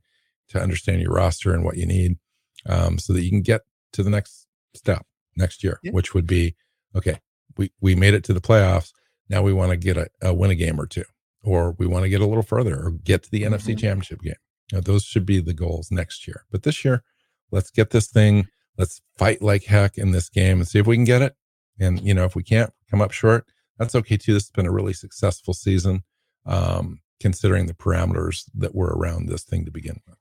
to 0.48 0.60
understand 0.60 1.02
your 1.02 1.12
roster 1.12 1.52
and 1.52 1.64
what 1.64 1.76
you 1.76 1.86
need, 1.86 2.18
um, 2.66 2.98
so 2.98 3.12
that 3.12 3.22
you 3.22 3.30
can 3.30 3.42
get 3.42 3.62
to 3.92 4.02
the 4.02 4.10
next 4.10 4.46
step 4.74 5.06
next 5.36 5.62
year, 5.62 5.78
yeah. 5.82 5.92
which 5.92 6.14
would 6.14 6.26
be 6.26 6.56
okay. 6.94 7.20
We 7.56 7.72
we 7.80 7.94
made 7.94 8.14
it 8.14 8.24
to 8.24 8.32
the 8.32 8.40
playoffs. 8.40 8.92
Now 9.28 9.42
we 9.42 9.52
want 9.52 9.70
to 9.70 9.76
get 9.76 9.96
a, 9.96 10.08
a, 10.22 10.32
win 10.32 10.50
a 10.50 10.54
game 10.54 10.80
or 10.80 10.86
two, 10.86 11.04
or 11.42 11.72
we 11.72 11.86
want 11.86 12.04
to 12.04 12.08
get 12.08 12.20
a 12.20 12.26
little 12.26 12.42
further, 12.42 12.76
or 12.76 12.90
get 12.90 13.22
to 13.24 13.30
the 13.30 13.42
mm-hmm. 13.42 13.54
NFC 13.54 13.78
Championship 13.78 14.22
game. 14.22 14.34
Know, 14.72 14.80
those 14.80 15.04
should 15.04 15.26
be 15.26 15.40
the 15.40 15.54
goals 15.54 15.90
next 15.90 16.26
year. 16.26 16.44
But 16.50 16.62
this 16.64 16.84
year, 16.84 17.04
let's 17.50 17.70
get 17.70 17.90
this 17.90 18.08
thing. 18.08 18.48
Let's 18.76 19.00
fight 19.16 19.42
like 19.42 19.64
heck 19.64 19.96
in 19.96 20.10
this 20.10 20.28
game 20.28 20.58
and 20.58 20.68
see 20.68 20.78
if 20.78 20.86
we 20.86 20.96
can 20.96 21.04
get 21.04 21.22
it. 21.22 21.34
And 21.78 22.00
you 22.00 22.14
know, 22.14 22.24
if 22.24 22.34
we 22.34 22.42
can't 22.42 22.72
come 22.90 23.00
up 23.00 23.12
short, 23.12 23.46
that's 23.78 23.94
okay 23.94 24.16
too. 24.16 24.32
This 24.34 24.44
has 24.44 24.50
been 24.50 24.66
a 24.66 24.72
really 24.72 24.92
successful 24.92 25.54
season. 25.54 26.02
Um, 26.44 27.00
considering 27.20 27.66
the 27.66 27.74
parameters 27.74 28.44
that 28.54 28.74
were 28.74 28.94
around 28.96 29.26
this 29.26 29.42
thing 29.42 29.64
to 29.64 29.70
begin 29.70 30.00
with. 30.06 30.18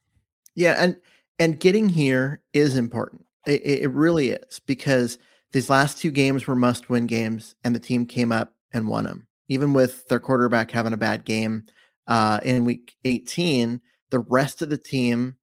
Yeah, 0.56 0.76
and 0.78 0.98
and 1.40 1.60
getting 1.60 1.90
here 1.90 2.42
is 2.54 2.78
important. 2.78 3.26
It, 3.46 3.62
it 3.66 3.92
really 3.92 4.30
is 4.30 4.60
because 4.66 5.18
these 5.52 5.70
last 5.70 5.98
two 5.98 6.12
games 6.12 6.48
were 6.48 6.56
must-win 6.56 7.08
games, 7.08 7.56
and 7.64 7.76
the 7.76 7.80
team 7.80 8.06
came 8.06 8.32
up 8.32 8.54
and 8.74 8.88
won 8.88 9.04
them. 9.04 9.28
Even 9.48 9.74
with 9.74 10.08
their 10.08 10.20
quarterback 10.20 10.72
having 10.72 10.94
a 10.94 10.98
bad 10.98 11.26
game 11.26 11.66
uh, 12.08 12.40
in 12.44 12.66
week 12.66 12.96
18, 13.04 13.82
the 14.10 14.20
rest 14.20 14.62
of 14.62 14.70
the 14.70 14.78
team 14.78 15.36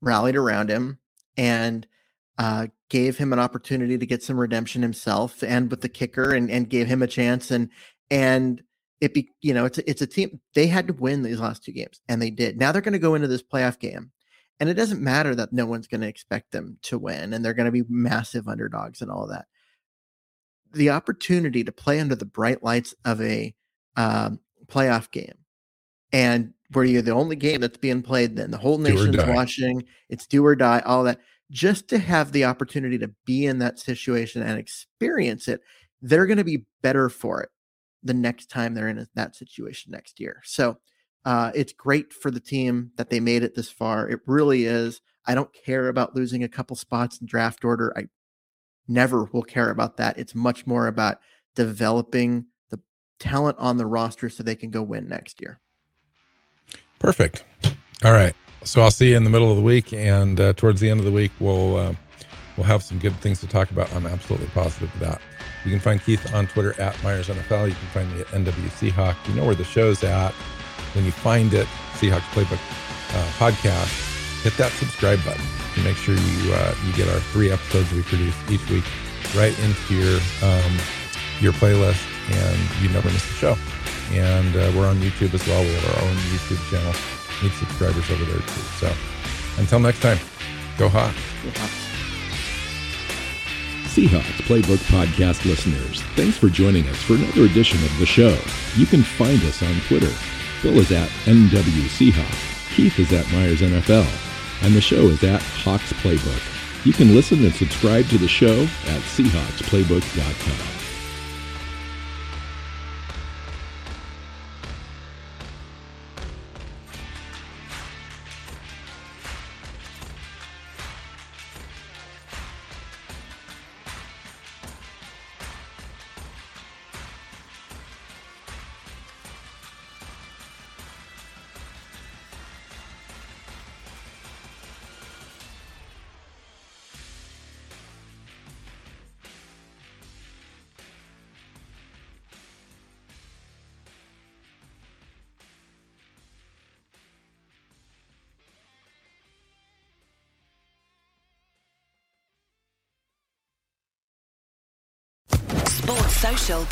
rallied 0.00 0.36
around 0.36 0.68
him 0.68 0.98
and 1.36 1.86
uh, 2.38 2.66
gave 2.88 3.18
him 3.18 3.32
an 3.32 3.38
opportunity 3.38 3.98
to 3.98 4.06
get 4.06 4.22
some 4.22 4.38
redemption 4.38 4.82
himself, 4.82 5.42
and 5.42 5.70
with 5.70 5.80
the 5.80 5.88
kicker, 5.88 6.34
and 6.34 6.50
and 6.50 6.70
gave 6.70 6.86
him 6.86 7.02
a 7.02 7.06
chance, 7.06 7.50
and 7.50 7.70
and 8.10 8.62
it 9.00 9.12
be 9.14 9.30
you 9.42 9.52
know 9.52 9.64
it's 9.64 9.78
a, 9.78 9.90
it's 9.90 10.02
a 10.02 10.06
team 10.06 10.40
they 10.54 10.66
had 10.66 10.86
to 10.88 10.94
win 10.94 11.22
these 11.22 11.40
last 11.40 11.64
two 11.64 11.72
games, 11.72 12.00
and 12.08 12.20
they 12.20 12.30
did. 12.30 12.58
Now 12.58 12.72
they're 12.72 12.82
going 12.82 12.92
to 12.92 12.98
go 12.98 13.14
into 13.14 13.28
this 13.28 13.42
playoff 13.42 13.78
game, 13.78 14.12
and 14.60 14.68
it 14.68 14.74
doesn't 14.74 15.00
matter 15.00 15.34
that 15.34 15.52
no 15.52 15.66
one's 15.66 15.88
going 15.88 16.00
to 16.02 16.08
expect 16.08 16.52
them 16.52 16.78
to 16.82 16.98
win, 16.98 17.32
and 17.32 17.44
they're 17.44 17.54
going 17.54 17.66
to 17.66 17.72
be 17.72 17.84
massive 17.88 18.48
underdogs 18.48 19.02
and 19.02 19.10
all 19.10 19.24
of 19.24 19.30
that. 19.30 19.46
The 20.72 20.90
opportunity 20.90 21.64
to 21.64 21.72
play 21.72 22.00
under 22.00 22.14
the 22.14 22.24
bright 22.24 22.62
lights 22.62 22.94
of 23.04 23.20
a 23.20 23.54
um, 23.96 24.40
playoff 24.66 25.10
game, 25.10 25.38
and 26.12 26.52
where 26.72 26.84
you're 26.84 27.02
the 27.02 27.12
only 27.12 27.36
game 27.36 27.60
that's 27.60 27.78
being 27.78 28.02
played, 28.02 28.36
then 28.36 28.50
the 28.50 28.58
whole 28.58 28.78
nation's 28.78 29.24
watching. 29.26 29.84
It's 30.08 30.26
do 30.26 30.44
or 30.44 30.56
die, 30.56 30.82
all 30.84 31.04
that 31.04 31.20
just 31.50 31.88
to 31.88 31.98
have 31.98 32.32
the 32.32 32.44
opportunity 32.44 32.98
to 32.98 33.10
be 33.24 33.46
in 33.46 33.58
that 33.58 33.78
situation 33.78 34.42
and 34.42 34.58
experience 34.58 35.48
it, 35.48 35.60
they're 36.02 36.26
going 36.26 36.38
to 36.38 36.44
be 36.44 36.66
better 36.82 37.08
for 37.08 37.42
it 37.42 37.50
the 38.02 38.14
next 38.14 38.50
time 38.50 38.74
they're 38.74 38.88
in 38.88 39.06
that 39.14 39.34
situation 39.34 39.92
next 39.92 40.20
year. 40.20 40.42
So 40.44 40.78
uh, 41.24 41.50
it's 41.54 41.72
great 41.72 42.12
for 42.12 42.30
the 42.30 42.40
team 42.40 42.92
that 42.96 43.10
they 43.10 43.20
made 43.20 43.42
it 43.42 43.54
this 43.54 43.70
far. 43.70 44.08
It 44.08 44.20
really 44.26 44.64
is. 44.64 45.00
I 45.26 45.34
don't 45.34 45.52
care 45.52 45.88
about 45.88 46.14
losing 46.14 46.44
a 46.44 46.48
couple 46.48 46.76
spots 46.76 47.18
in 47.20 47.26
draft 47.26 47.64
order. 47.64 47.92
I 47.96 48.04
never 48.86 49.24
will 49.24 49.42
care 49.42 49.70
about 49.70 49.96
that. 49.96 50.18
It's 50.18 50.34
much 50.34 50.66
more 50.66 50.86
about 50.86 51.18
developing 51.56 52.46
the 52.70 52.80
talent 53.18 53.58
on 53.58 53.76
the 53.76 53.86
roster 53.86 54.28
so 54.28 54.42
they 54.42 54.54
can 54.54 54.70
go 54.70 54.82
win 54.82 55.08
next 55.08 55.40
year. 55.40 55.58
Perfect. 57.00 57.44
All 58.04 58.12
right. 58.12 58.36
So 58.64 58.82
I'll 58.82 58.90
see 58.90 59.10
you 59.10 59.16
in 59.16 59.24
the 59.24 59.30
middle 59.30 59.50
of 59.50 59.56
the 59.56 59.62
week, 59.62 59.92
and 59.92 60.40
uh, 60.40 60.52
towards 60.54 60.80
the 60.80 60.90
end 60.90 60.98
of 60.98 61.06
the 61.06 61.12
week, 61.12 61.30
we'll 61.38 61.76
uh, 61.76 61.94
we'll 62.56 62.66
have 62.66 62.82
some 62.82 62.98
good 62.98 63.14
things 63.20 63.40
to 63.40 63.46
talk 63.46 63.70
about. 63.70 63.92
I'm 63.94 64.06
absolutely 64.06 64.48
positive 64.48 64.92
of 64.94 65.00
that. 65.00 65.20
You 65.64 65.70
can 65.70 65.80
find 65.80 66.02
Keith 66.02 66.32
on 66.34 66.46
Twitter 66.46 66.80
at 66.80 67.00
Myers 67.02 67.28
NFL. 67.28 67.68
You 67.68 67.74
can 67.74 67.88
find 67.92 68.14
me 68.14 68.20
at 68.20 68.26
NW 68.28 68.68
Seahawk. 68.70 69.16
You 69.28 69.34
know 69.34 69.44
where 69.44 69.54
the 69.54 69.64
show's 69.64 70.02
at. 70.04 70.32
When 70.94 71.04
you 71.04 71.12
find 71.12 71.52
it, 71.54 71.66
Seahawks 71.94 72.20
Playbook 72.32 72.58
uh, 73.14 73.26
podcast, 73.38 74.42
hit 74.42 74.56
that 74.56 74.72
subscribe 74.72 75.22
button 75.24 75.44
to 75.74 75.80
make 75.82 75.96
sure 75.96 76.14
you 76.14 76.52
uh, 76.52 76.74
you 76.84 76.92
get 76.94 77.08
our 77.08 77.20
three 77.20 77.50
episodes 77.50 77.92
we 77.92 78.02
produce 78.02 78.34
each 78.50 78.68
week 78.70 78.84
right 79.34 79.56
into 79.60 79.94
your 79.94 80.20
um, 80.42 80.78
your 81.40 81.52
playlist, 81.52 82.02
and 82.30 82.82
you 82.82 82.88
never 82.88 83.08
miss 83.10 83.24
a 83.30 83.34
show. 83.34 83.56
And 84.12 84.56
uh, 84.56 84.72
we're 84.74 84.88
on 84.88 84.96
YouTube 84.96 85.34
as 85.34 85.46
well. 85.46 85.62
We 85.62 85.72
have 85.72 85.96
our 85.96 86.08
own 86.08 86.16
YouTube 86.16 86.70
channel 86.70 87.15
need 87.42 87.52
subscribers 87.52 88.10
over 88.10 88.24
there 88.24 88.40
too. 88.40 88.62
So 88.80 88.92
until 89.58 89.80
next 89.80 90.00
time, 90.00 90.18
go 90.78 90.88
Hawks. 90.88 91.16
Seahawks 93.96 94.42
Playbook 94.42 94.76
Podcast 94.90 95.46
listeners, 95.46 96.02
thanks 96.16 96.36
for 96.36 96.50
joining 96.50 96.86
us 96.88 97.02
for 97.02 97.14
another 97.14 97.44
edition 97.44 97.82
of 97.82 97.98
the 97.98 98.04
show. 98.04 98.36
You 98.76 98.84
can 98.84 99.02
find 99.02 99.42
us 99.44 99.62
on 99.62 99.74
Twitter. 99.88 100.12
Bill 100.62 100.78
is 100.78 100.92
at 100.92 101.08
NW 101.24 101.88
Seahawk. 101.88 102.74
Keith 102.74 102.98
is 102.98 103.12
at 103.12 103.30
Myers 103.32 103.62
NFL. 103.62 104.06
And 104.62 104.74
the 104.74 104.80
show 104.80 105.08
is 105.08 105.24
at 105.24 105.40
Hawks 105.40 105.92
Playbook. 105.94 106.84
You 106.84 106.92
can 106.92 107.14
listen 107.14 107.42
and 107.44 107.54
subscribe 107.54 108.06
to 108.08 108.18
the 108.18 108.28
show 108.28 108.62
at 108.62 109.00
SeahawksPlaybook.com. 109.00 110.75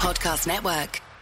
Podcast 0.04 0.46
Network. 0.46 1.13